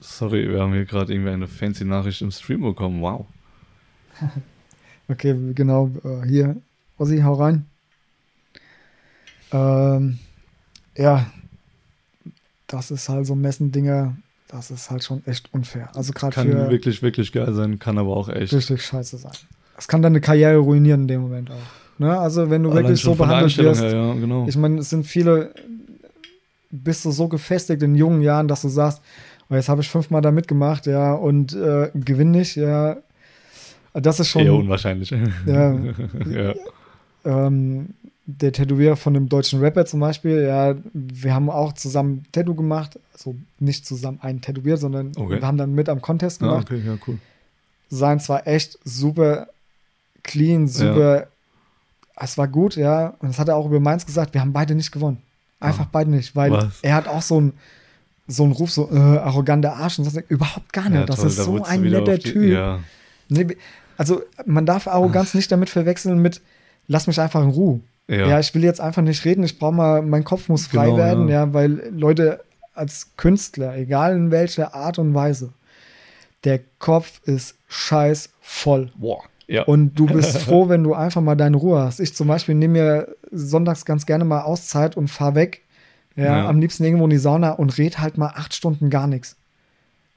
sorry, 0.01 0.49
wir 0.49 0.61
haben 0.61 0.73
hier 0.73 0.85
gerade 0.85 1.13
irgendwie 1.13 1.31
eine 1.31 1.47
fancy 1.47 1.85
Nachricht 1.85 2.23
im 2.23 2.31
Stream 2.31 2.63
bekommen. 2.63 3.01
Wow. 3.01 3.27
Okay, 5.09 5.37
genau, 5.55 5.91
äh, 6.05 6.27
hier, 6.27 6.57
Ossi, 6.99 7.21
hau 7.21 7.35
rein. 7.35 7.67
Ähm, 9.53 10.19
ja, 10.97 11.27
das 12.73 12.91
ist 12.91 13.09
halt 13.09 13.27
so 13.27 13.35
Messendinger, 13.35 14.17
das 14.49 14.71
ist 14.71 14.91
halt 14.91 15.05
schon 15.05 15.23
echt 15.27 15.53
unfair. 15.53 15.91
Also 15.95 16.13
gerade 16.13 16.35
Kann 16.35 16.51
für 16.51 16.71
wirklich, 16.71 17.03
wirklich 17.03 17.33
geil 17.33 17.53
sein, 17.53 17.79
kann 17.79 17.99
aber 17.99 18.17
auch 18.17 18.29
echt. 18.29 18.53
richtig 18.53 18.83
scheiße 18.85 19.19
sein. 19.19 19.33
Das 19.77 19.89
kann 19.89 20.03
deine 20.03 20.21
Karriere 20.21 20.59
ruinieren 20.59 21.03
in 21.03 21.09
dem 21.09 21.21
Moment 21.23 21.51
auch. 21.51 21.99
Ne? 21.99 22.19
Also 22.19 22.51
wenn 22.51 22.63
du 22.63 22.71
Allein 22.71 22.85
wirklich 22.85 23.03
so 23.03 23.15
behandelt 23.15 23.57
wirst, 23.59 23.83
her, 23.83 23.93
ja, 23.93 24.15
genau. 24.15 24.47
ich 24.49 24.57
meine, 24.57 24.79
es 24.81 24.91
sind 24.91 25.07
viele, 25.07 25.55
bist 26.71 27.05
du 27.05 27.11
so 27.11 27.29
gefestigt 27.29 27.83
in 27.83 27.95
jungen 27.95 28.23
Jahren, 28.23 28.49
dass 28.49 28.63
du 28.63 28.69
sagst, 28.69 29.03
oh, 29.51 29.55
jetzt 29.55 29.69
habe 29.69 29.83
ich 29.83 29.89
fünfmal 29.89 30.23
da 30.23 30.31
mitgemacht, 30.31 30.87
ja, 30.87 31.13
und 31.13 31.53
äh, 31.55 31.91
gewinn 31.95 32.31
nicht, 32.31 32.57
ja. 32.57 32.97
Das 33.93 34.19
ist 34.21 34.29
schon. 34.29 34.43
Eher 34.43 34.55
unwahrscheinlich. 34.55 35.11
Ja. 35.11 35.79
ja. 36.31 36.55
ähm, 37.27 37.91
der 38.27 38.53
Tätowierer 38.53 38.97
von 38.97 39.17
einem 39.17 39.29
deutschen 39.29 39.61
Rapper 39.61 39.85
zum 39.85 40.01
Beispiel, 40.01 40.43
ja, 40.43 40.77
wir 40.93 41.35
haben 41.35 41.51
auch 41.51 41.73
zusammen 41.73 42.25
Tattoo 42.33 42.55
gemacht, 42.55 42.99
also 43.13 43.35
nicht 43.59 43.85
zusammen 43.85 44.21
einen 44.23 44.41
tätowiert, 44.41 44.79
sondern 44.79 45.13
Okay. 45.17 45.41
wir 45.41 45.47
haben 45.47 45.59
dann 45.59 45.75
mit 45.75 45.89
am 45.89 46.01
Contest 46.01 46.41
Ah, 46.43 46.47
gemacht. 46.47 46.71
okay, 46.71 46.83
ja, 46.87 46.97
cool. 47.07 47.19
Sein 47.91 48.21
war 48.29 48.47
echt 48.47 48.79
super 48.85 49.49
clean, 50.23 50.69
super, 50.69 51.27
es 52.17 52.39
war 52.39 52.47
gut, 52.49 52.77
ja, 52.77 53.15
und 53.19 53.29
das 53.31 53.39
hat 53.41 53.49
er 53.49 53.57
auch 53.57 53.67
über 53.67 53.81
meins 53.81 54.07
gesagt, 54.07 54.35
wir 54.35 54.41
haben 54.41 54.53
beide 54.53 54.75
nicht 54.77 54.93
gewonnen. 54.93 55.19
Einfach 55.59 55.87
Ah. 55.87 55.91
beide 55.91 56.11
nicht, 56.11 56.35
weil 56.37 56.53
Was? 56.53 56.79
er 56.83 56.95
hat 56.95 57.09
auch 57.09 57.23
so 57.23 57.39
einen 57.39 57.53
so 58.29 58.45
einen 58.45 58.53
Ruf, 58.53 58.71
so 58.71 58.89
äh, 58.91 58.97
arroganter 58.97 59.75
Arsch 59.75 59.99
und 59.99 60.05
so, 60.05 60.21
überhaupt 60.29 60.73
gar 60.73 60.85
nicht. 60.89 61.01
Ja, 61.01 61.05
das 61.07 61.17
toll, 61.17 61.27
ist 61.29 61.39
da 61.41 61.43
so 61.43 61.63
ein 61.65 61.83
netter 61.83 62.17
die- 62.19 62.33
Typ. 62.33 62.51
Ja, 62.53 62.79
Nee, 63.29 63.57
also 63.99 64.23
man 64.47 64.65
darf 64.65 64.87
Arroganz 64.87 65.35
nicht 65.35 65.51
damit 65.51 65.69
verwechseln 65.71 66.19
mit 66.23 66.41
lass 66.87 67.07
mich 67.09 67.21
einfach 67.21 67.43
in 67.43 67.51
Ruhe. 67.51 67.81
Ja. 68.09 68.27
Ja, 68.29 68.41
ich 68.41 68.55
will 68.55 68.65
jetzt 68.65 68.81
einfach 68.81 69.03
nicht 69.03 69.25
reden, 69.25 69.45
ich 69.45 69.59
brauche 69.59 69.75
mal, 69.75 70.03
mein 70.03 70.25
Kopf 70.25 70.49
muss 70.49 70.67
frei 70.67 70.87
Genau, 70.87 70.97
werden, 70.99 71.29
ja. 71.29 71.45
ja. 71.47 71.55
weil 71.55 71.91
Leute 71.91 72.43
als 72.75 73.17
Künstler, 73.17 73.77
egal 73.77 74.15
in 74.17 74.31
welcher 74.31 74.75
Art 74.75 74.99
und 74.99 75.15
Weise, 75.15 75.53
der 76.45 76.61
Kopf 76.79 77.21
ist 77.25 77.57
scheiß 77.69 78.31
voll. 78.41 78.91
Boah. 78.97 79.23
Ja. 79.47 79.63
Und 79.65 79.95
du 79.95 80.07
bist 80.07 80.39
froh, 80.47 80.69
wenn 80.69 80.83
du 80.83 80.95
einfach 80.95 81.21
mal 81.21 81.35
deine 81.37 81.57
Ruhe 81.57 81.81
hast. 81.81 82.01
Ich 82.01 82.15
zum 82.15 82.29
Beispiel 82.29 82.55
nehme 82.55 82.73
mir 82.73 83.09
sonntags 83.31 83.85
ganz 83.85 84.07
gerne 84.07 84.25
mal 84.25 84.43
Auszeit 84.43 84.97
und 84.97 85.09
fahr 85.09 85.35
weg. 85.35 85.63
Ja, 86.17 86.25
Ja. 86.25 86.49
am 86.49 86.61
liebsten 86.61 86.85
irgendwo 86.85 87.05
in 87.05 87.11
die 87.11 87.19
Sauna 87.19 87.53
und 87.53 87.77
red 87.79 87.99
halt 87.99 88.19
mal 88.19 88.33
acht 88.35 88.55
Stunden 88.55 88.91
gar 88.91 89.07
nichts. 89.07 89.37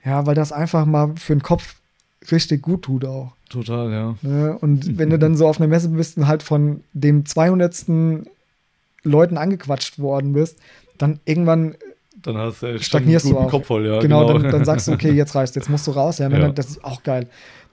Ja, 0.03 0.25
weil 0.25 0.35
das 0.35 0.51
einfach 0.51 0.85
mal 0.85 1.13
für 1.17 1.33
den 1.35 1.41
Kopf 1.43 1.75
richtig 2.31 2.61
gut 2.61 2.83
tut 2.83 3.05
auch. 3.05 3.33
Total, 3.49 3.91
ja. 3.91 4.15
Ne? 4.21 4.57
Und 4.59 4.97
wenn 4.97 5.09
du 5.09 5.19
dann 5.19 5.35
so 5.35 5.47
auf 5.47 5.59
einer 5.59 5.67
Messe 5.67 5.89
bist 5.89 6.17
und 6.17 6.27
halt 6.27 6.43
von 6.43 6.83
dem 6.93 7.25
200. 7.25 7.85
Leuten 9.05 9.37
angequatscht 9.37 9.99
worden 9.99 10.33
bist, 10.33 10.57
dann 10.97 11.19
irgendwann, 11.25 11.75
Dann 12.23 12.37
hast 12.37 12.63
du 12.63 12.67
echt 12.67 12.85
Stagnierst 12.85 13.25
du 13.25 13.37
auch. 13.37 13.49
Kopf 13.49 13.67
voll, 13.67 13.85
ja. 13.85 13.99
genau, 13.99 14.27
Dann, 14.27 14.49
dann 14.49 14.65
sagst 14.65 14.87
du, 14.87 14.93
okay, 14.93 15.11
jetzt 15.13 15.35
reicht 15.35 15.55
jetzt 15.55 15.69
musst 15.69 15.87
du 15.87 15.91
raus. 15.91 16.17
Ja, 16.17 16.29
Ja. 16.29 16.39
Dann, 16.39 16.55
das 16.55 16.69
ist 16.71 16.83
auch 16.83 17.03
geil. 17.03 17.27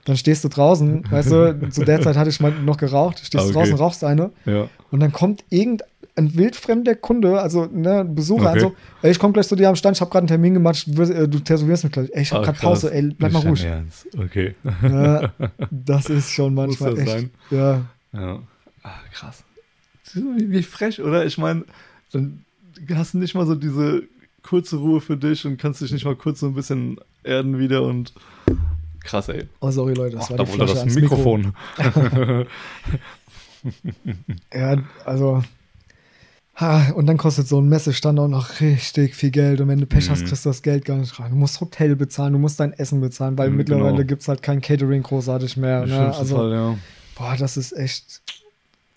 Dann 0.05 0.17
stehst 0.17 0.43
du 0.43 0.49
draußen, 0.49 1.03
weißt 1.09 1.31
du, 1.31 1.69
zu 1.69 1.85
der 1.85 2.01
Zeit 2.01 2.17
hatte 2.17 2.29
ich 2.29 2.39
mal 2.39 2.51
noch 2.51 2.77
geraucht, 2.77 3.19
stehst 3.19 3.35
Ah, 3.41 3.45
okay. 3.45 3.53
draußen, 3.53 3.75
rauchst 3.75 4.03
eine 4.03 4.31
ja. 4.45 4.67
und 4.91 4.99
dann 4.99 5.11
kommt 5.13 5.43
irgendein 5.49 5.87
wildfremder 6.15 6.95
Kunde, 6.95 7.39
also 7.41 7.65
ne, 7.71 8.03
Besucher, 8.05 8.49
Okay. 8.49 8.53
also, 8.53 8.75
ey, 9.01 9.11
ich 9.11 9.19
komme 9.19 9.33
gleich 9.33 9.47
zu 9.47 9.55
dir 9.55 9.69
am 9.69 9.75
Stand, 9.77 9.95
ich 9.97 10.01
habe 10.01 10.11
gerade 10.11 10.23
einen 10.23 10.27
Termin 10.27 10.53
gemacht, 10.55 10.85
du 10.87 10.97
wirst- 10.97 11.11
äh, 11.13 11.27
du 11.27 11.39
tätowierst 11.39 11.85
mich 11.85 11.93
gleich. 11.93 12.09
Ey, 12.13 12.21
ich 12.21 12.31
habe 12.33 12.41
Ah, 12.43 12.51
gerade. 12.51 12.59
Pause, 12.59 12.93
ey, 12.93 13.09
bleib 13.17 13.31
mal 13.31 13.39
ruhig. 13.47 13.63
Ernst. 13.63 14.07
Okay. 14.17 14.55
Ja, 14.83 15.31
das 15.71 16.09
ist 16.09 16.31
schon 16.31 16.53
manchmal 16.53 16.91
Muss 16.91 16.99
das 16.99 17.07
echt. 17.07 17.19
sein? 17.21 17.29
Ja. 17.49 17.81
Ja. 18.13 18.39
Ah, 18.83 18.89
krass. 19.13 19.43
Wie, 20.13 20.51
wie 20.51 20.63
frech, 20.63 21.01
oder? 21.01 21.25
Ich 21.25 21.37
meine, 21.37 21.63
dann 22.11 22.43
hast 22.93 23.13
du 23.13 23.17
nicht 23.19 23.33
mal 23.35 23.47
so 23.47 23.55
diese 23.55 24.03
kurze 24.43 24.75
Ruhe 24.75 24.99
für 24.99 25.15
dich 25.15 25.45
und 25.45 25.57
kannst 25.57 25.79
dich 25.81 25.91
nicht 25.93 26.03
mal 26.05 26.15
kurz 26.17 26.41
so 26.41 26.47
ein 26.47 26.53
bisschen 26.53 26.97
erden 27.23 27.57
wieder 27.57 27.83
und 27.83 28.11
krass, 29.03 29.29
ey. 29.29 29.47
Oh, 29.59 29.71
sorry, 29.71 29.93
Leute, 29.93 30.15
das 30.17 30.25
Ach, 30.25 30.31
war 30.31 30.37
da 30.37 30.43
die 30.43 30.49
wurde 30.49 30.57
Flasche 30.65 30.73
das 30.73 30.79
ans 30.79 30.95
Mikro. 30.95 31.15
Mikrofon. 31.17 31.53
Ja, 34.53 34.77
also. 35.05 35.43
Ha, 36.55 36.91
und 36.91 37.07
dann 37.07 37.17
kostet 37.17 37.47
so 37.47 37.59
ein 37.59 37.67
Messestand 37.67 38.19
auch 38.19 38.27
noch 38.27 38.59
richtig 38.61 39.15
viel 39.15 39.31
Geld. 39.31 39.59
Und 39.59 39.69
wenn 39.69 39.79
du 39.79 39.87
Pech 39.87 40.09
hast, 40.11 40.21
Mhm. 40.23 40.27
kriegst 40.27 40.45
du 40.45 40.49
das 40.49 40.61
Geld 40.61 40.85
gar 40.85 40.97
nicht 40.97 41.19
rein. 41.19 41.31
Du 41.31 41.35
musst 41.37 41.59
Hotel 41.61 41.95
bezahlen, 41.95 42.33
du 42.33 42.39
musst 42.39 42.59
dein 42.59 42.73
Essen 42.73 43.01
bezahlen, 43.01 43.37
weil 43.39 43.49
Mhm, 43.49 43.57
mittlerweile 43.57 43.95
genau. 43.95 44.07
gibt 44.07 44.21
es 44.21 44.27
halt 44.27 44.43
kein 44.43 44.61
Catering 44.61 45.01
großartig 45.01 45.57
mehr. 45.57 45.87
Ne? 45.87 46.13
Also, 46.15 46.35
Fall, 46.35 46.51
ja. 46.51 46.77
boah, 47.17 47.35
das 47.37 47.57
ist 47.57 47.71
echt. 47.71 48.21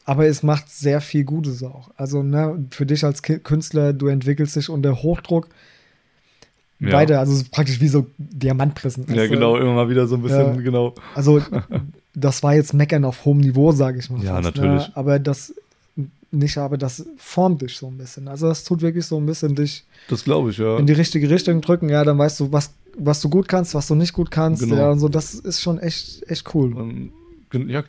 Aber 0.05 0.27
es 0.27 0.43
macht 0.43 0.69
sehr 0.69 1.01
viel 1.01 1.25
Gutes 1.25 1.63
auch. 1.63 1.91
Also, 1.97 2.23
ne, 2.23 2.67
für 2.71 2.85
dich 2.85 3.05
als 3.05 3.23
Künstler, 3.23 3.93
du 3.95 4.09
entwickelst 4.09 4.55
dich 4.55 4.69
unter 4.69 5.03
Hochdruck. 5.03 5.49
Ja. 6.81 6.91
Beide, 6.91 7.19
also 7.19 7.43
praktisch 7.51 7.81
wie 7.81 7.89
so 7.89 8.07
Diamantpressen. 8.19 9.07
Ja, 9.15 9.27
genau, 9.27 9.57
immer 9.57 9.75
mal 9.75 9.89
wieder 9.89 10.07
so 10.07 10.17
ein 10.17 10.23
bisschen, 10.23 10.57
Ja. 10.57 10.61
genau. 10.61 10.95
Also, 11.15 11.41
das 12.15 12.43
war 12.43 12.55
jetzt 12.55 12.75
Meckern 12.75 13.05
auf 13.05 13.25
hohem 13.25 13.39
Niveau, 13.39 13.73
sage 13.73 13.99
ich 13.99 14.11
mal. 14.11 14.23
Ja, 14.23 14.35
fast, 14.35 14.45
natürlich. 14.45 14.89
Ne? 14.89 14.97
Aber 14.97 15.19
das 15.19 15.55
nicht, 16.33 16.59
aber 16.59 16.77
das 16.77 17.07
formt 17.17 17.63
dich 17.63 17.77
so 17.77 17.87
ein 17.87 17.97
bisschen. 17.97 18.29
Also, 18.29 18.49
das 18.49 18.65
tut 18.65 18.83
wirklich 18.83 19.07
so 19.07 19.17
ein 19.17 19.27
bisschen 19.27 19.55
dich 19.55 19.85
Das 20.09 20.25
glaube 20.25 20.51
ich, 20.51 20.59
ja. 20.59 20.79
in 20.79 20.87
die 20.87 20.93
richtige 20.93 21.31
Richtung 21.31 21.61
drücken. 21.61 21.89
Ja, 21.89 22.05
dann 22.05 22.19
weißt 22.19 22.41
du, 22.41 22.53
was, 22.53 22.75
was 22.99 23.21
du 23.21 23.31
gut 23.31 23.49
kannst, 23.49 23.75
was 23.75 23.87
du 23.87 23.95
nicht 23.95 24.13
gut 24.13 24.31
kannst. 24.31 24.63
Genau. 24.63 24.77
Ja, 24.77 24.91
und 24.91 24.99
so, 24.99 25.09
das 25.09 25.35
ist 25.35 25.63
schon 25.63 25.79
echt, 25.79 26.29
echt 26.29 26.55
cool. 26.55 26.75
Und, 26.75 27.13
ja, 27.69 27.83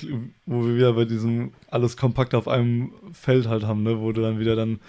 wo 0.46 0.66
wir 0.66 0.76
wieder 0.76 0.94
bei 0.94 1.04
diesem 1.04 1.52
alles 1.70 1.98
kompakt 1.98 2.34
auf 2.36 2.48
einem 2.48 2.92
Feld 3.12 3.50
halt 3.50 3.64
haben, 3.64 3.84
ne, 3.84 4.00
wo 4.00 4.12
du 4.14 4.22
dann 4.22 4.40
wieder 4.40 4.56
dann, 4.56 4.80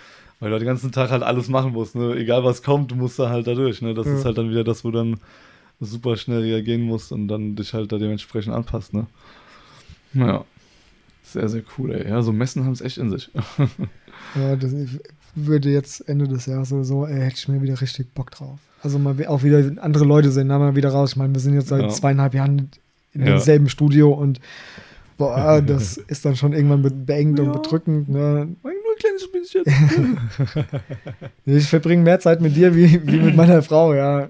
weil 0.41 0.51
du 0.51 0.59
den 0.59 0.67
ganzen 0.67 0.93
Tag 0.93 1.11
halt 1.11 1.23
alles 1.23 1.49
machen 1.49 1.73
musst, 1.73 1.95
ne, 1.95 2.15
egal 2.17 2.45
was 2.45 2.63
kommt, 2.63 2.91
du 2.91 2.95
musst 2.97 3.19
da 3.19 3.29
halt 3.31 3.47
da 3.47 3.55
durch, 3.55 3.83
ne, 3.83 3.95
das 3.95 4.07
Ja. 4.07 4.15
ist 4.15 4.25
halt 4.25 4.39
dann 4.39 4.51
wieder 4.51 4.65
das, 4.65 4.85
wo 4.85 4.91
dann 4.91 5.19
super 5.81 6.17
schnell 6.17 6.41
reagieren 6.41 6.83
musst 6.83 7.13
und 7.13 7.29
dann 7.29 7.55
dich 7.57 7.73
halt 7.75 7.91
da 7.93 7.99
dementsprechend 7.99 8.53
anpasst, 8.55 8.93
ne. 8.95 9.07
Naja. 10.13 10.45
Sehr, 11.23 11.49
sehr 11.49 11.63
cool, 11.77 11.93
ey. 11.93 12.09
Ja, 12.09 12.23
so 12.23 12.33
Messen 12.33 12.65
haben 12.65 12.73
es 12.73 12.81
echt 12.81 12.99
in 12.99 13.11
sich. 13.11 13.31
Ja, 14.35 14.57
das 14.57 14.73
ich 14.73 14.91
würde 15.37 15.71
jetzt 15.71 16.07
Ende 16.09 16.27
des 16.27 16.47
Jahres 16.47 16.71
sowieso, 16.71 17.07
ey, 17.07 17.21
hätte 17.21 17.37
ich 17.37 17.49
mir 17.49 17.63
wieder 17.63 17.81
richtig 17.81 18.13
Bock 18.15 18.31
drauf. 18.33 18.59
Also 18.83 18.99
mal 18.99 19.15
auch 19.27 19.43
wieder 19.43 19.71
andere 19.83 20.05
Leute 20.05 20.31
sehen, 20.33 20.49
da 20.49 20.59
mal 20.59 20.75
wieder 20.77 20.91
raus. 20.91 21.11
Ich 21.13 21.17
meine, 21.17 21.33
wir 21.33 21.41
sind 21.41 21.55
jetzt 21.55 21.69
seit 21.69 21.83
Ja. 21.83 21.89
zweieinhalb 21.89 22.35
Jahren 22.35 22.69
in 23.15 23.21
Ja. 23.21 23.27
demselben 23.29 23.69
Studio 23.69 24.13
und 24.13 24.41
boah, 25.17 25.63
das 25.67 25.97
ist 25.99 26.25
dann 26.25 26.35
schon 26.37 26.53
irgendwann 26.53 26.83
be- 26.83 26.91
beengt 26.91 27.39
und 27.41 27.47
Ja. 27.47 27.53
bedrückend. 27.53 28.09
Ne? 28.09 28.49
Kleines 28.99 29.31
bisschen. 29.33 30.21
Ich 31.47 31.67
verbringe 31.67 32.03
mehr 32.03 32.21
Zeit 32.21 32.41
mit 32.41 32.55
dir 32.57 32.75
wie, 32.75 33.01
wie 33.07 33.19
mit 33.21 33.37
meiner 33.37 33.63
Frau, 33.63 33.95
ja. 33.95 34.29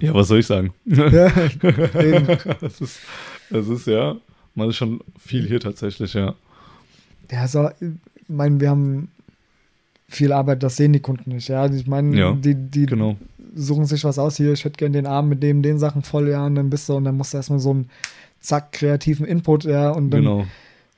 ja, 0.00 0.14
was 0.14 0.28
soll 0.28 0.38
ich 0.38 0.46
sagen? 0.46 0.72
ja 0.84 1.26
eben. 2.00 2.26
das, 2.60 2.80
ist, 2.80 3.00
das 3.50 3.68
ist 3.68 3.86
ja, 3.86 4.16
man 4.54 4.68
ist 4.70 4.76
schon 4.76 5.00
viel 5.18 5.46
hier 5.46 5.60
tatsächlich, 5.60 6.14
ja. 6.14 6.34
Ja, 7.30 7.46
so, 7.48 7.68
ich 7.80 7.88
meine, 8.28 8.60
wir 8.60 8.70
haben 8.70 9.08
viel 10.08 10.32
Arbeit, 10.32 10.62
das 10.62 10.76
sehen 10.76 10.92
die 10.92 11.00
Kunden 11.00 11.30
nicht. 11.30 11.48
Ja, 11.48 11.66
ich 11.66 11.86
meine, 11.86 12.16
Ja, 12.18 12.32
die, 12.32 12.54
die 12.54 12.86
Genau. 12.86 13.16
suchen 13.54 13.84
sich 13.86 14.02
was 14.04 14.18
aus 14.18 14.36
hier, 14.36 14.52
ich 14.52 14.64
hätte 14.64 14.76
gerne 14.76 14.92
den 14.94 15.06
Arm 15.06 15.28
mit 15.28 15.42
dem, 15.42 15.62
den 15.62 15.78
Sachen 15.78 16.02
voll, 16.02 16.28
ja, 16.28 16.44
und 16.46 16.54
dann 16.56 16.70
bist 16.70 16.88
du, 16.88 16.94
und 16.94 17.04
dann 17.04 17.16
musst 17.16 17.32
du 17.32 17.36
erstmal 17.38 17.60
so 17.60 17.70
einen 17.70 17.90
zack, 18.40 18.72
kreativen 18.72 19.26
Input, 19.26 19.64
ja, 19.64 19.90
und 19.90 20.10
dann, 20.10 20.20
Genau. 20.22 20.46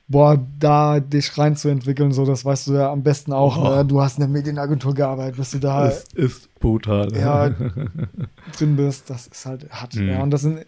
Boah, 0.07 0.37
da 0.59 0.99
dich 0.99 1.37
reinzuentwickeln, 1.37 2.11
so, 2.11 2.25
das 2.25 2.43
weißt 2.45 2.67
du 2.67 2.73
ja 2.73 2.91
am 2.91 3.03
besten 3.03 3.33
auch, 3.33 3.57
Oh. 3.57 3.63
ja, 3.75 3.83
du 3.83 4.01
hast 4.01 4.17
in 4.17 4.21
der 4.21 4.29
Medienagentur 4.29 4.93
gearbeitet, 4.93 5.37
bis 5.37 5.51
du 5.51 5.59
da 5.59 5.87
Es 5.87 6.03
ist 6.13 6.53
brutal. 6.59 7.07
ja, 7.15 7.49
drin 8.57 8.75
bist, 8.75 9.09
das 9.09 9.27
ist 9.27 9.45
halt 9.45 9.69
hart, 9.71 9.95
Mhm. 9.95 10.09
ja, 10.09 10.21
und 10.21 10.31
das 10.31 10.41
sind 10.41 10.65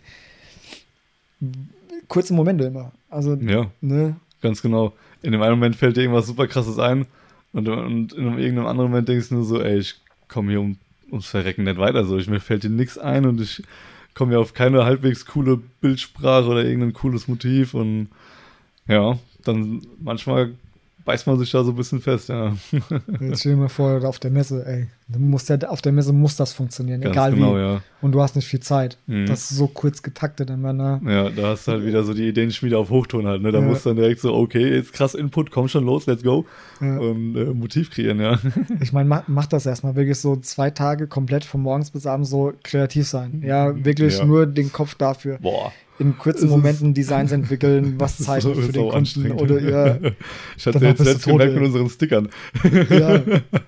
kurze 2.08 2.34
Momente 2.34 2.66
immer, 2.66 2.92
also, 3.10 3.36
ja, 3.36 3.68
ne, 3.82 4.16
ganz 4.42 4.62
genau. 4.62 4.94
In 5.22 5.32
dem 5.32 5.42
einen 5.42 5.54
Moment 5.54 5.76
fällt 5.76 5.98
dir 5.98 6.02
irgendwas 6.02 6.28
super 6.28 6.48
krasses 6.48 6.78
ein 6.78 7.06
und, 7.52 7.68
und 7.68 8.14
in 8.14 8.28
einem, 8.28 8.38
irgendeinem 8.38 8.68
anderen 8.68 8.92
Moment 8.92 9.10
denkst 9.10 9.30
du 9.30 9.36
nur 9.36 9.44
so, 9.46 9.60
ey, 9.62 9.80
ich 9.80 9.96
komme 10.28 10.52
hier 10.52 10.62
um, 10.62 10.78
ums 11.10 11.26
Verrecken 11.28 11.64
nicht 11.64 11.78
weiter. 11.78 12.06
So, 12.06 12.18
ich, 12.18 12.28
mir 12.30 12.40
fällt 12.40 12.64
dir 12.64 12.70
nichts 12.70 12.98
ein 13.00 13.26
und 13.26 13.42
ich 13.42 13.64
komme 14.14 14.34
ja 14.34 14.40
auf 14.40 14.54
keine 14.54 14.86
halbwegs 14.86 15.26
coole 15.26 15.60
Bildsprache 15.82 16.48
oder 16.48 16.64
irgendein 16.64 16.94
cooles 16.94 17.28
Motiv 17.28 17.74
und 17.74 18.10
ja, 18.88 19.18
dann 19.44 19.82
manchmal 20.00 20.56
beißt 21.06 21.28
man 21.28 21.38
sich 21.38 21.52
da 21.52 21.64
so 21.64 21.72
ein 21.72 21.76
bisschen 21.78 22.02
fest, 22.02 22.30
ja. 22.30 22.56
Jetzt 23.20 23.40
stell 23.42 23.54
dir 23.54 23.58
mal 23.58 23.70
vor, 23.70 24.04
auf 24.04 24.20
der 24.20 24.32
Messe, 24.32 24.66
ey. 24.66 24.88
Du 25.08 25.20
musst 25.20 25.50
ja, 25.50 25.58
auf 25.68 25.84
der 25.84 25.92
Messe 25.92 26.14
muss 26.14 26.36
das 26.36 26.52
funktionieren, 26.54 27.00
Ganz 27.00 27.14
egal 27.14 27.34
genau, 27.34 27.56
wie. 27.56 27.60
ja. 27.60 27.82
Und 28.02 28.12
du 28.14 28.22
hast 28.24 28.36
nicht 28.36 28.48
viel 28.48 28.60
Zeit. 28.62 28.98
Mhm. 29.06 29.28
Das 29.28 29.52
ist 29.52 29.58
so 29.58 29.68
kurz 29.68 30.02
getaktet 30.02 30.50
immer, 30.50 30.74
ne? 30.74 31.00
Ja, 31.06 31.30
da 31.30 31.50
hast 31.50 31.68
du 31.68 31.74
halt 31.74 31.86
wieder 31.86 32.04
so 32.04 32.16
die 32.16 32.28
Ideenschmiede 32.28 32.76
auf 32.76 32.90
Hochton 32.90 33.28
halt, 33.28 33.44
ne? 33.44 33.52
Da 33.52 33.60
Ja. 33.60 33.66
musst 33.66 33.86
du 33.86 33.90
dann 33.92 33.98
direkt 33.98 34.20
so, 34.20 34.34
okay, 34.34 34.68
jetzt 34.78 34.94
krass 34.94 35.14
Input, 35.14 35.52
komm 35.52 35.68
schon 35.68 35.86
los, 35.86 36.08
let's 36.08 36.24
go. 36.24 36.46
Ja. 36.82 36.98
Und 36.98 37.36
äh, 37.36 37.46
Motiv 37.54 37.92
kreieren, 37.92 38.20
ja. 38.20 38.40
Ich 38.82 38.94
meine, 38.94 39.08
mach, 39.08 39.28
mach 39.28 39.46
das 39.46 39.68
erstmal 39.68 39.96
wirklich 39.96 40.18
so 40.18 40.38
zwei 40.38 40.72
Tage 40.72 41.06
komplett 41.06 41.46
von 41.46 41.62
morgens 41.62 41.92
bis 41.92 42.08
abends 42.08 42.32
so 42.32 42.54
kreativ 42.64 43.08
sein. 43.08 43.44
Ja, 43.46 43.86
wirklich 43.86 44.18
Ja. 44.18 44.26
nur 44.26 44.48
den 44.48 44.72
Kopf 44.72 44.96
dafür. 44.96 45.38
Boah. 45.40 45.72
In 46.00 46.18
kurzen 46.18 46.50
Momenten 46.50 46.94
Designs 46.96 47.32
entwickeln, 47.32 47.94
was 48.00 48.18
Das 48.18 48.26
zeichnen 48.26 48.54
ist 48.54 48.60
für 48.60 48.66
so 48.66 48.72
den 48.72 48.90
Kunden. 48.90 49.32
Oder 49.34 49.60
ja, 49.62 49.98
Ich 50.58 50.66
hatte 50.66 50.80
jetzt 50.84 51.06
letzt 51.06 51.26
gemerkt 51.28 51.54
mit 51.54 51.64
unseren 51.64 51.90
Stickern. 51.92 52.30
ja. 52.90 53.22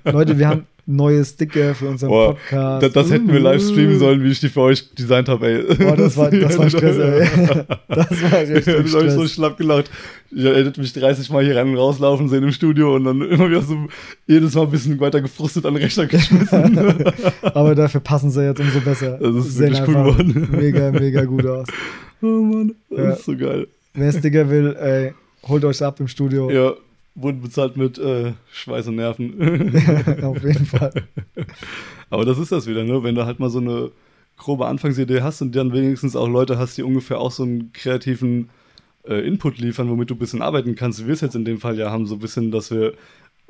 Leute, 0.04 0.40
wir 0.40 0.48
haben 0.48 0.66
neue 0.90 1.24
Sticker 1.26 1.76
für 1.76 1.90
unseren 1.90 2.10
Boah, 2.10 2.34
Podcast. 2.36 2.84
das, 2.84 2.94
das 2.94 3.12
hätten 3.12 3.32
wir 3.32 3.42
live 3.42 3.62
streamen 3.62 4.00
sollen, 4.00 4.24
wie 4.24 4.30
ich 4.32 4.40
die 4.40 4.48
für 4.48 4.62
euch 4.62 4.90
designt 4.96 5.28
habe, 5.28 5.46
ey. 5.48 5.76
Boah, 5.76 5.98
das 5.98 6.16
war, 6.16 6.32
das 6.32 6.58
war 6.58 6.70
Stress, 6.70 6.98
ey. 6.98 7.28
Das 7.90 8.10
war 8.32 8.44
Ich 8.44 8.50
richtig 8.50 8.74
habe 8.78 8.88
so 8.88 9.00
Stress. 9.02 9.32
schlapp 9.34 9.58
gelacht. 9.58 9.92
Ich 10.32 10.44
hätte 10.46 10.80
mich 10.80 10.94
30 10.94 11.30
Mal 11.30 11.44
hier 11.44 11.58
rein 11.58 11.68
und 11.70 11.76
rauslaufen 11.78 12.30
sehen 12.30 12.44
im 12.44 12.52
Studio 12.54 12.96
und 12.96 13.04
dann 13.04 13.22
immer 13.22 13.50
wieder 13.50 13.62
so 13.62 13.76
jedes 14.28 14.56
Mal 14.56 14.64
ein 14.64 14.72
bisschen 14.72 15.00
weiter 15.00 15.20
gefrustet 15.22 15.66
an 15.66 15.74
den 15.74 15.84
Rechner 15.84 16.06
geschmissen. 16.08 16.80
Aber 17.42 17.76
dafür 17.76 18.00
passen 18.02 18.32
sie 18.32 18.46
jetzt 18.46 18.60
umso 18.62 18.80
besser. 18.80 19.18
Das 19.22 19.36
ist 19.36 19.56
Sehen 19.58 19.74
wirklich 19.74 19.88
cool 19.90 20.04
geworden. 20.12 20.48
Mega, 20.52 20.92
mega 20.92 21.26
gut 21.26 21.46
aus. 21.46 21.68
oh 22.22 22.26
Mann, 22.26 22.76
das 22.90 22.98
Ja. 23.00 23.10
ist 23.12 23.26
so 23.26 23.36
geil. 23.38 23.68
Wer 23.94 24.12
Sticker 24.14 24.50
will, 24.50 24.76
ey, 24.80 25.14
holt 25.48 25.66
euch 25.66 25.82
ab 25.84 26.00
im 26.00 26.08
Studio. 26.08 26.50
Ja, 26.52 26.74
wurden 27.18 27.42
bezahlt 27.42 27.76
mit 27.76 27.98
äh, 27.98 28.34
Schweiß 28.52 28.88
und 28.88 28.96
Nerven. 28.96 29.34
Auf 30.24 30.44
jeden 30.44 30.66
Fall. 30.66 30.94
Aber 32.10 32.24
das 32.24 32.38
ist 32.38 32.52
das 32.52 32.68
wieder, 32.68 32.84
ne? 32.84 33.04
Wenn 33.04 33.16
du 33.16 33.26
halt 33.26 33.40
mal 33.40 33.50
so 33.50 33.60
eine 33.60 33.92
grobe 34.38 34.68
Anfangsidee 34.68 35.22
hast 35.22 35.42
und 35.42 35.56
dann 35.56 35.74
wenigstens 35.74 36.16
auch 36.16 36.28
Leute 36.28 36.58
hast, 36.58 36.78
die 36.78 36.84
ungefähr 36.84 37.20
auch 37.20 37.32
so 37.32 37.44
einen 37.44 37.74
kreativen 37.74 38.50
äh, 39.08 39.28
Input 39.28 39.58
liefern, 39.58 39.90
womit 39.90 40.12
du 40.12 40.16
ein 40.16 40.20
bisschen 40.20 40.44
arbeiten 40.44 40.76
kannst, 40.76 41.02
wie 41.02 41.08
wir 41.08 41.14
es 41.14 41.22
jetzt 41.22 41.36
in 41.36 41.44
dem 41.44 41.60
Fall 41.60 41.78
ja 41.78 41.90
haben, 41.90 42.06
so 42.06 42.16
ein 42.16 42.20
bisschen, 42.20 42.52
dass 42.52 42.70
wir 42.70 42.94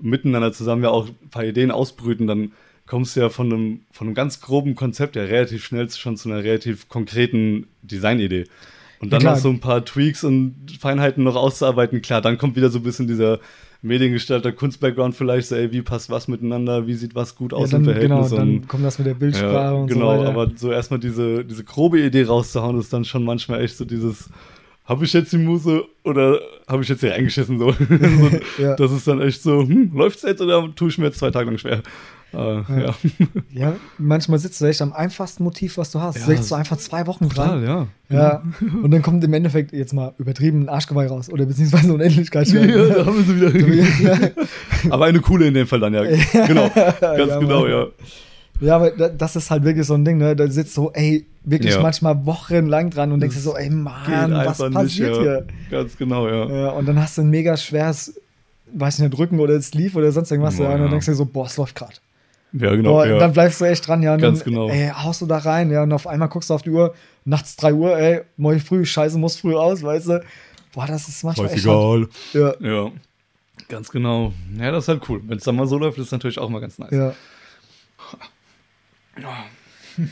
miteinander 0.02 0.54
zusammen 0.54 0.84
ja 0.84 0.90
auch 0.90 1.10
ein 1.10 1.30
paar 1.30 1.44
Ideen 1.44 1.72
ausbrüten, 1.72 2.26
dann 2.26 2.54
kommst 2.86 3.16
du 3.16 3.20
ja 3.20 3.30
von 3.30 3.52
einem, 3.52 3.82
von 3.92 4.08
einem 4.08 4.16
ganz 4.16 4.40
groben 4.40 4.76
Konzept 4.76 5.18
ja 5.18 5.24
relativ 5.24 5.66
schnell 5.66 5.90
schon 5.90 6.16
zu 6.16 6.30
einer 6.30 6.44
relativ 6.44 6.88
konkreten 6.88 7.68
Designidee. 7.82 8.46
Und 9.00 9.14
dann 9.14 9.22
Ja, 9.22 9.32
noch 9.32 9.38
so 9.38 9.50
ein 9.50 9.60
paar 9.60 9.86
Tweaks 9.86 10.24
und 10.24 10.56
Feinheiten 10.80 11.24
noch 11.24 11.36
auszuarbeiten, 11.36 12.02
klar, 12.02 12.22
dann 12.22 12.38
kommt 12.38 12.56
wieder 12.56 12.70
so 12.70 12.80
ein 12.80 12.84
bisschen 12.84 13.08
dieser 13.08 13.40
Mediengestalter, 13.84 14.52
Kunstbackground 14.52 15.16
vielleicht, 15.16 15.50
so, 15.50 15.56
ey, 15.56 15.72
wie 15.72 15.82
passt 15.84 16.10
was 16.10 16.28
miteinander, 16.28 16.88
wie 16.88 16.96
sieht 16.96 17.14
was 17.14 17.36
gut 17.36 17.54
aus 17.54 17.72
ja, 17.72 17.78
im 17.78 17.86
dann, 17.86 17.94
Verhältnis 17.94 18.30
genau, 18.30 18.42
und 18.42 18.62
dann 18.62 18.68
kommt 18.68 18.86
das 18.86 18.98
mit 18.98 19.08
der 19.08 19.14
Bildsprache 19.14 19.54
ja, 19.54 19.72
und 19.72 19.88
genau, 19.88 20.14
so 20.14 20.20
weiter. 20.20 20.30
aber 20.30 20.52
so 20.56 20.72
erstmal 20.72 21.00
diese, 21.00 21.46
diese 21.46 21.64
grobe 21.64 22.00
Idee 22.00 22.24
rauszuhauen, 22.24 22.80
ist 22.80 22.92
dann 22.92 23.06
schon 23.06 23.24
manchmal 23.24 23.62
echt 23.62 23.78
so 23.78 23.86
dieses, 23.86 24.30
habe 24.86 25.06
ich 25.06 25.14
jetzt 25.14 25.32
die 25.32 25.38
Muse 25.38 25.84
oder 26.04 26.40
habe 26.68 26.82
ich 26.82 26.90
jetzt 26.90 27.02
hier 27.02 27.12
reingeschissen? 27.12 27.60
So. 27.60 27.72
so, 27.78 28.40
Ja. 28.58 28.76
Das 28.76 28.92
ist 28.92 29.08
dann 29.08 29.22
echt 29.22 29.44
so, 29.44 29.62
hm, 29.62 29.92
läuft's 29.94 30.24
jetzt 30.24 30.42
oder 30.42 30.74
tue 30.76 30.90
ich 30.90 30.98
mir 30.98 31.06
jetzt 31.06 31.20
zwei 31.20 31.30
Tage 31.30 31.50
lang 31.50 31.58
schwer? 31.58 31.84
Äh, 32.34 32.38
ja. 32.38 32.94
ja, 33.54 33.74
manchmal 33.98 34.38
sitzt 34.40 34.60
du 34.60 34.66
echt 34.66 34.82
am 34.82 34.92
einfachsten 34.94 35.44
Motiv, 35.44 35.78
was 35.78 35.92
du 35.92 36.02
hast. 36.02 36.18
Ja, 36.20 36.26
sitzt 36.26 36.52
du 36.52 36.56
einfach 36.56 36.78
zwei 36.78 37.08
Wochen 37.08 37.30
dran. 37.30 37.62
Total, 37.62 37.64
ja. 37.64 37.88
Ja, 38.10 38.44
und 38.84 38.92
dann 38.92 39.02
kommt 39.02 39.24
im 39.24 39.34
Endeffekt 39.34 39.72
jetzt 39.72 39.94
mal 39.94 40.14
übertrieben 40.18 40.64
ein 40.64 40.70
Arschgeweih 40.70 41.08
raus 41.08 41.30
oder 41.30 41.46
beziehungsweise 41.46 41.94
Unendlichkeitsschwert. 41.94 42.70
Ja, 42.70 42.96
da 42.96 43.06
haben 43.06 43.18
wir 43.18 43.24
sie 43.24 43.36
wieder. 43.36 44.22
ja, 44.22 44.30
Aber 44.92 45.06
eine 45.06 45.20
coole 45.22 45.48
in 45.48 45.54
dem 45.54 45.68
Fall 45.68 45.80
dann, 45.80 45.94
ja. 45.94 46.04
Genau, 46.48 46.70
ganz 47.02 47.40
genau, 47.40 47.62
Mann. 47.62 47.70
ja. 47.72 47.88
ja, 48.62 48.76
aber 48.76 48.92
da- 48.92 49.10
das 49.10 49.36
ist 49.38 49.50
halt 49.50 49.64
wirklich 49.64 49.86
so 49.88 49.94
ein 49.94 50.04
Ding, 50.06 50.18
ne? 50.18 50.36
Da 50.36 50.48
sitzt 50.50 50.74
so, 50.74 50.92
ey, 50.94 51.26
wirklich 51.46 51.74
Ja. 51.76 51.82
manchmal 51.82 52.26
wochenlang 52.26 52.90
dran 52.90 53.12
und 53.14 53.22
denkst 53.22 53.36
dir 53.38 53.42
so, 53.42 53.56
ey, 53.56 53.70
Mann, 53.70 54.32
was 54.34 54.58
passiert 54.58 54.84
nicht, 54.84 55.00
ja. 55.00 55.22
hier? 55.22 55.48
Ganz 55.72 55.98
genau, 55.98 56.28
ja. 56.28 56.46
Ja, 56.50 56.70
und 56.72 56.86
dann 56.88 57.00
hast 57.02 57.18
du 57.18 57.22
ein 57.22 57.30
mega 57.30 57.56
schweres, 57.56 58.20
weiß 58.74 59.00
nicht, 59.00 59.18
Rücken 59.18 59.40
oder 59.40 59.60
Sleeve 59.62 59.98
oder 59.98 60.12
sonst 60.12 60.30
irgendwas. 60.32 60.58
Ja, 60.60 60.70
und 60.74 60.82
dann 60.82 60.90
denkst 60.92 61.06
du 61.06 61.12
dir 61.14 61.18
so, 61.18 61.26
boah, 61.26 61.46
es 61.46 61.56
läuft 61.58 61.76
gerade. 61.76 61.94
Ja, 62.54 62.76
genau. 62.76 62.92
Boah, 62.92 63.08
ja. 63.08 63.18
Dann 63.20 63.34
bleibst 63.34 63.62
du 63.62 63.66
echt 63.66 63.88
dran, 63.88 64.02
ja. 64.02 64.14
Und 64.14 64.22
Ganz 64.22 64.40
dann, 64.44 64.54
genau. 64.54 64.70
Ey, 64.70 64.90
haust 64.90 65.22
du 65.22 65.26
da 65.26 65.38
rein, 65.40 65.70
ja. 65.70 65.84
Und 65.84 65.92
auf 65.92 66.08
einmal 66.08 66.30
guckst 66.30 66.50
du 66.50 66.54
auf 66.54 66.62
die 66.62 66.70
Uhr, 66.70 66.96
nachts 67.26 67.56
3 67.58 67.74
Uhr, 67.74 67.98
ey, 67.98 68.22
morgen 68.38 68.60
früh, 68.60 68.86
scheiße, 68.86 69.18
muss 69.18 69.38
früh 69.38 69.56
aus, 69.56 69.84
weißt 69.84 70.08
du. 70.08 70.24
Boah, 70.74 70.88
das 70.88 71.08
ist 71.08 71.24
manchmal 71.24 71.48
Weiß 71.48 71.56
echt 71.56 71.66
egal. 71.66 72.08
Ja, 72.34 72.54
Ja. 72.60 72.92
Ganz 73.70 73.90
genau. 73.90 74.34
Ja, 74.58 74.72
das 74.72 74.86
ist 74.86 74.88
halt 74.88 75.10
cool. 75.10 75.22
Wenn 75.28 75.40
es 75.40 75.44
dann 75.44 75.56
mal 75.56 75.68
so 75.68 75.78
läuft, 75.78 75.98
ist 75.98 76.12
natürlich 76.12 76.40
auch 76.40 76.50
mal 76.50 76.62
ganz 76.62 76.78
nice. 76.80 76.92
ja. 76.92 77.14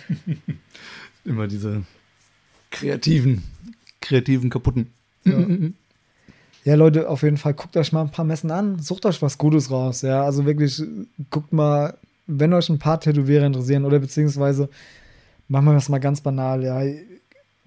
Immer 1.24 1.48
diese 1.48 1.84
kreativen, 2.72 3.44
kreativen 4.02 4.50
kaputten. 4.50 4.92
Ja. 5.24 5.46
Ja, 6.66 6.74
Leute, 6.74 7.08
auf 7.08 7.22
jeden 7.22 7.38
Fall 7.38 7.54
guckt 7.54 7.78
euch 7.78 7.92
mal 7.94 8.02
ein 8.02 8.10
paar 8.10 8.26
Messen 8.26 8.50
an, 8.50 8.80
sucht 8.80 9.06
euch 9.06 9.22
was 9.22 9.38
Gutes 9.38 9.70
raus. 9.70 10.02
Ja, 10.02 10.24
also 10.24 10.46
wirklich, 10.46 10.82
guckt 11.30 11.54
mal, 11.54 11.96
wenn 12.28 12.54
euch 12.54 12.70
ein 12.70 12.80
paar 12.80 13.00
Tätowierer 13.00 13.46
interessieren 13.46 13.86
oder 13.86 14.00
beziehungsweise 14.00 14.70
machen 15.48 15.66
wir 15.66 15.74
das 15.74 15.90
mal 15.90 16.00
ganz 16.00 16.22
banal, 16.22 16.64
ja. 16.64 16.82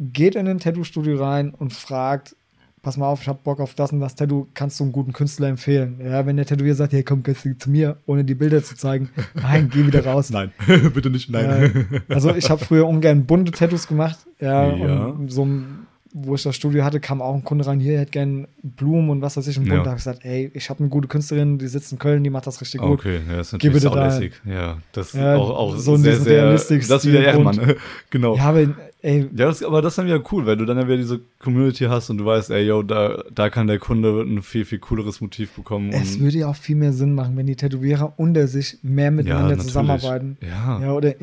Geht 0.01 0.37
in 0.37 0.47
ein 0.47 0.61
Tattoo-Studio 0.61 1.17
rein 1.23 1.51
und 1.51 1.73
fragt, 1.73 2.37
pass 2.83 2.97
mal 2.97 3.09
auf, 3.09 3.23
ich 3.23 3.29
hab 3.29 3.43
Bock 3.43 3.59
auf 3.59 3.75
das 3.75 3.91
und 3.93 3.99
das 3.99 4.15
Tattoo, 4.15 4.47
kannst 4.55 4.79
du 4.79 4.85
einen 4.85 4.93
guten 4.93 5.13
Künstler 5.13 5.49
empfehlen? 5.49 6.01
Ja, 6.01 6.25
wenn 6.25 6.37
der 6.37 6.47
Tätowierer 6.47 6.77
sagt, 6.77 6.93
hey, 6.93 7.03
komm, 7.03 7.25
gehst 7.25 7.45
du 7.45 7.59
zu 7.59 7.69
mir, 7.69 7.97
ohne 8.07 8.25
die 8.25 8.37
Bilder 8.37 8.63
zu 8.63 8.77
zeigen, 8.77 9.11
nein, 9.35 9.69
geh 9.73 9.85
wieder 9.87 10.05
raus. 10.07 10.31
Nein, 10.31 10.53
bitte 10.95 11.11
nicht, 11.11 11.29
Ja, 11.31 11.69
also 12.09 12.33
ich 12.35 12.49
habe 12.49 12.65
früher 12.65 12.87
ungern 12.87 13.27
bunte 13.27 13.51
Tattoos 13.51 13.89
gemacht. 13.89 14.19
Ja, 14.41 14.73
Ja. 14.73 15.05
und 15.07 15.33
so 15.33 15.45
ein- 15.45 15.88
wo 16.13 16.35
ich 16.35 16.43
das 16.43 16.57
Studio 16.57 16.85
hatte, 16.85 17.01
kam 17.01 17.21
auch 17.21 17.35
ein 17.35 17.45
Kunde 17.45 17.67
rein, 17.67 17.81
hier, 17.81 17.95
er 17.95 18.01
hätte 18.01 18.13
gern 18.13 18.49
Blumen 18.63 19.11
und 19.11 19.21
was 19.23 19.37
weiß 19.37 19.47
ich 19.47 19.57
im 19.59 19.65
Bunt. 19.65 19.75
Ja. 19.75 19.83
Da 19.83 19.91
habe 19.91 19.99
ich 19.99 20.05
gesagt, 20.05 20.25
ey, 20.25 20.51
ich 20.55 20.71
habe 20.71 20.81
eine 20.81 20.89
gute 20.89 21.07
Künstlerin, 21.07 21.59
die 21.59 21.69
sitzt 21.69 21.93
in 21.93 21.99
Köln, 21.99 22.25
die 22.25 22.31
macht 22.31 22.47
das 22.47 22.61
richtig 22.61 22.81
gut. 22.81 22.91
Okay, 23.01 23.21
ja, 23.29 23.37
das 23.37 23.53
ist 23.53 23.59
Geh 23.61 23.69
natürlich 23.69 23.85
bitte 23.85 23.95
da- 23.95 24.11
saulässig. 24.11 24.33
Ja, 24.47 24.79
das 24.93 25.09
ist 25.09 25.15
Ja, 25.21 25.37
auch, 25.37 25.51
auch 25.51 25.77
so 25.77 25.97
sehr, 25.97 26.17
sehr, 26.17 26.51
das 26.53 26.71
ist 26.71 27.07
wieder 27.07 27.23
Ehrenmann. 27.25 27.59
und- 27.59 27.77
genau. 28.11 28.37
Ja, 28.37 28.45
aber 28.45 28.67
ey, 29.03 29.21
Ja, 29.35 29.47
das, 29.47 29.63
aber 29.63 29.83
das 29.83 29.93
ist 29.93 29.99
dann 29.99 30.07
wieder 30.07 30.23
cool, 30.33 30.47
weil 30.47 30.57
du 30.57 30.65
dann 30.65 30.79
ja 30.79 30.87
wieder 30.87 30.97
diese 30.97 31.21
Community 31.39 31.85
hast 31.85 32.09
und 32.11 32.19
du 32.19 32.25
weißt, 32.25 32.51
ey, 32.51 32.67
yo, 32.67 32.83
da, 32.83 33.23
da 33.33 33.51
kann 33.51 33.67
der 33.67 33.79
Kunde 33.79 34.23
ein 34.23 34.43
viel, 34.43 34.65
viel 34.65 34.79
cooleres 34.79 35.21
Motiv 35.21 35.53
bekommen. 35.53 35.91
es 35.93 36.17
und- 36.17 36.23
würde 36.23 36.39
ja 36.39 36.49
auch 36.49 36.57
viel 36.57 36.77
mehr 36.77 36.93
Sinn 36.95 37.15
machen, 37.15 37.37
wenn 37.37 37.47
die 37.47 37.55
Tätowierer 37.57 38.15
unter 38.17 38.49
sich 38.49 38.79
mehr 38.83 39.11
miteinander 39.11 39.49
natürlich. 39.51 39.67
zusammenarbeiten. 39.67 40.39
Ja, 40.41 40.81
Ja, 40.81 40.93
oder 40.95 41.15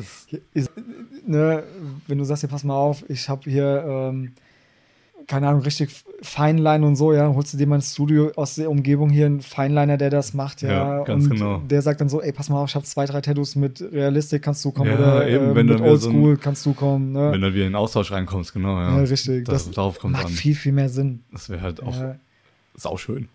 ist, 0.54 0.70
ne, 1.26 1.64
wenn 2.06 2.18
du 2.18 2.24
sagst, 2.24 2.42
hier, 2.42 2.50
pass 2.50 2.64
mal 2.64 2.74
auf, 2.74 3.04
ich 3.08 3.28
habe 3.28 3.50
hier, 3.50 3.84
ähm, 3.86 4.32
keine 5.26 5.48
Ahnung, 5.48 5.62
richtig 5.62 5.90
Feinline 6.22 6.86
und 6.86 6.96
so, 6.96 7.12
ja, 7.12 7.28
holst 7.34 7.52
du 7.52 7.58
dir 7.58 7.66
mal 7.66 7.76
ein 7.76 7.82
Studio 7.82 8.32
aus 8.36 8.54
der 8.54 8.70
Umgebung 8.70 9.10
hier, 9.10 9.26
einen 9.26 9.40
Feinliner, 9.42 9.96
der 9.96 10.08
das 10.10 10.32
macht, 10.34 10.62
ja, 10.62 10.70
Ja, 10.98 11.04
ganz 11.04 11.24
und 11.24 11.30
genau. 11.30 11.58
der 11.68 11.82
sagt 11.82 12.00
dann 12.00 12.08
so, 12.08 12.22
ey, 12.22 12.32
pass 12.32 12.48
mal 12.48 12.62
auf, 12.62 12.70
ich 12.70 12.74
habe 12.74 12.84
zwei, 12.86 13.04
drei 13.06 13.20
Tattoos 13.20 13.54
mit 13.56 13.80
Realistik, 13.92 14.42
kannst 14.42 14.64
du 14.64 14.70
kommen, 14.72 14.90
Ja, 14.90 14.96
oder 14.96 15.28
eben, 15.28 15.50
äh, 15.50 15.54
wenn 15.54 15.66
mit 15.66 15.78
wieder 15.80 15.96
so 15.98 16.08
Oldschool, 16.08 16.36
kannst 16.38 16.64
du 16.64 16.72
kommen, 16.72 17.12
ne? 17.12 17.32
Wenn 17.32 17.40
du 17.42 17.52
wieder 17.52 17.66
in 17.66 17.72
den 17.72 17.76
Austausch 17.76 18.10
reinkommst, 18.12 18.52
genau, 18.54 18.78
ja. 18.80 18.96
ja, 18.96 19.04
richtig, 19.04 19.44
Das, 19.44 19.70
darauf 19.70 19.98
kommt 19.98 20.14
macht 20.14 20.26
an. 20.26 20.30
viel, 20.32 20.54
viel 20.54 20.72
mehr 20.72 20.88
Sinn. 20.88 21.22
Das 21.32 21.50
wäre 21.50 21.60
halt 21.60 21.82
auch 21.82 21.94
Ja, 21.94 22.16
sauschön. 22.74 23.28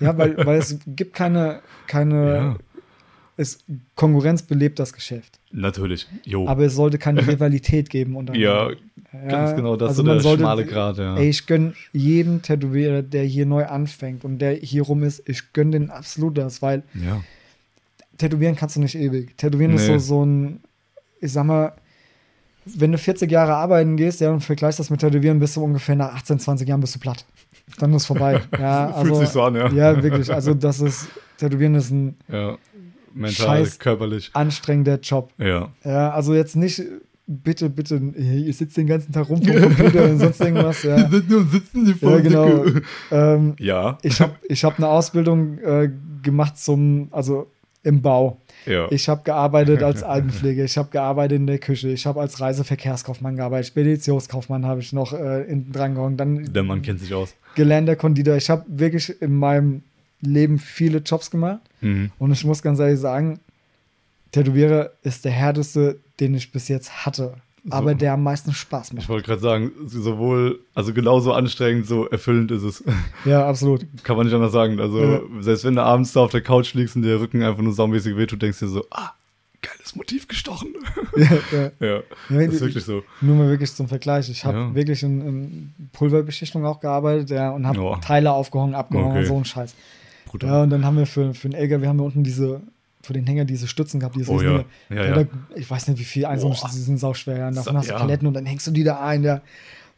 ja 0.00 0.16
weil, 0.18 0.36
weil 0.46 0.58
es 0.58 0.78
gibt 0.86 1.14
keine, 1.14 1.60
keine. 1.86 2.56
Es, 3.36 3.58
Konkurrenz 3.94 4.42
belebt 4.42 4.78
das 4.78 4.92
Geschäft, 4.92 5.38
Natürlich. 5.52 6.06
Jo. 6.24 6.46
aber 6.48 6.64
es 6.64 6.74
sollte 6.74 6.98
keine 6.98 7.20
Rivalität 7.26 7.90
geben. 7.90 8.16
untereinander. 8.16 8.76
ja, 9.12 9.28
ganz 9.28 9.54
genau, 9.56 9.76
das 9.76 9.90
also 9.90 10.02
ist 10.02 10.06
so 10.06 10.12
der 10.12 10.20
sollte- 10.22 10.42
schmale 10.42 10.64
Grad, 10.64 10.98
ja. 10.98 11.16
Ey, 11.16 11.28
ich 11.28 11.46
gönn 11.46 11.74
jedem 11.92 12.42
Tätowierer, 12.42 13.02
der 13.02 13.24
hier 13.24 13.44
neu 13.46 13.66
anfängt 13.66 14.24
und 14.24 14.38
der 14.38 14.52
hier 14.54 14.82
rum 14.82 15.02
ist, 15.02 15.22
ich 15.28 15.52
gönn 15.52 15.70
den 15.72 15.90
absolut 15.90 16.38
das, 16.38 16.62
weil 16.62 16.82
ja. 16.94 17.22
Tätowieren 18.18 18.56
kannst 18.56 18.76
du 18.76 18.80
nicht 18.80 18.94
ewig. 18.94 19.36
Tätowieren 19.36 19.74
ist 19.74 19.86
so, 19.86 19.92
Nee. 19.92 19.98
so 19.98 20.24
ein, 20.24 20.60
ich 21.20 21.32
sag 21.32 21.44
mal, 21.44 21.72
wenn 22.64 22.90
du 22.92 22.98
40 22.98 23.30
Jahre 23.30 23.54
arbeiten 23.54 23.96
gehst, 23.96 24.20
ja, 24.20 24.30
und 24.30 24.40
vergleichst 24.40 24.80
das 24.80 24.88
mit 24.90 25.00
Tätowieren, 25.00 25.38
bist 25.38 25.54
du 25.56 25.62
ungefähr 25.62 25.94
nach 25.96 26.14
18, 26.14 26.38
20 26.40 26.66
Jahren 26.68 26.80
bist 26.80 26.94
du 26.94 26.98
platt. 26.98 27.24
Dann 27.78 27.92
ist 27.92 28.06
vorbei. 28.06 28.40
Ja, 28.58 28.86
Fühlt 28.88 28.96
also, 28.96 29.14
sich 29.20 29.28
so 29.28 29.42
an, 29.42 29.54
ja. 29.54 29.70
Ja, 29.70 30.02
wirklich. 30.02 30.32
Also, 30.32 30.54
das 30.54 30.80
ist, 30.80 31.08
Tätowieren 31.36 31.74
ist 31.74 31.90
ein 31.90 32.16
Ja. 32.28 32.56
Mental, 33.16 33.64
Scheiß- 33.64 33.78
körperlich. 33.78 34.30
anstrengender 34.34 34.98
Job. 35.00 35.32
Ja. 35.38 35.70
Ja, 35.84 36.10
also 36.10 36.34
jetzt 36.34 36.54
nicht, 36.56 36.82
bitte, 37.26 37.68
bitte, 37.70 37.96
ihr 38.16 38.52
sitzt 38.52 38.76
den 38.76 38.86
ganzen 38.86 39.12
Tag 39.12 39.28
rum 39.28 39.42
vom 39.42 39.60
Computer 39.60 40.04
und 40.04 40.18
sonst 40.18 40.40
irgendwas. 40.40 40.82
Ja, 40.82 41.08
sitzen 41.50 41.84
die 41.86 41.94
ja 42.00 42.18
genau. 42.20 42.64
Ähm, 43.10 43.54
Ja. 43.58 43.98
ich 44.02 44.20
habe 44.20 44.32
ich 44.48 44.64
hab 44.64 44.78
eine 44.78 44.88
Ausbildung 44.88 45.58
äh, 45.58 45.90
gemacht 46.22 46.58
zum, 46.58 47.08
also 47.10 47.50
im 47.82 48.02
Bau. 48.02 48.38
Ja. 48.64 48.88
Ich 48.90 49.08
habe 49.08 49.22
gearbeitet 49.22 49.80
als 49.82 50.02
Altenpflege, 50.02 50.64
ich 50.64 50.76
habe 50.76 50.88
gearbeitet 50.90 51.36
in 51.38 51.46
der 51.46 51.58
Küche, 51.58 51.88
ich 51.88 52.04
habe 52.04 52.20
als 52.20 52.40
Reiseverkehrskaufmann 52.40 53.36
gearbeitet, 53.36 53.68
Speditionskaufmann 53.68 54.66
habe 54.66 54.80
ich 54.80 54.92
noch 54.92 55.12
äh, 55.12 55.42
in 55.44 55.70
dran 55.70 55.94
gehangen, 55.94 56.16
dann 56.16 56.52
Der 56.52 56.64
Mann 56.64 56.82
kennt 56.82 56.98
sich 56.98 57.14
aus. 57.14 57.34
gelernter 57.54 57.94
Konditor. 57.94 58.34
Ich 58.36 58.50
habe 58.50 58.64
wirklich 58.66 59.22
in 59.22 59.36
meinem 59.36 59.82
Leben 60.20 60.58
viele 60.58 60.98
Jobs 60.98 61.30
gemacht 61.30 61.60
Mhm. 61.80 62.10
und 62.18 62.32
ich 62.32 62.44
muss 62.44 62.62
ganz 62.62 62.78
ehrlich 62.78 62.98
sagen, 63.00 63.38
Tätowierer 64.32 64.90
ist 65.02 65.24
der 65.24 65.32
härteste, 65.32 65.98
den 66.20 66.34
ich 66.34 66.50
bis 66.52 66.68
jetzt 66.68 67.06
hatte, 67.06 67.34
aber 67.70 67.94
der 67.94 68.12
am 68.14 68.22
meisten 68.22 68.52
Spaß 68.52 68.88
Ich 68.88 68.94
macht. 68.94 69.08
wollte 69.08 69.26
gerade 69.26 69.40
sagen, 69.40 69.72
sowohl, 69.86 70.60
also 70.74 70.92
genauso 70.92 71.32
anstrengend, 71.32 71.86
so 71.86 72.06
erfüllend 72.08 72.50
ist 72.50 72.62
es. 72.62 72.84
Ja, 73.24 73.46
absolut. 73.48 73.86
Kann 74.04 74.16
man 74.16 74.26
nicht 74.26 74.34
anders 74.34 74.52
sagen. 74.52 74.78
Also, 74.80 75.00
Ja. 75.02 75.20
selbst 75.40 75.64
wenn 75.64 75.74
du 75.74 75.82
abends 75.82 76.12
da 76.12 76.20
auf 76.20 76.30
der 76.30 76.42
Couch 76.42 76.74
liegst 76.74 76.96
und 76.96 77.02
der 77.02 77.20
Rücken 77.20 77.42
einfach 77.42 77.62
nur 77.62 77.72
saumäßig 77.72 78.16
wehtut, 78.16 78.40
denkst 78.42 78.60
du 78.60 78.66
dir 78.66 78.70
so, 78.72 78.84
ah, 78.90 79.10
geiles 79.62 79.96
Motiv 79.96 80.28
gestochen. 80.28 80.74
ja, 81.16 81.28
ja. 81.52 81.70
ja, 81.80 81.86
Ja, 81.96 82.02
das 82.46 82.54
ist 82.54 82.60
wirklich 82.60 82.84
so. 82.84 83.02
Nur 83.20 83.36
mal 83.36 83.48
wirklich 83.48 83.72
zum 83.72 83.88
Vergleich. 83.88 84.28
Ich 84.28 84.44
habe 84.44 84.58
Ja. 84.58 84.74
wirklich 84.74 85.02
in, 85.02 85.20
in 85.26 85.74
Pulverbeschichtung 85.92 86.64
auch 86.66 86.78
gearbeitet 86.80 87.30
ja, 87.30 87.50
und 87.50 87.66
habe 87.66 87.78
Ja. 87.80 87.96
Teile 87.96 88.32
aufgehangen, 88.32 88.74
abgehangen 88.74 89.10
Okay. 89.10 89.20
und 89.20 89.26
so 89.26 89.36
ein 89.38 89.44
Scheiß. 89.44 89.74
Brutal. 90.38 90.50
Ja, 90.50 90.62
und 90.62 90.70
dann 90.70 90.84
haben 90.84 90.96
wir 90.96 91.06
für, 91.06 91.34
für 91.34 91.48
den 91.48 91.58
LKW 91.58 91.86
haben 91.86 91.98
wir 91.98 92.04
unten 92.04 92.22
diese, 92.22 92.60
für 93.02 93.12
den 93.12 93.26
Hänger 93.26 93.44
diese 93.44 93.68
Stützen 93.68 94.00
gehabt, 94.00 94.16
diese 94.16 94.30
Oh 94.30 94.40
ja. 94.40 94.64
Ja, 94.90 95.04
Ja. 95.04 95.14
Da, 95.14 95.24
ich 95.54 95.70
weiß 95.70 95.88
nicht, 95.88 95.98
wie 95.98 96.04
viel 96.04 96.26
die 96.26 96.78
sind 96.78 96.98
sauschwer. 96.98 97.38
Ja. 97.38 97.48
Und 97.48 97.56
davon 97.56 97.76
hast 97.76 97.90
du. 97.90 97.94
Paletten 97.94 98.26
und 98.26 98.34
dann 98.34 98.46
hängst 98.46 98.66
du 98.66 98.70
die 98.70 98.84
da 98.84 99.00
ein. 99.00 99.22
Ja. 99.22 99.40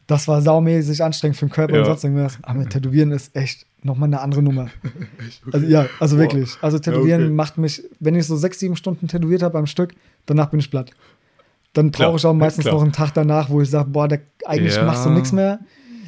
Das 0.07 0.27
war 0.27 0.41
saumäßig 0.41 1.03
anstrengend 1.03 1.37
für 1.37 1.45
den 1.45 1.51
Körper 1.51 1.79
und 1.79 1.85
sonst 1.85 2.03
irgendwas. 2.03 2.39
Aber 2.41 2.65
Tätowieren 2.69 3.11
ist 3.11 3.35
echt 3.35 3.65
nochmal 3.83 4.07
eine 4.07 4.21
andere 4.21 4.41
Nummer. 4.41 4.69
Also 5.51 5.65
ja, 5.65 5.87
also 5.99 6.15
Boah. 6.15 6.21
wirklich. 6.23 6.57
Also 6.61 6.79
Tätowieren 6.79 7.25
okay. 7.25 7.33
macht 7.33 7.57
mich, 7.57 7.83
wenn 7.99 8.15
ich 8.15 8.25
so 8.25 8.35
sechs, 8.35 8.59
sieben 8.59 8.75
Stunden 8.75 9.07
tätowiert 9.07 9.41
habe 9.41 9.57
am 9.57 9.67
Stück, 9.67 9.93
danach 10.25 10.49
bin 10.49 10.59
ich 10.59 10.69
platt. 10.69 10.91
Dann 11.73 11.91
brauche 11.91 12.17
ich 12.17 12.25
auch 12.25 12.33
meistens 12.33 12.65
noch 12.65 12.81
einen 12.81 12.91
Tag 12.91 13.13
danach, 13.13 13.49
wo 13.49 13.61
ich 13.61 13.69
sage, 13.69 13.89
boah, 13.89 14.07
da, 14.07 14.17
eigentlich 14.45 14.75
machst 14.81 15.05
du 15.05 15.11
nichts 15.11 15.31
mehr, 15.31 15.59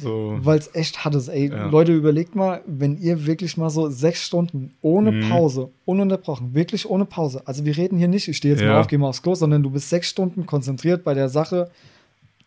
So. 0.02 0.38
weil 0.42 0.58
es 0.58 0.74
echt 0.74 1.04
hart 1.04 1.14
ist. 1.14 1.28
Ey, 1.28 1.50
Ja. 1.50 1.66
Leute, 1.68 1.92
überlegt 1.92 2.34
mal, 2.34 2.60
wenn 2.66 2.96
ihr 2.98 3.26
wirklich 3.26 3.56
mal 3.56 3.70
so 3.70 3.88
sechs 3.88 4.22
Stunden 4.24 4.72
ohne 4.82 5.12
Mhm. 5.12 5.28
Pause, 5.28 5.70
ununterbrochen, 5.84 6.54
wirklich 6.54 6.88
ohne 6.88 7.04
Pause. 7.04 7.42
Also 7.46 7.64
wir 7.64 7.76
reden 7.76 7.98
hier 7.98 8.08
nicht, 8.08 8.28
ich 8.28 8.36
stehe 8.36 8.54
jetzt 8.54 8.62
Ja. 8.62 8.68
mal 8.72 8.80
auf, 8.80 8.86
gehe 8.88 8.98
mal 8.98 9.08
aufs 9.08 9.22
Klo, 9.22 9.34
sondern 9.34 9.62
du 9.62 9.70
bist 9.70 9.88
sechs 9.88 10.08
Stunden 10.08 10.46
konzentriert 10.46 11.04
bei 11.04 11.14
der 11.14 11.28
Sache, 11.28 11.70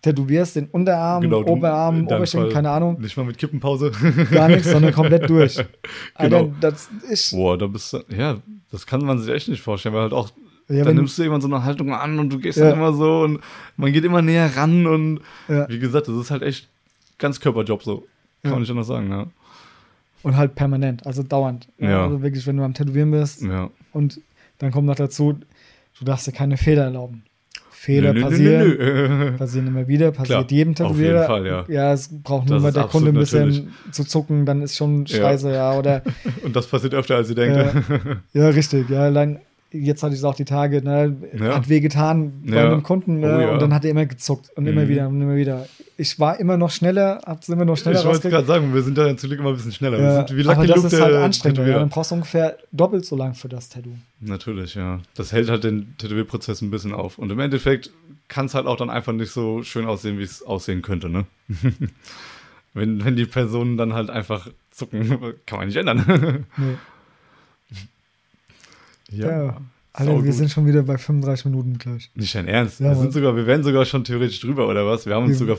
tätowierst 0.01 0.55
den 0.55 0.67
Unterarm, 0.67 1.21
Genau, 1.21 1.43
du- 1.43 1.51
Oberarm, 1.53 2.05
Oberschenkel, 2.05 2.51
keine 2.51 2.69
Ahnung, 2.69 2.99
Nicht 3.01 3.17
mal 3.17 3.23
mit 3.25 3.37
Kippenpause. 3.37 3.91
gar 4.31 4.47
nichts, 4.49 4.69
sondern 4.69 4.93
komplett 4.93 5.27
durch. 5.29 5.57
Alter, 6.13 6.41
Genau. 6.43 6.53
das 6.61 6.89
ist, 7.09 7.31
Boah, 7.31 7.57
da 7.57 7.65
bist 7.67 7.91
du, 7.93 7.99
ja, 8.15 8.37
das 8.71 8.85
kann 8.85 9.03
man 9.03 9.17
sich 9.19 9.33
echt 9.33 9.47
nicht 9.47 9.61
vorstellen, 9.61 9.95
weil 9.95 10.03
halt 10.03 10.13
auch, 10.13 10.29
Ja, 10.67 10.83
dann 10.83 10.95
nimmst 10.95 11.15
du 11.17 11.21
irgendwann 11.21 11.41
so 11.41 11.47
eine 11.47 11.63
Haltung 11.63 11.93
an 11.93 12.17
und 12.17 12.31
du 12.33 12.39
gehst 12.39 12.57
Ja. 12.57 12.69
dann 12.71 12.79
immer 12.79 12.91
so 12.93 13.21
und 13.21 13.39
man 13.77 13.93
geht 13.93 14.03
immer 14.03 14.23
näher 14.23 14.49
ran 14.57 14.87
und 14.87 15.19
Ja. 15.47 15.69
wie 15.69 15.77
gesagt, 15.77 16.07
das 16.07 16.15
ist 16.15 16.31
halt 16.31 16.41
echt 16.41 16.67
ganz 17.17 17.39
Körperjob 17.39 17.83
so. 17.83 17.97
Kann 17.97 18.05
Ja. 18.43 18.49
man 18.51 18.59
nicht 18.61 18.71
anders 18.71 18.87
sagen, 18.87 19.09
ja. 19.09 19.27
und 20.23 20.35
halt 20.37 20.55
permanent, 20.55 21.05
also 21.05 21.21
dauernd. 21.23 21.67
Ja. 21.77 22.03
Also 22.05 22.21
wirklich, 22.21 22.45
wenn 22.47 22.57
du 22.57 22.63
am 22.63 22.73
Tätowieren 22.73 23.11
bist 23.11 23.41
Ja. 23.43 23.69
und 23.93 24.19
dann 24.59 24.71
kommt 24.71 24.87
noch 24.87 24.95
dazu, 24.95 25.33
du 25.99 26.05
darfst 26.05 26.27
dir 26.27 26.31
keine 26.31 26.57
Fehler 26.57 26.83
erlauben. 26.85 27.23
Fehler 27.71 28.13
Nö, 28.13 28.21
nö, 28.21 28.25
passieren. 28.29 28.67
nö, 28.69 29.31
passieren 29.37 29.67
immer 29.67 29.87
wieder, 29.87 30.09
passiert 30.11 30.47
Klar, 30.47 30.51
jedem 30.51 30.71
auf 30.71 30.77
Tätowierer. 30.77 31.13
jeden 31.15 31.27
Fall, 31.27 31.45
ja. 31.45 31.65
Ja, 31.67 31.93
es 31.93 32.09
braucht 32.23 32.49
nur 32.49 32.59
mal 32.59 32.71
der 32.71 32.85
Kunde 32.85 33.09
ein 33.11 33.15
bisschen 33.15 33.71
zu 33.91 34.03
zucken, 34.03 34.45
dann 34.47 34.63
ist 34.63 34.75
schon 34.75 35.05
Ja. 35.05 35.17
scheiße, 35.17 35.51
ja. 35.53 35.77
Oder 35.77 36.01
Und 36.43 36.55
das 36.55 36.65
passiert 36.65 36.95
öfter, 36.95 37.15
als 37.17 37.29
ihr 37.29 37.35
denkt. 37.35 37.57
Ja. 37.57 37.71
ja, 38.33 38.49
richtig, 38.49 38.89
ja. 38.89 39.01
Allein 39.01 39.39
jetzt 39.71 40.03
hatte 40.03 40.13
ich 40.13 40.19
es 40.19 40.23
auch 40.23 40.35
die 40.35 40.45
Tage, 40.45 40.81
ne, 40.81 41.15
Ja. 41.37 41.55
hat 41.55 41.67
wehgetan 41.69 42.43
bei 42.45 42.55
Ja. 42.55 42.65
einem 42.71 42.83
Kunden 42.83 43.19
ne, 43.19 43.35
Oh 43.35 43.39
ja. 43.41 43.51
und 43.53 43.61
dann 43.61 43.73
hat 43.73 43.83
er 43.83 43.91
immer 43.91 44.05
gezuckt 44.05 44.49
und 44.55 44.65
immer 44.67 44.83
Mhm. 44.85 44.89
wieder 44.89 45.07
und 45.09 45.21
immer 45.21 45.35
wieder. 45.35 45.67
Ich 45.97 46.19
war 46.19 46.39
immer 46.39 46.55
noch 46.57 46.71
schneller, 46.71 47.21
hab's 47.25 47.49
immer 47.49 47.65
noch 47.65 47.75
schneller 47.77 47.99
Ich 47.99 48.05
wollte 48.05 48.29
gerade 48.29 48.45
sagen, 48.47 48.73
wir 48.73 48.81
sind 48.83 48.97
da 48.97 49.15
zum 49.17 49.29
Glück 49.29 49.39
immer 49.39 49.49
ein 49.49 49.55
bisschen 49.55 49.71
schneller. 49.71 49.97
wir 49.97 50.05
Ja, 50.05 50.27
sind 50.27 50.37
wie 50.37 50.47
aber 50.47 50.65
das 50.67 50.75
Luke 50.77 50.87
ist 50.87 51.01
halt 51.01 51.13
der 51.13 51.23
anstrengend. 51.23 51.57
Tätowierer. 51.57 51.79
Dann 51.79 51.89
brauchst 51.89 52.11
du 52.11 52.15
ungefähr 52.15 52.57
doppelt 52.71 53.05
so 53.05 53.15
lang 53.15 53.33
für 53.33 53.49
das 53.49 53.69
Tattoo. 53.69 53.89
Natürlich, 54.21 54.75
ja. 54.75 54.99
Das 55.15 55.31
hält 55.31 55.49
halt 55.49 55.63
den 55.63 55.95
Tätowierprozess 55.97 56.61
ein 56.61 56.71
bisschen 56.71 56.93
auf. 56.93 57.17
Und 57.17 57.31
im 57.31 57.39
Endeffekt 57.39 57.91
kann 58.27 58.45
es 58.47 58.55
halt 58.55 58.65
auch 58.67 58.77
dann 58.77 58.89
einfach 58.89 59.13
nicht 59.13 59.31
so 59.31 59.61
schön 59.63 59.85
aussehen, 59.85 60.17
wie 60.19 60.23
es 60.23 60.41
aussehen 60.43 60.81
könnte, 60.81 61.09
ne? 61.09 61.25
wenn, 62.73 63.03
wenn 63.05 63.15
die 63.15 63.25
Personen 63.25 63.77
dann 63.77 63.93
halt 63.93 64.09
einfach 64.09 64.49
zucken, 64.71 65.17
kann 65.45 65.59
man 65.59 65.67
nicht 65.67 65.77
ändern. 65.77 66.45
Nee. 66.57 66.75
Ja. 69.23 69.57
Alter, 69.93 70.11
Sau 70.11 70.17
wir 70.17 70.25
gut. 70.31 70.33
sind 70.33 70.51
schon 70.51 70.65
wieder 70.67 70.83
bei 70.83 70.97
35 70.97 71.45
Minuten 71.45 71.77
gleich. 71.77 72.11
Nicht 72.15 72.35
dein 72.35 72.47
Ernst. 72.49 72.81
Ja, 72.81 72.89
wir, 72.89 72.95
sind 72.97 73.13
sogar, 73.13 73.35
wir 73.35 73.47
werden 73.47 73.63
sogar 73.63 73.85
schon 73.85 74.03
theoretisch 74.03 74.41
drüber, 74.41 74.67
oder 74.67 74.85
was? 74.85 75.05
Wir 75.05 75.15
haben 75.15 75.23
uns 75.23 75.31
Wir- 75.33 75.37
sogar. 75.37 75.57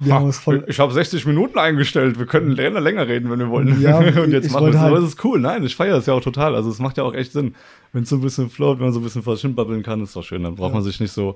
Wir 0.00 0.12
Ha, 0.12 0.18
haben 0.20 0.26
uns 0.26 0.38
voll. 0.38 0.64
ich 0.68 0.78
habe 0.78 0.92
60 0.92 1.26
Minuten 1.26 1.58
eingestellt. 1.58 2.20
Wir 2.20 2.26
können 2.26 2.52
länger, 2.52 2.80
länger 2.80 3.08
reden, 3.08 3.30
wenn 3.30 3.40
wir 3.40 3.48
wollen. 3.50 3.80
Ja, 3.80 3.98
und 4.22 4.30
jetzt 4.30 4.52
machen 4.52 4.66
wir 4.66 4.74
es. 4.74 4.78
halt- 4.78 4.92
Aber 4.94 4.98
es 5.02 5.08
ist 5.08 5.24
cool. 5.24 5.40
Nein, 5.40 5.64
ich 5.64 5.74
feiere 5.74 5.96
es 5.98 6.06
ja 6.06 6.14
auch 6.14 6.20
total. 6.22 6.54
Also 6.54 6.70
es 6.70 6.78
macht 6.78 6.98
ja 6.98 7.02
auch 7.02 7.14
echt 7.14 7.32
Sinn. 7.32 7.56
Wenn 7.92 8.04
es 8.04 8.08
so 8.08 8.14
ein 8.16 8.20
bisschen 8.22 8.48
float, 8.48 8.78
wenn 8.78 8.84
man 8.86 8.92
so 8.92 9.00
ein 9.00 9.02
bisschen 9.02 9.24
vor 9.24 9.36
sich 9.36 9.52
babbeln 9.56 9.82
kann, 9.82 10.00
ist 10.00 10.14
doch 10.14 10.22
schön. 10.22 10.44
Dann 10.44 10.54
braucht 10.54 10.68
Ja. 10.70 10.74
man 10.74 10.84
sich 10.84 11.00
nicht 11.00 11.10
so, 11.12 11.34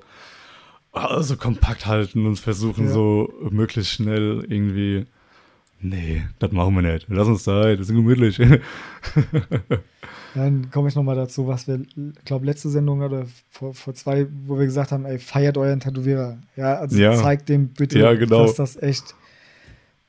ah, 0.93 1.21
so 1.21 1.35
kompakt 1.35 1.87
halten 1.87 2.25
und 2.25 2.39
versuchen, 2.39 2.85
Ja. 2.85 2.91
so 2.93 3.33
möglichst 3.49 3.91
schnell 3.91 4.45
irgendwie. 4.47 5.07
Nee, 5.83 6.23
das 6.39 6.51
machen 6.53 6.73
wir 6.75 6.81
nicht. 6.93 7.07
Lass 7.09 7.27
uns 7.27 7.43
Zeit, 7.43 7.77
wir 7.77 7.83
sind 7.85 7.97
gemütlich. 7.97 8.39
Dann 10.35 10.71
komme 10.71 10.87
ich 10.89 10.95
nochmal 10.95 11.15
dazu, 11.15 11.45
was 11.47 11.67
wir, 11.67 11.81
glaube 12.25 12.45
letzte 12.45 12.69
Sendung 12.69 13.01
oder 13.01 13.25
vor, 13.51 13.73
vor 13.75 13.93
zwei, 13.93 14.25
wo 14.47 14.57
wir 14.57 14.65
gesagt 14.65 14.91
haben, 14.91 15.05
ey, 15.05 15.19
feiert 15.19 15.57
euren 15.57 15.79
Tätowierer. 15.79 16.37
Ja, 16.55 16.75
also 16.75 16.97
Ja. 16.97 17.13
zeigt 17.13 17.49
dem 17.49 17.67
bitte, 17.67 17.99
Ja, 17.99 18.13
genau. 18.15 18.43
dass 18.45 18.55
das 18.55 18.81
echt 18.81 19.13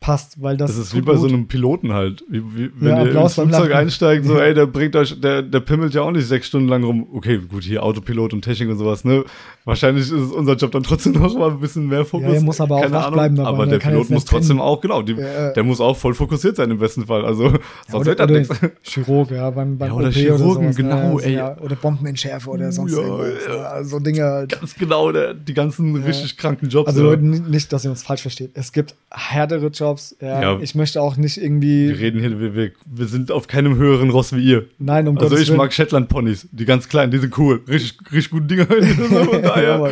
passt, 0.04 0.42
weil 0.42 0.58
das, 0.58 0.70
Das 0.76 0.78
ist 0.86 0.94
wie 0.94 1.00
bei 1.00 1.12
gut. 1.12 1.22
so 1.22 1.28
einem 1.28 1.46
Piloten 1.48 1.94
halt. 1.94 2.24
Wie, 2.28 2.42
wie, 2.54 2.70
wenn 2.76 2.88
Ja, 2.88 3.02
ihr 3.02 3.06
Applaus 3.08 3.38
ins 3.38 3.48
Flugzeug 3.48 3.74
einsteigt, 3.74 4.26
so, 4.26 4.34
Ja. 4.36 4.44
ey, 4.44 4.52
der 4.54 4.66
bringt 4.66 4.94
euch, 4.96 5.18
der, 5.18 5.40
der 5.40 5.60
pimmelt 5.60 5.94
ja 5.94 6.02
auch 6.02 6.10
nicht 6.10 6.26
sechs 6.26 6.48
Stunden 6.48 6.68
lang 6.68 6.84
rum. 6.84 7.06
Okay, 7.14 7.38
gut, 7.48 7.64
hier 7.64 7.82
Autopilot 7.82 8.34
und 8.34 8.42
Technik 8.42 8.68
und 8.68 8.76
sowas, 8.76 9.04
ne? 9.04 9.24
Wahrscheinlich 9.64 10.04
ist 10.04 10.12
unser 10.12 10.56
Job 10.56 10.72
dann 10.72 10.82
trotzdem 10.82 11.12
noch 11.22 11.34
mal 11.38 11.50
ein 11.52 11.58
bisschen 11.60 11.88
mehr 11.88 12.04
Fokus. 12.04 12.28
Ja, 12.28 12.34
er 12.34 12.40
muss 12.42 12.60
aber 12.60 12.76
auch 12.76 12.82
Keine 12.82 12.92
wach 12.94 13.02
Ahnung, 13.04 13.14
bleiben 13.14 13.36
dabei, 13.36 13.48
Aber 13.48 13.64
ne? 13.64 13.72
der 13.72 13.78
Pilot 13.78 14.10
muss 14.10 14.24
trotzdem 14.26 14.60
auch, 14.60 14.78
genau, 14.82 15.00
die, 15.00 15.14
Ja, 15.14 15.52
der 15.52 15.62
muss 15.64 15.80
auch 15.80 15.96
voll 15.96 16.12
fokussiert 16.12 16.56
sein 16.56 16.70
im 16.70 16.78
besten 16.78 17.06
Fall. 17.06 17.24
Also, 17.24 17.44
Ja, 17.44 17.58
sonst 17.88 18.06
oder, 18.08 18.28
wird 18.28 18.50
das 18.50 18.60
nichts. 18.60 18.78
Chirurg, 18.82 19.30
ja, 19.30 19.48
beim, 19.50 19.78
beim 19.78 19.88
Ja, 19.88 19.94
oder 19.94 20.08
OP 20.08 20.12
Chirurgen, 20.12 20.44
oder 20.44 20.62
sowas, 20.64 20.76
genau, 20.76 21.16
ne? 21.16 21.22
ey. 21.24 21.64
Oder 21.64 21.76
Bombenentschärfe 21.76 22.50
oder 22.50 22.70
sonst 22.72 22.92
irgendwas. 22.92 23.48
Ne? 23.48 23.66
Also 23.66 23.90
so 23.90 23.98
Dinge 24.00 24.22
halt. 24.22 24.50
Ganz 24.60 24.74
genau, 24.74 25.12
der, 25.12 25.32
die 25.32 25.54
ganzen 25.54 25.96
richtig 25.96 26.36
kranken 26.36 26.68
Jobs. 26.68 26.88
Also. 26.88 27.02
Leute, 27.02 27.24
ni- 27.24 27.40
nicht, 27.40 27.72
dass 27.72 27.84
ihr 27.84 27.90
uns 27.90 28.02
falsch 28.02 28.20
versteht. 28.22 28.50
Es 28.52 28.70
gibt 28.70 28.94
härtere 29.10 29.68
Jobs, 29.68 29.93
Jobs. 29.94 30.16
Ja, 30.20 30.40
Ja. 30.42 30.58
Ich 30.60 30.74
möchte 30.74 31.00
auch 31.00 31.16
nicht 31.16 31.36
irgendwie. 31.38 31.88
Wir 31.88 31.98
reden 31.98 32.20
hier, 32.20 32.38
wir, 32.40 32.54
wir, 32.54 32.72
wir 32.86 33.06
sind 33.06 33.30
auf 33.32 33.46
keinem 33.46 33.76
höheren 33.76 34.10
Ross 34.10 34.34
wie 34.34 34.42
ihr. 34.44 34.66
Nein, 34.78 35.08
um 35.08 35.16
Also 35.16 35.28
Gottes 35.28 35.42
ich 35.42 35.48
Willen. 35.48 35.58
mag 35.58 35.72
Shetland-Ponys, 35.72 36.48
die 36.52 36.64
ganz 36.64 36.88
kleinen, 36.88 37.10
die 37.12 37.18
sind 37.18 37.36
cool. 37.38 37.62
Richtig, 37.68 37.98
richtig 38.12 38.30
gute 38.30 38.46
Dinger. 38.46 38.66
so, 39.08 39.34
ja. 39.42 39.90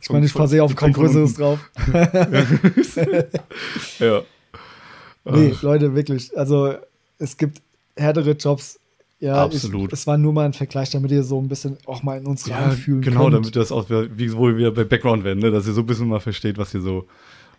Ich 0.00 0.10
meine, 0.10 0.26
ich 0.26 0.34
passe 0.34 0.56
eh 0.56 0.60
auf 0.60 0.76
kaum 0.76 0.92
Größeres 0.92 1.34
drauf. 1.34 1.58
Ja. 3.98 4.22
Nee, 5.24 5.54
Leute, 5.62 5.94
wirklich. 5.94 6.36
Also, 6.36 6.74
es 7.18 7.36
gibt 7.36 7.62
härtere 7.96 8.32
Jobs. 8.32 8.78
Ja, 9.20 9.42
Absolut. 9.44 9.86
Ich, 9.92 9.92
es 10.00 10.06
war 10.06 10.18
nur 10.18 10.34
mal 10.34 10.44
ein 10.44 10.52
Vergleich, 10.52 10.90
damit 10.90 11.10
ihr 11.10 11.22
so 11.22 11.40
ein 11.40 11.48
bisschen 11.48 11.78
auch 11.86 12.02
mal 12.02 12.18
in 12.18 12.26
uns 12.26 12.44
Ja, 12.46 12.58
reinfühlen 12.58 13.00
genau, 13.00 13.22
könnt. 13.22 13.34
damit 13.36 13.56
das 13.56 13.72
auch 13.72 13.88
wie 13.88 14.32
wo 14.34 14.48
wir 14.48 14.56
wieder 14.58 14.70
bei 14.70 14.84
Background 14.84 15.24
werden, 15.24 15.38
ne? 15.38 15.50
dass 15.50 15.66
ihr 15.66 15.72
so 15.72 15.80
ein 15.80 15.86
bisschen 15.86 16.08
mal 16.08 16.20
versteht, 16.20 16.58
was 16.58 16.72
hier 16.72 16.82
so 16.82 17.06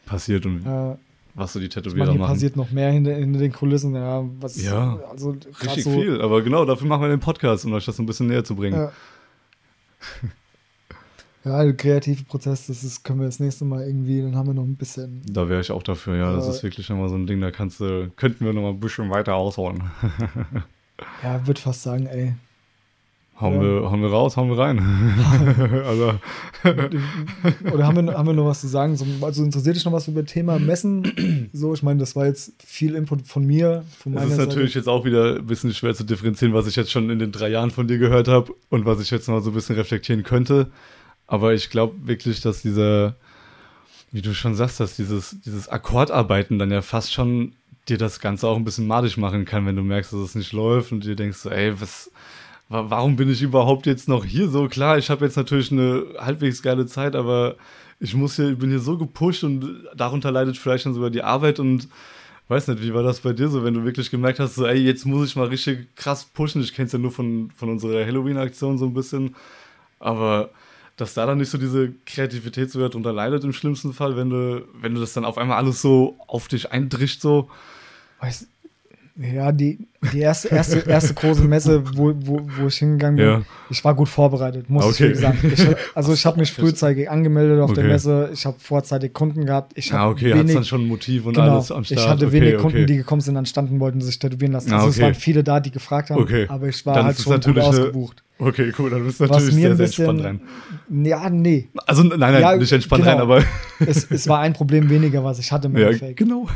passiert 0.05 0.45
und 0.45 0.63
Ja, 0.63 0.95
was 1.35 1.53
so 1.53 1.59
die 1.59 1.69
Tätowierer 1.69 2.11
hier 2.11 2.19
machen. 2.19 2.33
passiert 2.33 2.55
noch 2.55 2.71
mehr 2.71 2.91
hinter, 2.91 3.13
hinter 3.13 3.39
den 3.39 3.51
Kulissen. 3.51 3.93
Ja, 3.95 4.23
was, 4.39 4.61
Ja, 4.61 4.97
also 5.11 5.35
Richtig 5.61 5.83
so, 5.83 5.91
viel, 5.91 6.21
aber 6.21 6.41
genau, 6.41 6.65
dafür 6.65 6.87
machen 6.87 7.01
wir 7.03 7.09
den 7.09 7.19
Podcast, 7.19 7.65
um 7.65 7.73
euch 7.73 7.85
das 7.85 7.97
so 7.97 8.03
ein 8.03 8.05
bisschen 8.05 8.27
näher 8.27 8.43
zu 8.43 8.55
bringen. 8.55 8.75
Ja. 8.79 8.91
Ja, 11.43 11.63
der 11.63 11.75
kreative 11.75 12.23
Prozess, 12.23 12.65
das 12.65 12.83
ist, 12.83 13.03
können 13.03 13.19
wir 13.19 13.27
das 13.27 13.39
nächste 13.39 13.65
Mal 13.65 13.85
irgendwie, 13.85 14.19
dann 14.21 14.35
haben 14.35 14.47
wir 14.47 14.55
noch 14.55 14.63
ein 14.63 14.75
bisschen. 14.77 15.21
Da 15.31 15.47
wäre 15.47 15.61
ich 15.61 15.69
auch 15.71 15.83
dafür, 15.83 16.15
ja. 16.15 16.33
Das 16.35 16.45
Ja. 16.45 16.51
ist 16.51 16.63
wirklich 16.63 16.89
immer 16.89 17.07
so 17.07 17.15
ein 17.15 17.27
Ding, 17.27 17.39
da 17.39 17.51
kannst 17.51 17.79
du, 17.79 18.09
könnten 18.15 18.45
wir 18.45 18.53
noch 18.53 18.63
mal 18.63 18.69
ein 18.69 18.79
bisschen 18.79 19.11
weiter 19.11 19.35
ausholen. 19.35 19.83
Ja, 21.21 21.45
würde 21.45 21.61
fast 21.61 21.83
sagen, 21.83 22.07
ey. 22.07 22.33
Hauen, 23.39 23.55
Ja. 23.55 23.61
wir, 23.61 23.91
hauen 23.91 24.01
wir 24.01 24.09
raus, 24.09 24.37
hauen 24.37 24.49
wir 24.49 24.57
rein. 24.57 24.79
also, 25.85 26.13
Oder 27.73 27.87
haben 27.87 28.05
wir, 28.05 28.13
haben 28.17 28.27
wir 28.27 28.33
noch 28.33 28.45
was 28.45 28.61
zu 28.61 28.67
sagen? 28.67 28.95
So, 28.95 29.05
also 29.21 29.43
interessiert 29.43 29.75
dich 29.75 29.85
noch 29.85 29.91
was 29.91 30.07
über 30.07 30.23
das 30.23 30.31
Thema 30.31 30.57
Messen? 30.59 31.49
So, 31.53 31.73
ich 31.73 31.83
meine, 31.83 31.99
das 31.99 32.15
war 32.15 32.25
jetzt 32.25 32.53
viel 32.65 32.95
Input 32.95 33.27
von 33.27 33.45
mir, 33.45 33.83
von 33.99 34.15
es 34.15 34.23
ist 34.23 34.29
Seite. 34.37 34.47
natürlich 34.47 34.73
jetzt 34.73 34.87
auch 34.87 35.03
wieder 35.05 35.35
ein 35.37 35.45
bisschen 35.45 35.73
schwer 35.73 35.93
zu 35.93 36.03
differenzieren, 36.05 36.53
was 36.53 36.67
ich 36.67 36.75
jetzt 36.75 36.91
schon 36.91 37.09
in 37.09 37.19
den 37.19 37.31
drei 37.31 37.49
Jahren 37.49 37.71
von 37.71 37.87
dir 37.87 37.97
gehört 37.97 38.27
habe 38.27 38.53
und 38.69 38.85
was 38.85 38.99
ich 39.01 39.11
jetzt 39.11 39.27
noch 39.27 39.41
so 39.41 39.51
ein 39.51 39.53
bisschen 39.53 39.75
reflektieren 39.75 40.23
könnte. 40.23 40.71
Aber 41.27 41.53
ich 41.53 41.69
glaube 41.69 41.93
wirklich, 42.07 42.41
dass 42.41 42.61
dieser, 42.61 43.15
wie 44.11 44.21
du 44.21 44.33
schon 44.33 44.55
sagst, 44.55 44.79
dass 44.79 44.95
dieses, 44.95 45.35
dieses 45.45 45.67
Akkordarbeiten 45.67 46.57
dann 46.59 46.71
ja 46.71 46.81
fast 46.81 47.13
schon 47.13 47.53
dir 47.89 47.97
das 47.97 48.19
Ganze 48.19 48.47
auch 48.47 48.55
ein 48.55 48.63
bisschen 48.63 48.87
madig 48.87 49.17
machen 49.17 49.45
kann, 49.45 49.65
wenn 49.65 49.75
du 49.75 49.83
merkst, 49.83 50.13
dass 50.13 50.19
es 50.19 50.35
nicht 50.35 50.53
läuft 50.53 50.91
und 50.91 51.03
dir 51.03 51.15
denkst 51.15 51.37
so, 51.37 51.49
ey, 51.51 51.79
was, 51.79 52.09
wa- 52.09 52.15
warum 52.69 53.15
bin 53.15 53.29
ich 53.29 53.41
überhaupt 53.41 53.85
jetzt 53.85 54.07
noch 54.07 54.25
hier 54.25 54.49
so? 54.49 54.67
Klar, 54.67 54.97
ich 54.97 55.09
habe 55.09 55.25
jetzt 55.25 55.37
natürlich 55.37 55.71
eine 55.71 56.05
halbwegs 56.17 56.61
geile 56.61 56.85
Zeit, 56.85 57.15
aber 57.15 57.55
ich 57.99 58.15
muss 58.15 58.35
hier, 58.35 58.51
ich 58.51 58.57
bin 58.57 58.69
hier 58.69 58.79
so 58.79 58.97
gepusht 58.97 59.43
und 59.43 59.85
darunter 59.95 60.31
leidet 60.31 60.57
vielleicht 60.57 60.85
dann 60.85 60.93
sogar 60.93 61.09
die 61.09 61.23
Arbeit 61.23 61.59
und 61.59 61.87
weiß 62.47 62.67
nicht, 62.67 62.83
wie 62.83 62.93
war 62.93 63.03
das 63.03 63.21
bei 63.21 63.33
dir 63.33 63.49
so, 63.49 63.63
wenn 63.63 63.73
du 63.73 63.85
wirklich 63.85 64.11
gemerkt 64.11 64.39
hast, 64.39 64.55
so, 64.55 64.65
ey, 64.65 64.77
jetzt 64.77 65.05
muss 65.05 65.27
ich 65.27 65.35
mal 65.35 65.47
richtig 65.47 65.95
krass 65.95 66.25
pushen. 66.25 66.61
Ich 66.61 66.73
kenne 66.73 66.87
es 66.87 66.91
ja 66.91 66.99
nur 66.99 67.11
von, 67.11 67.51
von 67.55 67.69
unserer 67.69 68.05
Halloween-Aktion 68.05 68.77
so 68.77 68.85
ein 68.85 68.93
bisschen, 68.93 69.35
aber 69.99 70.49
dass 70.97 71.13
da 71.13 71.25
dann 71.25 71.39
nicht 71.39 71.49
so 71.49 71.57
diese 71.57 71.91
Kreativität 72.05 72.71
sogar 72.71 72.89
drunter 72.89 73.11
leidet 73.11 73.43
im 73.43 73.53
schlimmsten 73.53 73.93
Fall, 73.93 74.15
wenn 74.15 74.29
du, 74.29 74.65
wenn 74.79 74.93
du 74.93 75.01
das 75.01 75.13
dann 75.13 75.25
auf 75.25 75.37
einmal 75.37 75.57
alles 75.57 75.81
so 75.81 76.17
auf 76.27 76.47
dich 76.47 76.71
eindrischt, 76.71 77.21
so. 77.21 77.49
Weiß, 78.21 78.47
ja, 79.17 79.51
die, 79.53 79.79
die 80.11 80.19
erste, 80.19 80.49
erste, 80.49 80.79
erste 80.79 81.13
große 81.13 81.43
Messe, 81.45 81.81
wo, 81.95 82.13
wo, 82.17 82.41
wo 82.57 82.67
ich 82.67 82.75
hingegangen 82.77 83.15
bin, 83.15 83.25
Ja. 83.25 83.41
ich 83.69 83.81
war 83.85 83.93
gut 83.95 84.09
vorbereitet, 84.09 84.69
muss 84.69 84.83
Okay. 84.83 84.93
ich 84.93 84.99
wirklich 84.99 85.19
sagen. 85.21 85.37
Ich, 85.53 85.95
also 85.95 86.13
ich 86.13 86.25
habe 86.25 86.37
mich 86.39 86.51
frühzeitig 86.51 87.09
angemeldet 87.09 87.61
auf 87.61 87.71
der 87.71 87.85
Okay. 87.85 87.93
Messe, 87.93 88.29
ich 88.33 88.45
habe 88.45 88.57
vorzeitig 88.59 89.13
Kunden 89.13 89.45
gehabt, 89.45 89.71
ich 89.75 89.93
Ah, 89.93 90.09
okay, 90.09 90.31
hat 90.33 90.39
wenig, 90.39 90.53
dann 90.55 90.65
schon 90.65 90.81
ein 90.81 90.87
Motiv 90.87 91.25
und 91.25 91.35
genau, 91.35 91.53
alles 91.53 91.71
am 91.71 91.85
Start. 91.85 91.99
ich 92.01 92.07
hatte 92.07 92.25
okay, 92.25 92.33
wenig 92.33 92.53
okay. 92.55 92.61
Kunden, 92.61 92.87
die 92.87 92.97
gekommen 92.97 93.21
sind, 93.21 93.37
anstanden 93.37 93.79
wollten 93.79 94.01
sich 94.01 94.19
tätowieren 94.19 94.51
lassen. 94.51 94.73
Ah, 94.73 94.77
Also 94.79 94.89
es 94.89 94.99
waren 94.99 95.13
viele 95.15 95.43
da, 95.45 95.61
die 95.61 95.71
gefragt 95.71 96.09
haben, 96.09 96.21
Okay. 96.21 96.45
aber 96.49 96.67
ich 96.67 96.85
war 96.85 96.95
Dann 96.95 97.05
halt 97.05 97.17
schon 97.17 97.39
gut 97.39 97.57
ausgebucht. 97.59 98.21
Okay, 98.37 98.73
cool, 98.77 98.89
dann 98.89 99.05
bist 99.05 99.21
du 99.21 99.29
Was 99.29 99.31
natürlich 99.31 99.55
mir 99.55 99.61
sehr, 99.61 99.71
ein 99.71 99.77
sehr 99.77 99.85
bisschen, 99.85 100.09
entspannt 100.09 100.41
rein. 100.89 101.05
ja, 101.05 101.29
nee, 101.29 101.69
Also, 101.87 102.03
nein, 102.03 102.19
nein, 102.19 102.41
Ja, 102.41 102.55
nicht 102.57 102.69
entspannt 102.73 103.03
genau. 103.05 103.13
rein, 103.15 103.21
aber. 103.21 103.43
es, 103.79 104.11
es 104.11 104.27
war 104.27 104.39
ein 104.41 104.51
Problem 104.51 104.89
weniger, 104.89 105.23
was 105.23 105.39
ich 105.39 105.53
hatte 105.53 105.67
im 105.69 105.77
ja, 105.77 105.85
Endeffekt. 105.85 106.17
genau. 106.17 106.49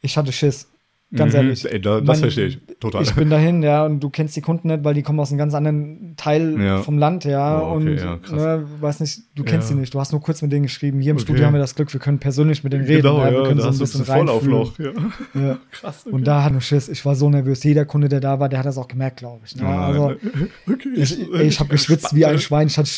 Ich 0.00 0.16
hatte 0.16 0.32
Schiss, 0.32 0.66
ganz 1.14 1.32
Mhm. 1.32 1.38
ehrlich. 1.38 1.64
Ey, 1.72 1.80
da, 1.80 1.98
das 2.00 2.06
Man- 2.06 2.16
verstehe 2.18 2.46
ich. 2.46 2.58
Total. 2.80 3.02
Ich 3.02 3.12
bin 3.14 3.28
dahin, 3.30 3.62
ja, 3.62 3.84
und 3.84 3.98
du 4.00 4.08
kennst 4.10 4.36
die 4.36 4.40
Kunden 4.40 4.68
nicht, 4.68 4.84
weil 4.84 4.94
die 4.94 5.02
kommen 5.02 5.18
aus 5.18 5.30
einem 5.30 5.38
ganz 5.38 5.52
anderen 5.54 6.14
Teil 6.16 6.60
Ja. 6.60 6.82
vom 6.82 6.96
Land, 6.98 7.24
ja. 7.24 7.60
Oh, 7.60 7.76
okay, 7.76 7.88
und 7.90 7.96
ja, 7.96 8.18
ne, 8.36 8.64
weiß 8.80 9.00
nicht, 9.00 9.22
du 9.34 9.42
kennst 9.42 9.68
Ja. 9.68 9.74
sie 9.74 9.80
nicht. 9.80 9.92
Du 9.94 9.98
hast 10.00 10.12
nur 10.12 10.20
kurz 10.20 10.42
mit 10.42 10.52
denen 10.52 10.62
geschrieben. 10.64 11.00
Hier 11.00 11.10
im 11.10 11.16
Okay. 11.16 11.24
Studio 11.24 11.46
haben 11.46 11.54
wir 11.54 11.60
das 11.60 11.74
Glück, 11.74 11.92
wir 11.92 11.98
können 11.98 12.18
persönlich 12.18 12.62
mit 12.62 12.72
denen 12.72 12.84
reden. 12.84 13.02
genau, 13.02 13.18
ja, 13.18 13.32
wir 13.32 13.38
ja, 13.40 13.46
können 13.48 13.60
so 13.60 13.68
ein 13.68 13.78
bisschen 13.78 14.04
noch. 14.48 14.78
Ja. 14.78 14.90
Ja. 15.34 15.58
Krass. 15.72 16.02
Okay. 16.06 16.14
Und 16.14 16.24
da 16.26 16.44
hat 16.44 16.52
nur 16.52 16.60
Schiss. 16.60 16.88
Ich 16.88 17.04
war 17.04 17.14
so 17.16 17.28
nervös. 17.28 17.64
Jeder 17.64 17.84
Kunde, 17.84 18.08
der 18.08 18.20
da 18.20 18.38
war, 18.38 18.48
der 18.48 18.60
hat 18.60 18.66
das 18.66 18.78
auch 18.78 18.86
gemerkt, 18.88 19.16
glaube 19.18 19.40
ich. 19.44 19.56
Ne? 19.56 19.62
Oh 19.64 19.70
also, 19.70 20.04
okay, 20.70 20.88
ich, 20.94 21.18
ey, 21.32 21.46
ich 21.48 21.58
habe 21.58 21.70
geschwitzt 21.70 22.14
wie 22.14 22.26
ein 22.26 22.38
Schwein. 22.38 22.68
Ich 22.68 22.78
hatte 22.78 22.88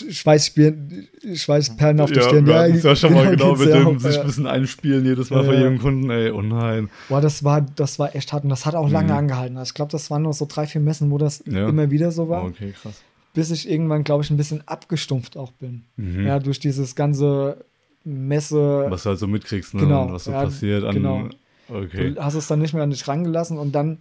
Schweißperlen 1.34 2.00
auf 2.00 2.11
der 2.11 2.22
Ja, 2.22 2.28
Stirn. 2.28 2.46
wir 2.46 2.54
hatten 2.58 2.74
es 2.74 2.82
ja 2.82 2.96
schon 2.96 3.12
mal 3.14 3.30
genau 3.30 3.54
mit 3.56 3.68
ja 3.68 3.82
dem 3.84 3.98
sich 3.98 4.14
ja. 4.14 4.20
ein 4.20 4.26
bisschen 4.26 4.46
einspielen 4.46 5.04
jedes 5.04 5.30
Mal 5.30 5.38
Ja, 5.38 5.44
vor 5.44 5.54
ja. 5.54 5.61
jedem 5.61 5.78
Kunden. 5.78 6.11
Ey, 6.11 6.30
oh 6.30 6.42
nein. 6.42 6.88
Boah, 7.08 7.20
das 7.20 7.44
war, 7.44 7.61
das 7.61 7.98
war 7.98 7.99
echt 8.09 8.32
hart 8.32 8.44
und 8.44 8.51
das 8.51 8.66
hat 8.66 8.74
auch 8.74 8.88
lange 8.90 9.12
Mhm. 9.12 9.18
angehalten. 9.18 9.57
Also 9.57 9.70
ich 9.70 9.74
glaube, 9.74 9.92
das 9.92 10.11
waren 10.11 10.22
nur 10.22 10.32
so 10.32 10.46
drei, 10.48 10.66
vier 10.66 10.80
Messen, 10.80 11.11
wo 11.11 11.18
das 11.18 11.42
Ja. 11.46 11.68
immer 11.68 11.90
wieder 11.90 12.11
so 12.12 12.28
war. 12.28 12.44
Okay, 12.44 12.72
krass. 12.72 13.03
bis 13.32 13.53
ich 13.53 13.70
irgendwann, 13.70 14.03
glaube 14.03 14.24
ich, 14.24 14.30
ein 14.30 14.36
bisschen 14.36 14.66
abgestumpft 14.66 15.36
auch 15.36 15.53
bin. 15.53 15.84
Mhm. 15.96 16.26
Ja, 16.26 16.40
durch 16.40 16.59
dieses 16.59 16.96
ganze 16.96 17.64
Messe. 18.05 18.86
Was 18.88 19.05
du 19.05 19.11
halt 19.11 19.18
so 19.20 19.28
mitkriegst, 19.28 19.74
ne? 19.74 19.82
Genau, 19.82 20.07
und 20.07 20.12
was 20.14 20.24
so 20.24 20.32
ja, 20.32 20.42
passiert 20.42 20.82
an. 20.84 20.94
genau. 20.94 21.28
Okay. 21.68 22.12
Du 22.14 22.24
hast 22.24 22.34
es 22.34 22.48
dann 22.48 22.59
nicht 22.59 22.74
mehr 22.74 22.82
an 22.82 22.90
dich 22.90 23.07
rangelassen 23.07 23.57
und 23.59 23.72
dann 23.72 23.98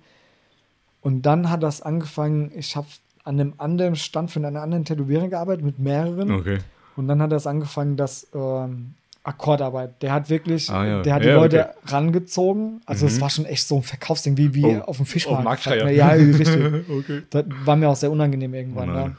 und 1.02 1.22
dann 1.28 1.50
hat 1.50 1.62
das 1.64 1.82
angefangen, 1.82 2.52
ich 2.56 2.76
habe 2.76 2.88
an 3.24 3.40
einem 3.40 3.54
anderen 3.58 3.96
Stand 3.96 4.32
für 4.32 4.40
einen 4.40 4.58
anderen 4.58 4.84
Tätowierer 4.86 5.28
gearbeitet 5.28 5.64
mit 5.64 5.78
mehreren 5.80 6.32
Okay. 6.32 6.58
und 6.96 7.08
dann 7.08 7.22
hat 7.22 7.32
das 7.32 7.46
angefangen, 7.46 7.96
dass 7.98 8.28
ähm, 8.34 8.96
Akkordarbeit, 9.24 10.02
der 10.02 10.14
hat 10.14 10.30
wirklich, 10.30 10.70
Ah, 10.70 10.86
ja. 10.86 11.02
der 11.02 11.14
hat 11.14 11.24
die 11.24 11.28
Ja, 11.28 11.36
Leute 11.36 11.70
rangezogen, 11.86 12.82
also 12.86 13.06
es 13.06 13.18
Mhm. 13.18 13.22
war 13.22 13.30
schon 13.30 13.46
echt 13.46 13.68
so 13.68 13.76
ein 13.78 13.84
Verkaufsding, 13.84 14.38
wie, 14.38 14.54
wie 14.56 14.66
Oh, 14.66 14.80
auf 14.82 14.98
dem 14.98 15.06
Fischmarkt. 15.06 15.68
auf. 15.68 15.74
Ja, 15.92 16.10
richtig. 16.10 16.48
okay. 16.90 17.22
Das 17.30 17.46
war 17.66 17.76
mir 17.76 17.90
auch 17.90 17.96
sehr 17.96 18.12
unangenehm 18.12 18.54
Oh 18.54 18.56
irgendwann. 18.56 18.94
nein. 18.94 19.08
ne? 19.10 19.18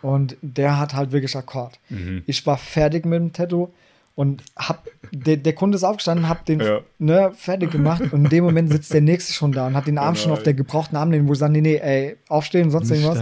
Und 0.00 0.36
der 0.42 0.78
hat 0.78 0.94
halt 0.94 1.12
wirklich 1.12 1.34
Akkord. 1.36 1.78
Mhm. 1.90 2.22
Ich 2.26 2.46
war 2.46 2.56
fertig 2.56 3.04
mit 3.04 3.18
dem 3.20 3.32
Tattoo 3.32 3.70
und 4.14 4.42
hab, 4.56 4.86
der, 5.12 5.36
der 5.36 5.52
Kunde 5.54 5.76
ist 5.76 5.84
aufgestanden, 5.84 6.28
hab 6.28 6.44
den 6.46 6.60
Ja. 6.60 6.80
ne, 6.98 7.32
fertig 7.36 7.70
gemacht 7.72 8.02
und 8.12 8.24
in 8.24 8.30
dem 8.30 8.44
Moment 8.44 8.70
sitzt 8.70 8.92
der 8.94 9.00
Nächste 9.00 9.32
schon 9.32 9.52
da 9.52 9.66
und 9.66 9.74
hat 9.76 9.86
den 9.86 9.98
Arm 9.98 10.14
Oh 10.14 10.16
schon 10.16 10.32
auf 10.32 10.42
der 10.42 10.54
gebrauchten 10.54 10.96
Armlehne, 10.96 11.28
wo 11.28 11.34
sie 11.34 11.40
sagen, 11.40 11.52
nee, 11.52 11.60
nee, 11.60 11.76
ey, 11.76 12.16
aufstehen, 12.28 12.70
sonst 12.70 12.90
Nicht 12.90 13.02
irgendwas. 13.04 13.20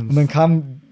Und 0.00 0.14
dann 0.16 0.28
kam 0.28 0.82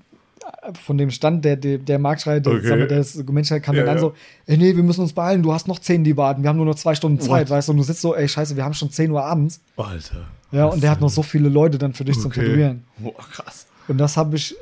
von 0.85 0.97
dem 0.99 1.11
Stand 1.11 1.45
der, 1.45 1.57
der, 1.57 1.79
der 1.79 1.99
Marktschreier, 1.99 2.41
der, 2.41 2.53
Okay. 2.55 2.99
ist 3.01 3.29
Menschheit, 3.31 3.63
kam 3.63 3.75
Ja, 3.77 3.83
dann 3.83 3.91
an 3.91 3.97
ja. 3.97 4.01
so, 4.01 4.15
ey, 4.47 4.57
nee, 4.57 4.75
wir 4.77 4.83
müssen 4.83 5.03
uns 5.03 5.13
beeilen, 5.13 5.43
du 5.43 5.53
hast 5.53 5.69
noch 5.69 5.79
zehn, 5.79 6.05
die 6.05 6.17
warten, 6.17 6.43
wir 6.43 6.49
haben 6.49 6.57
nur 6.57 6.67
noch 6.67 6.75
zwei 6.77 6.95
Stunden 6.95 7.21
Zeit, 7.21 7.49
What? 7.49 7.57
weißt 7.57 7.69
du, 7.69 7.73
und 7.73 7.79
du 7.79 7.85
sitzt 7.85 8.01
so, 8.01 8.15
ey, 8.15 8.29
scheiße, 8.29 8.57
wir 8.57 8.65
haben 8.65 8.75
schon 8.75 8.91
10 8.91 9.11
Uhr 9.11 9.25
abends. 9.25 9.61
Alter. 9.77 10.27
Ja, 10.53 10.67
und 10.67 10.83
der 10.83 10.91
hat 10.91 11.01
noch 11.01 11.11
so 11.11 11.23
viele 11.23 11.49
Leute 11.49 11.79
dann 11.79 11.93
für 11.95 12.05
dich 12.05 12.19
zum 12.19 12.31
Okay. 12.31 12.45
Tätowieren. 12.45 12.85
Boah, 12.99 13.13
krass. 13.33 13.67
Und 13.89 13.99
das 13.99 14.17
habe 14.17 14.37
ich, 14.37 14.55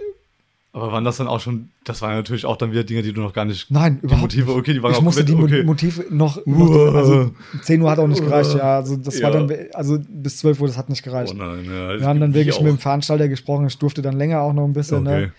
Aber 0.72 0.90
waren 0.90 1.04
das 1.04 1.18
dann 1.18 1.26
auch 1.28 1.38
schon, 1.38 1.68
das 1.84 2.00
waren 2.00 2.14
natürlich 2.14 2.46
auch 2.46 2.56
dann 2.56 2.70
wieder 2.72 2.82
Dinge, 2.82 3.02
die 3.02 3.12
du 3.12 3.20
noch 3.20 3.34
gar 3.34 3.44
nicht. 3.44 3.70
nein, 3.70 3.98
Die 4.00 4.06
überhaupt 4.06 4.22
Motive, 4.22 4.52
okay, 4.54 4.72
die 4.72 4.82
waren 4.82 4.92
ich 4.92 4.96
auch 4.96 5.02
musste 5.02 5.22
die 5.22 5.34
okay. 5.34 5.58
Mo- 5.62 5.72
Motive 5.72 6.06
noch, 6.08 6.40
noch 6.46 6.94
also 6.94 7.30
10 7.62 7.82
Uhr 7.82 7.90
hat 7.90 7.98
auch 7.98 8.06
nicht 8.08 8.22
gereicht, 8.24 8.54
ja. 8.54 8.76
Also 8.76 8.96
das 8.96 9.20
war 9.22 9.34
Ja. 9.34 9.40
dann, 9.44 9.54
also 9.74 9.98
bis 10.08 10.38
12 10.38 10.60
Uhr, 10.62 10.66
das 10.68 10.78
hat 10.78 10.88
nicht 10.88 11.02
gereicht. 11.02 11.34
Oh 11.34 11.38
nein, 11.38 11.66
ja. 11.66 12.00
Wir 12.00 12.06
haben 12.06 12.20
dann 12.20 12.32
wirklich 12.32 12.56
auch. 12.56 12.62
mit 12.62 12.70
dem 12.72 12.78
Veranstalter 12.78 13.28
gesprochen, 13.28 13.66
ich 13.66 13.76
durfte 13.76 14.00
dann 14.00 14.16
länger 14.16 14.40
auch 14.40 14.54
noch 14.54 14.64
ein 14.64 14.72
bisschen, 14.72 15.06
Okay. 15.06 15.20
ne? 15.26 15.32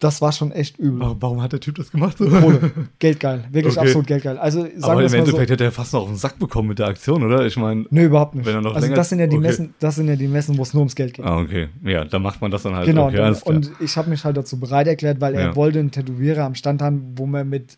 Das 0.00 0.20
war 0.22 0.32
schon 0.32 0.50
echt 0.50 0.78
übel. 0.78 0.98
Warum- 1.00 1.16
Warum 1.22 1.42
hat 1.42 1.52
der 1.52 1.60
Typ 1.60 1.74
das 1.76 1.90
gemacht? 1.92 2.16
Kohle. 2.16 2.72
Geldgeil. 2.98 3.44
Wirklich 3.52 3.76
Okay. 3.76 3.86
absolut 3.86 4.06
geldgeil. 4.06 4.38
Also 4.38 4.62
sagen 4.62 4.72
Aber 4.82 4.94
wir 4.94 4.96
im 4.96 5.02
mal 5.04 5.08
so. 5.10 5.16
Endeffekt 5.18 5.50
hätte 5.50 5.64
er 5.64 5.72
fast 5.72 5.92
noch 5.92 6.00
auf 6.02 6.08
den 6.08 6.16
Sack 6.16 6.38
bekommen 6.38 6.68
mit 6.68 6.78
der 6.78 6.86
Aktion, 6.88 7.22
oder? 7.22 7.44
Ich 7.46 7.56
meine. 7.58 7.84
Nö, 7.90 8.06
überhaupt 8.06 8.34
nicht. 8.34 8.46
Er 8.46 8.56
also 8.64 8.80
länger- 8.80 8.94
das 8.96 9.08
sind 9.10 9.18
ja 9.20 9.26
die 9.26 9.36
okay. 9.36 9.46
Messen, 9.46 9.74
das 9.78 9.96
sind 9.96 10.08
ja 10.08 10.16
die 10.16 10.26
Messen, 10.26 10.56
wo 10.56 10.62
es 10.62 10.72
nur 10.72 10.80
ums 10.80 10.94
Geld 10.94 11.12
geht. 11.14 11.24
Ah, 11.26 11.38
okay. 11.38 11.68
Ja, 11.84 12.04
dann 12.06 12.22
macht 12.22 12.40
man 12.40 12.50
das 12.50 12.62
dann 12.62 12.74
halt. 12.74 12.86
genau. 12.86 13.08
Okay, 13.08 13.16
klar. 13.16 13.36
und 13.46 13.70
ich 13.78 13.94
habe 13.98 14.08
mich 14.08 14.24
halt 14.24 14.36
dazu 14.38 14.58
bereit 14.58 14.86
erklärt, 14.88 15.20
weil 15.20 15.34
er 15.34 15.48
Ja. 15.48 15.56
wollte 15.56 15.78
einen 15.78 15.90
Tätowierer 15.90 16.44
am 16.44 16.54
Stand 16.54 16.80
haben, 16.80 17.12
wo 17.16 17.26
man 17.26 17.46
mit 17.48 17.76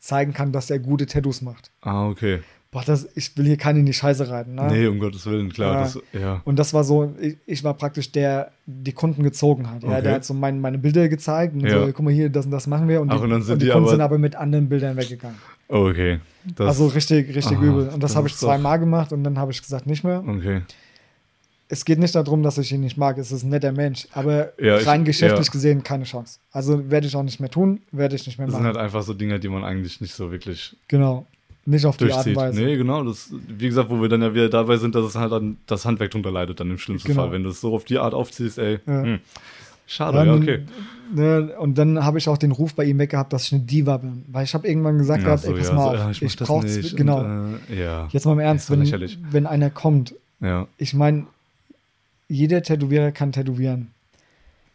zeigen 0.00 0.32
kann, 0.32 0.50
dass 0.50 0.68
er 0.68 0.80
gute 0.80 1.06
Tattoos 1.06 1.42
macht. 1.42 1.70
ah, 1.82 2.08
okay. 2.08 2.40
Boah, 2.72 2.82
das, 2.86 3.06
ich 3.14 3.36
will 3.36 3.44
hier 3.44 3.58
keinen 3.58 3.80
in 3.80 3.86
die 3.86 3.92
Scheiße 3.92 4.30
reiten. 4.30 4.54
Ne? 4.54 4.66
Nee, 4.70 4.86
um 4.86 4.98
Gottes 4.98 5.26
Willen, 5.26 5.52
klar. 5.52 5.74
Ja. 5.74 5.80
Das, 5.82 5.98
ja. 6.14 6.40
Und 6.46 6.58
das 6.58 6.72
war 6.72 6.84
so, 6.84 7.14
ich, 7.20 7.36
ich 7.44 7.62
war 7.62 7.74
praktisch 7.74 8.10
der, 8.12 8.50
die 8.66 8.92
Kunden 8.92 9.22
gezogen 9.22 9.70
hat. 9.70 9.82
Ja, 9.82 9.90
Okay. 9.90 10.02
der 10.02 10.14
hat 10.14 10.24
so 10.24 10.32
mein, 10.32 10.58
meine 10.58 10.78
Bilder 10.78 11.06
gezeigt 11.10 11.52
und 11.54 11.60
Ja. 11.60 11.84
so, 11.86 11.92
guck 11.92 12.00
mal 12.00 12.12
hier, 12.14 12.30
das 12.30 12.46
und 12.46 12.50
das 12.50 12.66
machen 12.66 12.88
wir. 12.88 13.02
Und 13.02 13.10
Ach, 13.10 13.18
die, 13.18 13.22
und 13.24 13.30
dann 13.30 13.42
sind 13.42 13.60
die 13.60 13.66
die 13.66 13.70
Kunden 13.72 13.84
aber- 13.84 13.90
sind 13.90 14.00
aber 14.00 14.16
mit 14.18 14.36
anderen 14.36 14.70
Bildern 14.70 14.96
weggegangen. 14.96 15.36
Oh, 15.68 15.86
okay. 15.90 16.20
Das, 16.56 16.66
also 16.68 16.86
richtig, 16.86 17.28
richtig 17.36 17.58
Aha, 17.58 17.62
übel. 17.62 17.88
Und 17.88 18.02
das, 18.02 18.12
das 18.12 18.16
habe 18.16 18.26
ich 18.28 18.36
zweimal 18.36 18.78
gemacht 18.78 19.12
und 19.12 19.22
dann 19.22 19.38
habe 19.38 19.52
ich 19.52 19.60
gesagt, 19.60 19.86
nicht 19.86 20.02
mehr. 20.02 20.24
Okay. 20.26 20.62
Es 21.68 21.84
geht 21.84 21.98
nicht 21.98 22.14
darum, 22.14 22.42
dass 22.42 22.58
ich 22.58 22.72
ihn 22.72 22.80
nicht 22.80 22.96
mag. 22.98 23.16
Es 23.18 23.32
ist 23.32 23.42
ein 23.44 23.48
netter 23.50 23.72
Mensch. 23.72 24.06
Aber 24.12 24.52
Ja, 24.58 24.78
ich- 24.78 24.86
rein 24.86 25.04
geschäftlich 25.04 25.46
ja. 25.48 25.52
gesehen 25.52 25.82
keine 25.82 26.04
Chance. 26.04 26.38
Also 26.52 26.90
werde 26.90 27.06
ich 27.06 27.14
auch 27.16 27.22
nicht 27.22 27.38
mehr 27.40 27.50
tun, 27.50 27.80
werde 27.92 28.16
ich 28.16 28.26
nicht 28.26 28.38
mehr 28.38 28.46
Das 28.46 28.54
sind 28.54 28.62
machen. 28.64 28.76
halt 28.76 28.84
einfach 28.84 29.02
so 29.02 29.12
Dinge, 29.14 29.38
die 29.40 29.48
man 29.48 29.62
eigentlich 29.62 30.00
nicht 30.00 30.14
so 30.14 30.30
wirklich. 30.30 30.74
Genau. 30.88 31.26
Nicht 31.64 31.86
auf 31.86 31.96
die 31.96 32.12
Art 32.12 32.26
und. 32.26 32.36
Weise. 32.36 32.60
Nee, 32.60 32.76
genau. 32.76 33.04
Das, 33.04 33.32
wie 33.48 33.68
gesagt, 33.68 33.88
wo 33.90 34.00
wir 34.00 34.08
dann 34.08 34.22
ja 34.22 34.34
wieder 34.34 34.48
dabei 34.48 34.76
sind, 34.76 34.94
dass 34.94 35.04
es 35.04 35.14
halt 35.14 35.32
dann 35.32 35.58
das 35.66 35.84
Handwerk 35.84 36.10
drunter 36.10 36.30
leidet, 36.30 36.58
dann 36.60 36.70
im 36.70 36.78
schlimmsten 36.78 37.08
Genau. 37.08 37.22
Fall. 37.22 37.32
Wenn 37.32 37.44
du 37.44 37.50
es 37.50 37.60
so 37.60 37.74
auf 37.74 37.84
die 37.84 37.98
Art 37.98 38.14
aufziehst, 38.14 38.58
ey. 38.58 38.80
Ja. 38.86 39.02
Hm. 39.02 39.18
Schade, 39.86 40.16
Dann, 40.16 40.26
ja, 40.28 40.34
okay. 40.34 40.60
ne, 41.14 41.54
und 41.58 41.76
dann 41.76 42.02
habe 42.02 42.16
ich 42.16 42.28
auch 42.28 42.38
den 42.38 42.52
Ruf 42.52 42.74
bei 42.74 42.84
ihm 42.84 42.98
weggehabt, 42.98 43.32
dass 43.32 43.44
ich 43.44 43.52
eine 43.52 43.62
Diva 43.62 43.98
bin. 43.98 44.24
Weil 44.28 44.44
ich 44.44 44.54
habe 44.54 44.66
irgendwann 44.66 44.96
gesagt 44.96 45.20
Ja, 45.20 45.26
gehabt, 45.26 45.42
so, 45.42 45.52
ey, 45.52 45.58
pass 45.58 45.72
mal 45.72 45.82
so, 45.82 45.88
auf, 45.90 45.96
ja, 45.96 46.10
ich 46.10 46.22
ich, 46.22 46.36
brauche 46.36 46.64
nicht 46.64 46.96
genau. 46.96 47.20
Und, 47.20 47.58
äh, 47.70 47.82
ja. 47.84 48.08
Jetzt 48.10 48.24
mal 48.24 48.32
im 48.32 48.38
Ernst, 48.38 48.70
wenn, 48.70 48.80
lächerlich. 48.80 49.18
wenn 49.30 49.46
einer 49.46 49.70
kommt, 49.70 50.14
ich 50.78 50.94
meine, 50.94 51.26
jeder 52.28 52.62
Tätowierer 52.62 53.12
kann 53.12 53.32
tätowieren. 53.32 53.88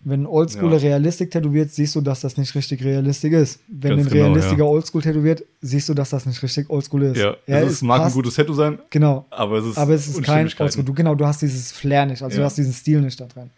Wenn 0.09 0.21
ein 0.23 0.25
Oldschooler 0.25 0.77
Ja. 0.77 0.89
Realistik 0.89 1.31
tätowiert, 1.31 1.69
siehst 1.71 1.93
du, 1.95 2.01
dass 2.01 2.21
das 2.21 2.37
nicht 2.37 2.55
richtig 2.55 2.81
Realistik 2.83 3.33
ist. 3.33 3.59
Wenn 3.67 3.97
Ganz 3.97 4.07
ein 4.07 4.13
genau, 4.13 4.25
Realistiker 4.27 4.63
ja. 4.63 4.69
Oldschool 4.69 5.01
tätowiert, 5.01 5.43
siehst 5.61 5.89
du, 5.89 5.93
dass 5.93 6.11
das 6.11 6.25
nicht 6.25 6.41
richtig 6.41 6.69
Oldschool 6.69 7.03
ist. 7.03 7.17
Ja, 7.17 7.35
Ja, 7.45 7.59
es 7.59 7.73
ist, 7.73 7.81
mag 7.81 7.97
ein 7.99 8.03
passt. 8.03 8.15
gutes 8.15 8.35
Tattoo 8.35 8.53
sein, 8.53 8.79
Genau. 8.89 9.25
aber 9.29 9.57
es 9.57 9.65
ist, 9.65 9.77
Aber 9.77 9.93
es 9.93 10.07
ist 10.07 10.23
kein. 10.23 10.45
Oldschool. 10.59 10.83
Du, 10.85 10.93
genau, 10.93 11.13
du 11.15 11.25
hast 11.25 11.41
dieses 11.41 11.71
Flair 11.73 12.05
nicht, 12.05 12.21
also 12.23 12.35
Ja. 12.35 12.41
du 12.41 12.45
hast 12.45 12.57
diesen 12.57 12.71
Stil 12.73 13.01
nicht 13.01 13.19
da 13.19 13.25
drin. 13.25 13.49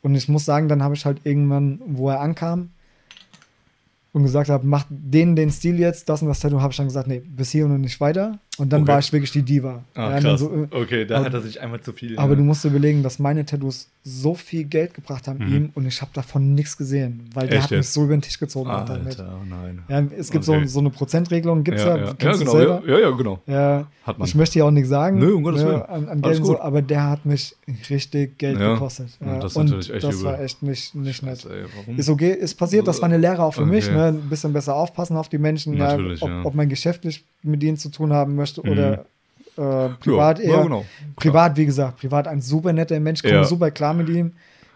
Und 0.00 0.14
ich 0.14 0.26
muss 0.28 0.44
sagen, 0.46 0.68
dann 0.68 0.82
habe 0.82 0.94
ich 0.94 1.04
halt 1.04 1.18
irgendwann, 1.24 1.80
wo 1.86 2.08
er 2.08 2.20
ankam 2.20 2.70
und 4.12 4.22
gesagt 4.22 4.48
habe, 4.48 4.66
mach 4.66 4.86
den, 4.88 5.36
den 5.36 5.50
Stil 5.50 5.78
jetzt, 5.78 6.08
das 6.08 6.22
und 6.22 6.28
das 6.28 6.40
Tattoo, 6.40 6.60
habe 6.60 6.70
ich 6.70 6.76
dann 6.76 6.86
gesagt, 6.86 7.08
nee, 7.08 7.20
bis 7.20 7.50
hier 7.50 7.66
und 7.66 7.80
nicht 7.80 8.00
weiter. 8.00 8.38
Und 8.56 8.72
dann 8.72 8.82
Okay. 8.82 8.92
war 8.92 8.98
ich 9.00 9.12
wirklich 9.12 9.32
die 9.32 9.42
Diva. 9.42 9.82
Ah, 9.96 10.16
Ja, 10.20 10.36
so, 10.36 10.48
äh, 10.70 10.76
okay, 10.76 11.04
da 11.04 11.16
aber- 11.16 11.24
hat 11.24 11.34
er 11.34 11.40
sich 11.40 11.60
einmal 11.60 11.80
zu 11.80 11.92
viel. 11.92 12.16
aber 12.16 12.30
ja. 12.34 12.36
du 12.36 12.42
musst 12.44 12.62
dir 12.62 12.68
überlegen, 12.68 13.02
dass 13.02 13.18
meine 13.18 13.44
Tattoos 13.44 13.88
so 14.04 14.34
viel 14.36 14.62
Geld 14.64 14.94
gebracht 14.94 15.26
haben 15.26 15.44
Mhm. 15.44 15.54
ihm 15.54 15.70
und 15.74 15.86
ich 15.86 16.00
habe 16.00 16.12
davon 16.14 16.54
nichts 16.54 16.76
gesehen, 16.76 17.28
weil 17.34 17.48
der 17.48 17.56
Echt 17.56 17.64
hat 17.64 17.70
mich 17.72 17.78
jetzt? 17.78 17.94
so 17.94 18.04
über 18.04 18.14
den 18.16 18.22
Tisch 18.22 18.38
gezogen. 18.38 18.68
damit. 18.70 19.06
Alter, 19.18 19.38
oh 19.40 19.44
nein. 19.48 19.82
Ja, 19.88 20.04
es 20.16 20.30
gibt 20.30 20.46
Okay. 20.48 20.60
so, 20.66 20.72
so 20.74 20.78
eine 20.80 20.90
Prozentregelung, 20.90 21.64
gibt 21.64 21.78
es 21.78 21.84
ja, 21.84 21.96
ja, 21.96 22.04
ja. 22.04 22.12
genau. 22.12 22.34
selber. 22.52 22.82
Ja, 22.86 22.98
ja, 23.00 23.10
genau. 23.10 23.40
Ja, 23.46 23.86
Hat 24.04 24.18
man. 24.18 24.28
ich 24.28 24.34
möchte 24.36 24.58
ja 24.60 24.66
auch 24.66 24.70
nichts 24.70 24.88
sagen. 24.90 25.18
Nö, 25.18 25.34
um 25.34 25.42
Gottes 25.42 25.64
Willen. 25.64 25.82
An, 25.82 26.08
an 26.08 26.22
Geld 26.22 26.44
so, 26.44 26.60
aber 26.60 26.80
der 26.82 27.10
hat 27.10 27.26
mich 27.26 27.56
richtig 27.90 28.38
Geld 28.38 28.58
gekostet. 28.58 29.08
Ja, 29.24 29.40
das 29.40 29.56
und 29.56 29.72
echt 29.72 29.90
das 30.04 30.14
übel. 30.14 30.24
war 30.26 30.40
echt 30.40 30.62
nicht, 30.62 30.94
nicht 30.94 31.22
nett. 31.24 31.40
Scheiße, 31.40 31.52
ey, 31.56 31.64
warum? 31.76 31.98
Ist 31.98 32.08
okay, 32.08 32.32
ist 32.32 32.54
passiert, 32.54 32.86
das 32.86 33.00
war 33.00 33.06
eine 33.08 33.18
Lehre 33.18 33.42
auch 33.42 33.54
für 33.54 33.66
mich, 33.66 33.86
Okay. 33.86 33.96
ne? 33.96 34.04
ein 34.08 34.28
bisschen 34.28 34.52
besser 34.52 34.76
aufpassen 34.76 35.16
auf 35.16 35.28
die 35.28 35.38
Menschen, 35.38 35.80
ob, 36.20 36.30
ob 36.44 36.54
man 36.54 36.68
geschäftlich 36.68 37.24
mit 37.44 37.62
ihnen 37.62 37.76
zu 37.76 37.90
tun 37.90 38.12
haben 38.12 38.34
möchte 38.34 38.62
Mhm. 38.64 38.72
oder 38.72 39.04
äh, 39.56 39.88
privat 40.00 40.38
ja, 40.38 40.44
eher. 40.44 40.56
Ja, 40.56 40.62
genau. 40.62 40.84
Privat, 41.16 41.56
wie 41.56 41.66
gesagt, 41.66 41.98
privat 41.98 42.26
ein 42.26 42.40
super 42.40 42.72
netter 42.72 42.98
Mensch, 43.00 43.22
komme 43.22 43.34
Ja. 43.34 43.44
super 43.44 43.70
klar 43.70 43.94
mit 43.94 44.08
ihm. 44.08 44.32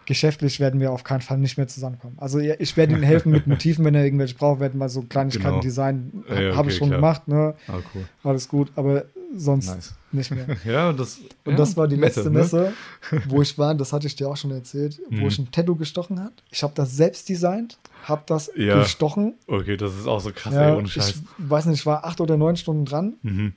Geschäftlich 0.09 0.59
werden 0.59 0.79
wir 0.79 0.91
auf 0.91 1.03
keinen 1.03 1.21
Fall 1.21 1.37
nicht 1.37 1.57
mehr 1.57 1.67
zusammenkommen. 1.67 2.15
Also 2.17 2.39
ich 2.39 2.75
werde 2.77 2.95
ihm 2.95 3.03
helfen 3.03 3.31
mit 3.31 3.45
Motiven, 3.45 3.85
wenn 3.85 3.93
er 3.93 4.03
irgendwelche 4.03 4.33
braucht, 4.33 4.59
werden 4.59 4.79
mal 4.79 4.89
so 4.89 5.03
Kleinigkeiten 5.03 5.49
Genau. 5.49 5.59
designen. 5.61 6.25
Ja, 6.27 6.41
ja, 6.41 6.49
Habe 6.55 6.61
okay, 6.61 6.69
ich 6.71 6.77
schon 6.77 6.87
klar. 6.87 6.99
gemacht, 6.99 7.27
ne? 7.27 7.53
Ah, 7.67 7.79
cool. 7.93 8.05
Alles 8.23 8.47
gut, 8.47 8.71
aber 8.75 9.05
sonst 9.35 9.67
Nice. 9.67 9.93
nicht 10.11 10.31
mehr. 10.31 10.47
Ja, 10.65 10.91
das, 10.93 11.19
Und 11.45 11.51
ja, 11.51 11.57
das 11.57 11.77
war 11.77 11.87
die 11.87 11.95
letzte 11.95 12.23
ne? 12.31 12.39
Messe, 12.39 12.73
wo 13.27 13.43
ich 13.43 13.55
war, 13.59 13.75
das 13.75 13.93
hatte 13.93 14.07
ich 14.07 14.15
dir 14.15 14.27
auch 14.29 14.35
schon 14.35 14.49
erzählt, 14.49 14.99
wo 15.11 15.21
Mhm. 15.21 15.27
ich 15.27 15.37
ein 15.37 15.51
Tattoo 15.51 15.75
gestochen 15.75 16.19
hat. 16.23 16.33
Ich 16.49 16.63
habe 16.63 16.73
das 16.75 16.97
selbst 16.97 17.29
designt, 17.29 17.77
habe 18.01 18.23
das 18.25 18.51
Ja. 18.57 18.79
gestochen. 18.81 19.35
Okay, 19.45 19.77
das 19.77 19.93
ist 19.95 20.07
auch 20.07 20.21
so 20.21 20.31
krass, 20.33 20.55
Ja, 20.55 20.69
ey, 20.69 20.75
ohne 20.75 20.87
ich 20.87 20.93
Scheiß. 20.93 21.21
weiß 21.37 21.67
nicht, 21.67 21.81
ich 21.81 21.85
war 21.85 22.03
acht 22.03 22.19
oder 22.19 22.35
neun 22.35 22.55
Stunden 22.57 22.85
dran, 22.85 23.13
Mhm. 23.21 23.53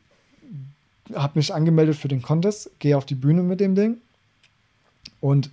habe 1.14 1.32
mich 1.38 1.54
angemeldet 1.54 1.96
für 1.96 2.08
den 2.08 2.20
Contest, 2.20 2.70
gehe 2.78 2.94
auf 2.98 3.06
die 3.06 3.14
Bühne 3.14 3.42
mit 3.42 3.58
dem 3.60 3.74
Ding 3.74 3.96
und 5.20 5.50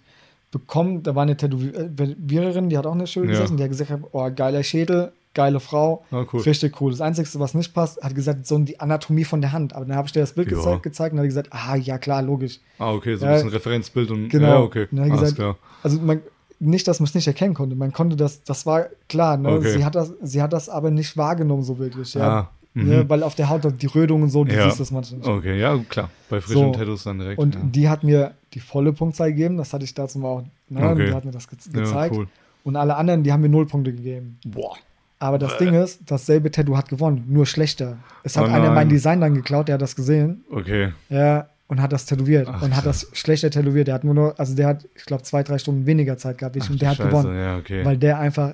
bekomme, 0.52 1.00
da 1.02 1.14
war 1.16 1.24
eine 1.24 1.38
Tätowiererin, 1.38 2.70
die 2.70 2.78
hat 2.78 2.86
auch 2.86 2.94
eine 2.94 3.08
Schule 3.08 3.28
Ja. 3.28 3.32
gesessen, 3.34 3.58
die 3.58 3.64
hat 3.64 3.70
gesagt, 3.70 3.92
oh, 4.12 4.30
geiler 4.36 4.64
Schädel, 4.64 5.12
geile 5.34 5.60
Frau, 5.60 6.04
Ah, 6.12 6.26
cool. 6.34 6.42
richtig 6.42 6.80
cool. 6.82 6.92
Das 6.92 7.02
Einzige, 7.02 7.28
was 7.40 7.54
nicht 7.54 7.74
passt, 7.74 8.02
hat 8.02 8.16
gesagt, 8.16 8.48
so 8.48 8.58
die 8.58 8.80
Anatomie 8.80 9.26
von 9.26 9.42
der 9.42 9.52
Hand. 9.52 9.74
Aber 9.76 9.86
dann 9.86 9.96
habe 9.96 10.08
ich 10.08 10.12
dir 10.12 10.22
das 10.22 10.34
Bild 10.34 10.50
Ja. 10.52 10.58
gezeigt, 10.58 10.84
gezeigt 10.84 11.14
und 11.14 11.20
hat 11.20 11.26
gesagt, 11.28 11.50
ah, 11.52 11.76
ja 11.76 11.98
klar, 11.98 12.22
logisch. 12.22 12.60
Ah, 12.80 12.92
okay, 12.94 13.16
so 13.16 13.26
ein 13.26 13.30
Ja, 13.32 13.36
bisschen 13.36 13.50
Referenzbild 13.52 14.10
und 14.12 14.30
Genau. 14.30 14.48
ja, 14.48 14.60
okay. 14.60 14.88
Und 14.92 15.10
gesagt, 15.12 15.36
klar. 15.36 15.58
Also 15.84 16.00
man, 16.02 16.22
nicht, 16.60 16.88
dass 16.88 17.00
man 17.00 17.06
es 17.08 17.16
nicht 17.16 17.28
erkennen 17.28 17.54
konnte. 17.54 17.76
Man 17.76 17.94
konnte 17.94 18.16
das, 18.18 18.44
das 18.44 18.66
war 18.66 18.88
klar. 19.08 19.38
Ne? 19.38 19.50
Okay. 19.50 19.72
Sie, 19.78 19.86
hat 19.86 19.96
das, 19.96 20.12
sie 20.22 20.42
hat 20.42 20.52
das 20.52 20.68
aber 20.68 20.92
nicht 20.92 21.16
wahrgenommen 21.16 21.64
so 21.64 21.78
wirklich. 21.80 22.16
Ja? 22.16 22.28
Ah, 22.28 22.50
mhm. 22.74 22.90
Ne? 22.90 23.10
Weil 23.10 23.24
auf 23.24 23.36
der 23.36 23.50
Haut 23.50 23.64
die 23.82 23.88
Rötung 23.88 24.24
und 24.24 24.30
so, 24.30 24.44
du 24.44 24.54
Ja. 24.54 24.66
siehst 24.66 24.80
das 24.80 24.92
manchmal 24.92 25.20
nicht. 25.20 25.30
Okay, 25.30 25.60
ja, 25.60 25.78
klar. 25.90 26.10
Bei 26.30 26.42
frischen 26.42 26.74
So. 26.74 26.80
Tattoos 26.80 27.04
dann 27.04 27.20
direkt. 27.20 27.40
Und 27.40 27.56
ja. 27.56 27.62
die 27.64 27.90
hat 27.90 28.04
mir 28.04 28.34
die 28.54 28.60
volle 28.60 28.94
Punktzahl 28.94 29.30
gegeben. 29.32 29.58
Das 29.58 29.74
hatte 29.74 29.86
ich 29.86 29.94
dazu 29.94 30.20
mal 30.20 30.28
auch. 30.28 30.44
Ne? 30.70 30.90
Okay. 30.90 31.08
Die 31.08 31.14
hat 31.14 31.26
mir 31.26 31.32
das 31.32 31.48
ge 31.48 31.58
ja, 31.74 31.82
gezeigt. 31.82 32.16
cool. 32.16 32.28
Und 32.64 32.76
alle 32.76 32.96
anderen, 32.96 33.24
die 33.24 33.32
haben 33.32 33.42
mir 33.42 33.50
null 33.50 33.66
Punkte 33.66 33.94
gegeben. 33.94 34.38
Boah. 34.46 34.76
Aber 35.20 35.38
das 35.38 35.58
Ding 35.58 35.74
ist, 35.74 36.00
dasselbe 36.06 36.50
Tattoo 36.50 36.78
hat 36.78 36.88
gewonnen, 36.88 37.26
nur 37.28 37.46
schlechter. 37.46 37.98
Es 38.24 38.38
hat 38.38 38.48
Oh 38.48 38.54
einer 38.54 38.72
mein 38.72 38.88
Design 38.88 39.20
dann 39.20 39.36
geklaut, 39.36 39.68
der 39.68 39.74
hat 39.74 39.82
das 39.82 39.98
gesehen. 39.98 40.46
Okay. 40.50 40.94
Ja, 41.10 41.48
und 41.68 41.82
hat 41.82 41.92
das 41.92 42.06
tätowiert. 42.06 42.48
Ach, 42.50 42.62
und 42.62 42.76
hat 42.76 42.86
das 42.86 43.08
schlechter 43.12 43.52
tätowiert. 43.52 43.88
Der 43.88 43.96
hat 43.96 44.06
nur 44.06 44.14
noch, 44.14 44.34
also 44.38 44.56
der 44.56 44.68
hat, 44.68 44.88
ich 44.96 45.04
glaube, 45.06 45.24
zwei, 45.24 45.44
drei 45.44 45.58
Stunden 45.58 45.86
weniger 45.86 46.18
Zeit 46.18 46.38
gehabt. 46.38 46.56
Ich, 46.56 46.64
Ach, 46.64 46.70
und 46.70 46.82
der 46.82 46.90
hat 46.90 46.98
Scheiße, 46.98 47.10
gewonnen. 47.10 47.36
Ja, 47.38 47.58
okay. 47.58 47.84
Weil 47.84 47.98
der 47.98 48.18
einfach 48.18 48.54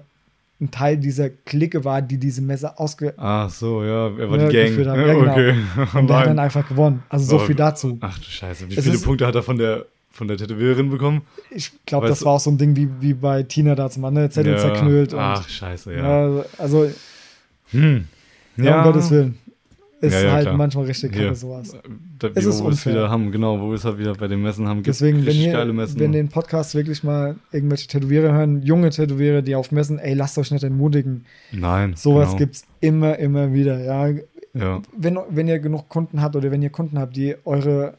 ein 0.62 0.72
Teil 0.72 0.98
dieser 0.98 1.30
Clique 1.30 1.84
war, 1.84 2.02
die 2.02 2.18
diese 2.18 2.42
Messe 2.42 2.80
ausge... 2.80 3.14
Ach 3.18 3.50
so, 3.50 3.84
ja, 3.84 4.08
er 4.18 4.30
war 4.32 4.38
die 4.38 4.46
Gang. 4.56 4.68
geführt 4.68 4.88
haben. 4.88 5.02
Ja, 5.02 5.14
genau. 5.14 5.32
okay. 5.32 5.56
Und 6.00 6.08
der 6.10 6.18
hat 6.18 6.28
dann 6.28 6.40
einfach 6.40 6.68
gewonnen. 6.68 7.04
Also 7.10 7.26
so 7.26 7.36
Oh, 7.36 7.40
viel 7.46 7.56
dazu. 7.56 7.98
Ach 8.02 8.18
du 8.18 8.24
Scheiße, 8.26 8.70
wie 8.70 8.76
Es 8.76 8.84
viele 8.84 8.96
ist- 8.96 9.04
Punkte 9.04 9.28
hat 9.28 9.36
er 9.36 9.44
von 9.44 9.58
der, 9.58 9.86
von 10.12 10.30
der 10.30 10.38
Tätowiererin 10.38 10.90
bekommen? 10.90 11.24
Ich 11.52 11.72
glaube, 11.86 12.08
das 12.08 12.24
war 12.24 12.34
auch 12.34 12.40
so 12.40 12.50
ein 12.52 12.58
Ding 12.58 12.74
wie, 12.78 12.88
wie 13.02 13.14
bei 13.14 13.44
Tina 13.44 13.76
dazu 13.76 14.00
mal, 14.00 14.12
ne? 14.12 14.30
Zettel 14.30 14.54
Ja. 14.54 14.60
zerknüllt. 14.60 15.14
Und, 15.14 15.20
Ach, 15.20 15.48
scheiße, 15.48 15.94
ja. 15.94 16.28
ja. 16.38 16.46
Also, 16.58 16.90
Hm. 17.72 18.06
ja, 18.56 18.78
um 18.78 18.84
Gottes 18.84 19.12
Willen. 19.12 19.38
Ist 20.02 20.14
Ja, 20.14 20.22
ja, 20.24 20.32
halt 20.34 20.44
klar. 20.44 20.58
manchmal 20.58 20.86
richtig 20.86 21.12
kacke 21.14 21.24
Hier. 21.24 21.36
sowas. 21.36 21.72
Da, 22.20 22.28
Es 22.36 22.38
ist 22.38 22.46
wir 22.46 22.50
es 22.50 22.62
unfair. 22.62 22.94
wieder 22.94 23.10
haben, 23.10 23.32
genau, 23.32 23.60
wo 23.62 23.70
wir 23.70 23.76
es 23.76 23.86
halt 23.86 23.98
wieder 23.98 24.14
bei 24.14 24.28
den 24.28 24.42
Messen 24.42 24.68
haben. 24.68 24.78
Gibt 24.84 24.88
Deswegen, 24.88 25.26
wenn 25.26 25.36
ihr, 25.38 25.54
wenn 25.98 26.12
den 26.12 26.28
Podcast 26.30 26.76
wirklich 26.76 27.04
mal 27.04 27.36
irgendwelche 27.52 27.88
Tätowierer 27.88 28.34
hören, 28.34 28.62
junge 28.62 28.90
Tätowierer, 28.90 29.42
die 29.42 29.56
auf 29.56 29.72
Messen, 29.72 29.98
ey, 30.00 30.14
lasst 30.14 30.38
euch 30.38 30.52
nicht 30.52 30.64
entmutigen. 30.64 31.26
Nein. 31.52 31.94
Sowas 31.96 32.28
genau. 32.30 32.38
gibt's 32.40 32.66
immer, 32.82 33.18
immer 33.20 33.54
wieder. 33.54 33.80
Ja, 33.84 34.10
Ja. 34.54 34.82
wenn, 34.98 35.18
wenn 35.30 35.48
ihr 35.48 35.60
genug 35.60 35.88
Kunden 35.90 36.22
habt 36.22 36.36
oder 36.36 36.52
wenn 36.52 36.62
ihr 36.62 36.70
Kunden 36.72 37.00
habt, 37.00 37.16
die 37.16 37.36
eure 37.46 37.94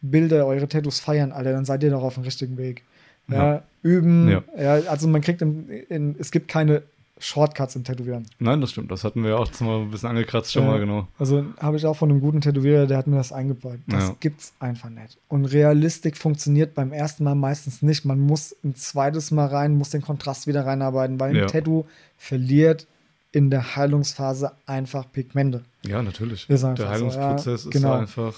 Bilder, 0.00 0.46
eure 0.46 0.66
Tattoos 0.66 0.98
feiern, 0.98 1.30
Alter, 1.30 1.52
dann 1.52 1.64
seid 1.64 1.82
ihr 1.84 1.90
doch 1.90 2.02
auf 2.02 2.14
dem 2.14 2.24
richtigen 2.24 2.56
Weg. 2.58 2.82
Ja, 3.28 3.36
Ja. 3.54 3.62
üben. 3.82 4.28
Ja. 4.28 4.42
Ja. 4.60 4.72
also 4.90 5.06
man 5.06 5.20
kriegt 5.20 5.40
in, 5.40 5.68
in, 5.88 6.16
es 6.18 6.32
gibt 6.32 6.48
keine 6.48 6.82
Shortcuts 7.24 7.76
im 7.76 7.84
Tätowieren. 7.84 8.26
Nein, 8.40 8.60
das 8.60 8.72
stimmt. 8.72 8.90
Das 8.90 9.04
hatten 9.04 9.22
wir 9.22 9.38
auch 9.38 9.48
mal 9.60 9.82
ein 9.82 9.90
bisschen 9.92 10.08
angekratzt, 10.08 10.52
schon 10.52 10.64
Ja. 10.64 10.70
mal, 10.70 10.80
genau. 10.80 11.06
Also 11.20 11.44
habe 11.60 11.76
ich 11.76 11.86
auch 11.86 11.94
von 11.94 12.10
einem 12.10 12.20
guten 12.20 12.40
Tätowierer, 12.40 12.86
der 12.86 12.98
hat 12.98 13.06
mir 13.06 13.14
das 13.16 13.32
eingebaut. 13.32 13.78
Das 13.86 14.08
Ja. 14.08 14.16
gibt's 14.18 14.52
einfach 14.58 14.90
nicht. 14.90 15.18
Und 15.28 15.44
Realistik 15.44 16.16
funktioniert 16.16 16.74
beim 16.74 16.92
ersten 16.92 17.22
Mal 17.22 17.36
meistens 17.36 17.80
nicht. 17.80 18.04
Man 18.04 18.18
muss 18.18 18.56
ein 18.64 18.74
zweites 18.74 19.30
Mal 19.30 19.46
rein, 19.46 19.76
muss 19.78 19.90
den 19.90 20.02
Kontrast 20.02 20.48
wieder 20.48 20.66
reinarbeiten, 20.66 21.20
weil 21.20 21.30
ein 21.30 21.36
Ja. 21.36 21.46
Tattoo 21.46 21.84
verliert 22.18 22.86
in 23.30 23.50
der 23.50 23.76
Heilungsphase 23.76 24.52
einfach 24.66 25.06
Pigmente. 25.12 25.62
Ja, 25.82 26.02
natürlich. 26.02 26.50
Ist 26.50 26.64
der 26.64 26.76
so, 26.76 26.88
Heilungsprozess 26.88 27.46
ja, 27.64 27.68
ist 27.68 27.70
genau. 27.70 27.92
einfach. 27.94 28.34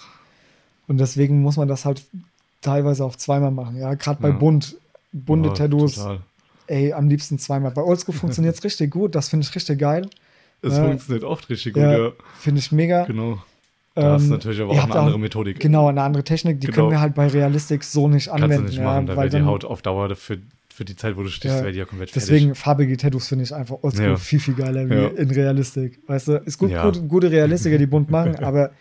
Und 0.87 0.99
deswegen 0.99 1.41
muss 1.41 1.57
man 1.57 1.69
das 1.69 1.87
halt 1.87 2.05
teilweise 2.61 3.05
auch 3.05 3.17
zweimal 3.17 3.51
machen. 3.51 3.77
Ja, 3.77 3.95
gerade 3.95 4.21
bei 4.21 4.29
Ja. 4.29 4.35
bunt, 4.37 4.77
bunte 5.13 5.49
Ja, 5.49 5.55
Tattoos, 5.55 5.95
Total. 5.95 6.21
Ey, 6.67 6.93
am 6.93 7.09
liebsten 7.09 7.39
zweimal. 7.39 7.71
Bei 7.73 7.83
Oldschool 7.83 8.15
funktioniert 8.15 8.55
es 8.57 8.65
richtig 8.65 8.91
gut, 8.91 9.15
das 9.15 9.29
finde 9.29 9.47
ich 9.47 9.55
richtig 9.55 9.79
geil. 9.79 10.09
Es 10.63 10.77
Ja. 10.77 10.85
funktioniert 10.85 11.25
oft 11.25 11.49
richtig 11.51 11.75
gut, 11.75 11.83
Ja, 11.83 11.99
ja. 11.99 12.13
finde 12.39 12.59
ich 12.61 12.73
mega. 12.73 13.05
Genau. 13.05 13.39
Da 13.95 14.17
ist 14.17 14.25
Ähm, 14.25 14.31
natürlich 14.31 14.61
aber 14.61 14.73
auch 14.73 14.85
eine 14.85 14.95
andere 14.97 15.19
Methodik. 15.21 15.61
Genau, 15.61 15.87
eine 15.89 16.03
andere 16.03 16.25
Technik, 16.25 16.61
die 16.61 16.67
Genau. 16.67 16.77
können 16.77 16.91
wir 16.91 17.01
halt 17.01 17.15
bei 17.15 17.29
Realistik 17.29 17.85
so 17.85 18.09
nicht 18.09 18.29
Kannst 18.29 18.43
anwenden. 18.43 18.65
du 18.65 18.71
nicht 18.71 18.79
ja, 18.79 18.85
machen, 18.85 19.07
da 19.07 19.17
weil 19.17 19.29
die 19.29 19.37
dann- 19.37 19.47
Haut 19.47 19.65
auf 19.65 19.83
Dauer 19.83 20.17
für, 20.17 20.39
für 20.75 20.85
die 20.85 20.97
Zeit, 20.97 21.17
wo 21.17 21.23
du 21.23 21.29
stichst, 21.29 21.59
Ja, 21.59 21.63
wäre 21.63 21.73
die 21.73 21.79
ja 21.79 21.85
komplett 21.85 22.13
Deswegen 22.17 22.47
fertig. 22.47 22.63
farbige 22.63 22.97
Tattoos 22.97 23.29
finde 23.29 23.45
ich 23.45 23.55
einfach 23.55 23.77
oldschool 23.83 24.07
Ja. 24.07 24.17
viel, 24.17 24.41
viel 24.41 24.55
geiler 24.55 24.91
wie 24.91 24.95
Ja. 24.95 25.07
in 25.09 25.31
Realistik. 25.31 26.01
Weißt 26.09 26.27
du, 26.27 26.33
ist 26.39 26.59
gut, 26.59 26.71
Ja. 26.73 26.83
gut 26.91 27.09
gute 27.09 27.31
Realistiker, 27.31 27.79
die 27.79 27.87
bunt 27.87 28.11
machen, 28.11 28.35
aber 28.43 28.73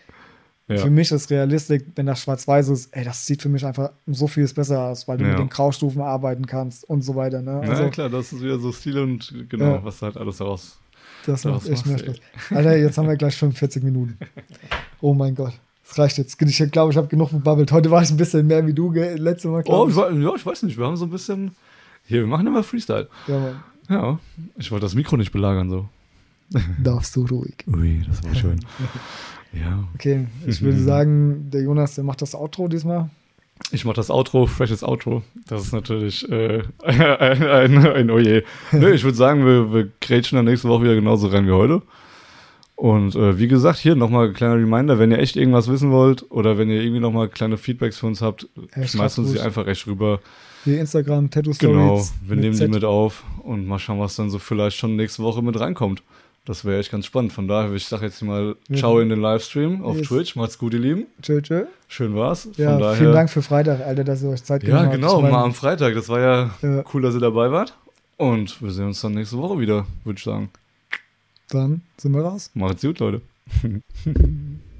Ja. 0.67 0.77
für 0.77 0.89
mich 0.89 1.11
ist 1.11 1.29
Realistik, 1.29 1.87
wenn 1.95 2.05
das 2.05 2.21
schwarz-weiß 2.21 2.69
ist, 2.69 2.95
ey, 2.95 3.03
das 3.03 3.25
sieht 3.25 3.41
für 3.41 3.49
mich 3.49 3.65
einfach 3.65 3.91
so 4.07 4.27
vieles 4.27 4.53
besser 4.53 4.79
aus, 4.81 5.07
weil 5.09 5.17
du 5.17 5.25
Ja. 5.25 5.31
mit 5.31 5.39
den 5.39 5.49
Graustufen 5.49 6.01
arbeiten 6.01 6.45
kannst 6.45 6.85
und 6.89 7.01
so 7.01 7.15
weiter. 7.15 7.41
Ne? 7.41 7.61
Na 7.65 7.69
Also, 7.69 7.89
klar, 7.89 8.09
das 8.09 8.31
ist 8.31 8.41
wieder 8.41 8.57
so 8.59 8.71
Stil 8.71 8.97
und 8.99 9.33
genau, 9.49 9.65
Ja. 9.75 9.83
was 9.83 10.01
halt 10.01 10.15
alles 10.15 10.37
daraus. 10.37 10.77
das 11.25 11.43
macht 11.45 11.67
echt 11.67 11.85
mehr 11.85 11.99
Spaß. 11.99 12.15
Alter, 12.51 12.77
jetzt 12.77 12.97
haben 12.97 13.07
wir 13.07 13.15
gleich 13.17 13.35
45 13.35 13.83
Minuten. 13.83 14.17
Oh 15.01 15.13
mein 15.13 15.35
Gott. 15.35 15.51
Das 15.85 15.99
reicht 15.99 16.17
jetzt. 16.17 16.41
Ich 16.41 16.71
glaube, 16.71 16.91
ich 16.93 16.97
habe 16.97 17.07
genug 17.07 17.31
gebabbelt. 17.31 17.69
Heute 17.73 17.91
war 17.91 18.01
ich 18.01 18.09
ein 18.09 18.15
bisschen 18.15 18.47
mehr 18.47 18.65
wie 18.65 18.73
du, 18.73 18.89
gell? 18.91 19.17
letzte 19.17 19.49
Mal. 19.49 19.63
Oh, 19.65 19.85
ich, 19.89 19.95
ja, 19.97 20.33
ich 20.33 20.45
weiß 20.45 20.63
nicht, 20.63 20.77
wir 20.77 20.85
haben 20.85 20.95
so 20.95 21.03
ein 21.05 21.09
bisschen. 21.09 21.51
Hier, 22.05 22.21
wir 22.21 22.27
machen 22.27 22.47
immer 22.47 22.63
Freestyle. 22.63 23.09
Ja, 23.27 23.37
Mann. 23.37 23.63
Ja, 23.89 24.19
ich 24.57 24.71
wollte 24.71 24.85
das 24.85 24.95
Mikro 24.95 25.17
nicht 25.17 25.33
belagern 25.33 25.69
so. 25.69 25.89
Darfst 26.81 27.17
du 27.17 27.25
ruhig. 27.25 27.65
Ui, 27.67 28.01
das 28.07 28.23
war 28.23 28.33
schön. 28.33 28.59
ja. 29.53 29.83
Okay, 29.95 30.27
ich 30.45 30.61
würde 30.63 30.79
sagen, 30.79 31.49
der 31.51 31.61
Jonas, 31.61 31.95
der 31.95 32.03
macht 32.03 32.21
das 32.21 32.35
Outro 32.35 32.67
diesmal. 32.67 33.09
Ich 33.71 33.85
mache 33.85 33.95
das 33.95 34.09
Outro, 34.09 34.45
freshes 34.45 34.83
Outro. 34.83 35.23
Das 35.47 35.63
ist 35.63 35.73
natürlich 35.73 36.29
äh, 36.29 36.63
ein, 36.83 37.47
ein, 37.47 37.87
ein 37.87 38.11
Oje. 38.11 38.43
Ne, 38.71 38.91
ich 38.91 39.03
würde 39.03 39.17
sagen, 39.17 39.45
wir, 39.45 39.73
wir 39.73 39.89
grätschen 40.01 40.35
dann 40.35 40.45
nächste 40.45 40.67
Woche 40.67 40.83
wieder 40.83 40.95
genauso 40.95 41.27
rein 41.27 41.47
wie 41.47 41.51
heute. 41.51 41.81
Und 42.75 43.15
äh, 43.15 43.37
wie 43.37 43.47
gesagt, 43.47 43.79
hier 43.79 43.95
nochmal 43.95 44.27
ein 44.27 44.33
kleiner 44.33 44.55
Reminder, 44.55 44.99
wenn 44.99 45.11
ihr 45.11 45.19
echt 45.19 45.35
irgendwas 45.35 45.67
wissen 45.69 45.91
wollt 45.91 46.29
oder 46.31 46.57
wenn 46.57 46.69
ihr 46.69 46.81
irgendwie 46.81 46.99
nochmal 46.99 47.29
kleine 47.29 47.57
Feedbacks 47.57 47.97
für 47.97 48.07
uns 48.07 48.21
habt, 48.21 48.47
Ja, 48.75 48.87
schmeißt 48.87 49.19
uns 49.19 49.31
die 49.31 49.39
einfach 49.39 49.67
echt 49.67 49.87
rüber. 49.87 50.19
Hier 50.63 50.79
Instagram, 50.79 51.29
Tattoo 51.29 51.53
Stories. 51.53 51.75
Genau, 51.75 52.03
wir 52.25 52.35
nehmen 52.35 52.53
die 52.53 52.57
Z. 52.57 52.71
mit 52.71 52.83
auf 52.83 53.23
und 53.43 53.67
mal 53.67 53.79
schauen, 53.79 53.99
was 53.99 54.15
dann 54.15 54.29
so 54.29 54.39
vielleicht 54.39 54.77
schon 54.77 54.95
nächste 54.95 55.21
Woche 55.23 55.41
mit 55.41 55.59
reinkommt. 55.59 56.01
Das 56.45 56.65
wäre 56.65 56.77
echt 56.79 56.91
ganz 56.91 57.05
spannend. 57.05 57.31
Von 57.31 57.47
daher, 57.47 57.71
ich 57.73 57.85
sage 57.85 58.05
jetzt 58.05 58.21
mal, 58.21 58.55
Ja. 58.67 58.75
ciao 58.77 58.99
in 58.99 59.07
den 59.09 59.21
Livestream 59.21 59.81
auf 59.83 59.97
Yes. 59.97 60.07
Twitch. 60.09 60.35
Macht's 60.35 60.57
gut, 60.57 60.73
ihr 60.73 60.79
Lieben. 60.79 61.05
Tschö, 61.21 61.41
tschö. 61.41 61.65
Schön 61.87 62.15
war's. 62.15 62.43
Von 62.43 62.53
Ja, 62.57 62.77
daher, 62.77 62.95
vielen 62.97 63.13
Dank 63.13 63.29
für 63.29 63.41
Freitag, 63.41 63.79
Alter, 63.79 64.03
dass 64.03 64.23
ihr 64.23 64.29
euch 64.29 64.43
Zeit 64.43 64.61
Ja, 64.63 64.67
genommen 64.69 64.85
habt. 64.87 64.95
genau, 64.95 65.15
Ich 65.17 65.21
mein, 65.23 65.31
mal 65.31 65.43
am 65.43 65.53
Freitag. 65.53 65.93
Das 65.95 66.09
war 66.09 66.19
ja, 66.19 66.49
Ja. 66.61 66.83
cool, 66.93 67.01
dass 67.01 67.13
ihr 67.15 67.21
dabei 67.21 67.49
wart. 67.51 67.77
Und 68.17 68.61
wir 68.61 68.71
sehen 68.71 68.87
uns 68.87 68.99
dann 68.99 69.13
nächste 69.13 69.37
Woche 69.37 69.57
wieder, 69.59 69.85
würde 70.03 70.17
ich 70.17 70.23
sagen. 70.23 70.49
Dann 71.49 71.81
sind 71.97 72.11
wir 72.13 72.21
raus. 72.21 72.51
Macht's 72.55 72.81
gut, 72.81 72.99
Leute. 72.99 73.21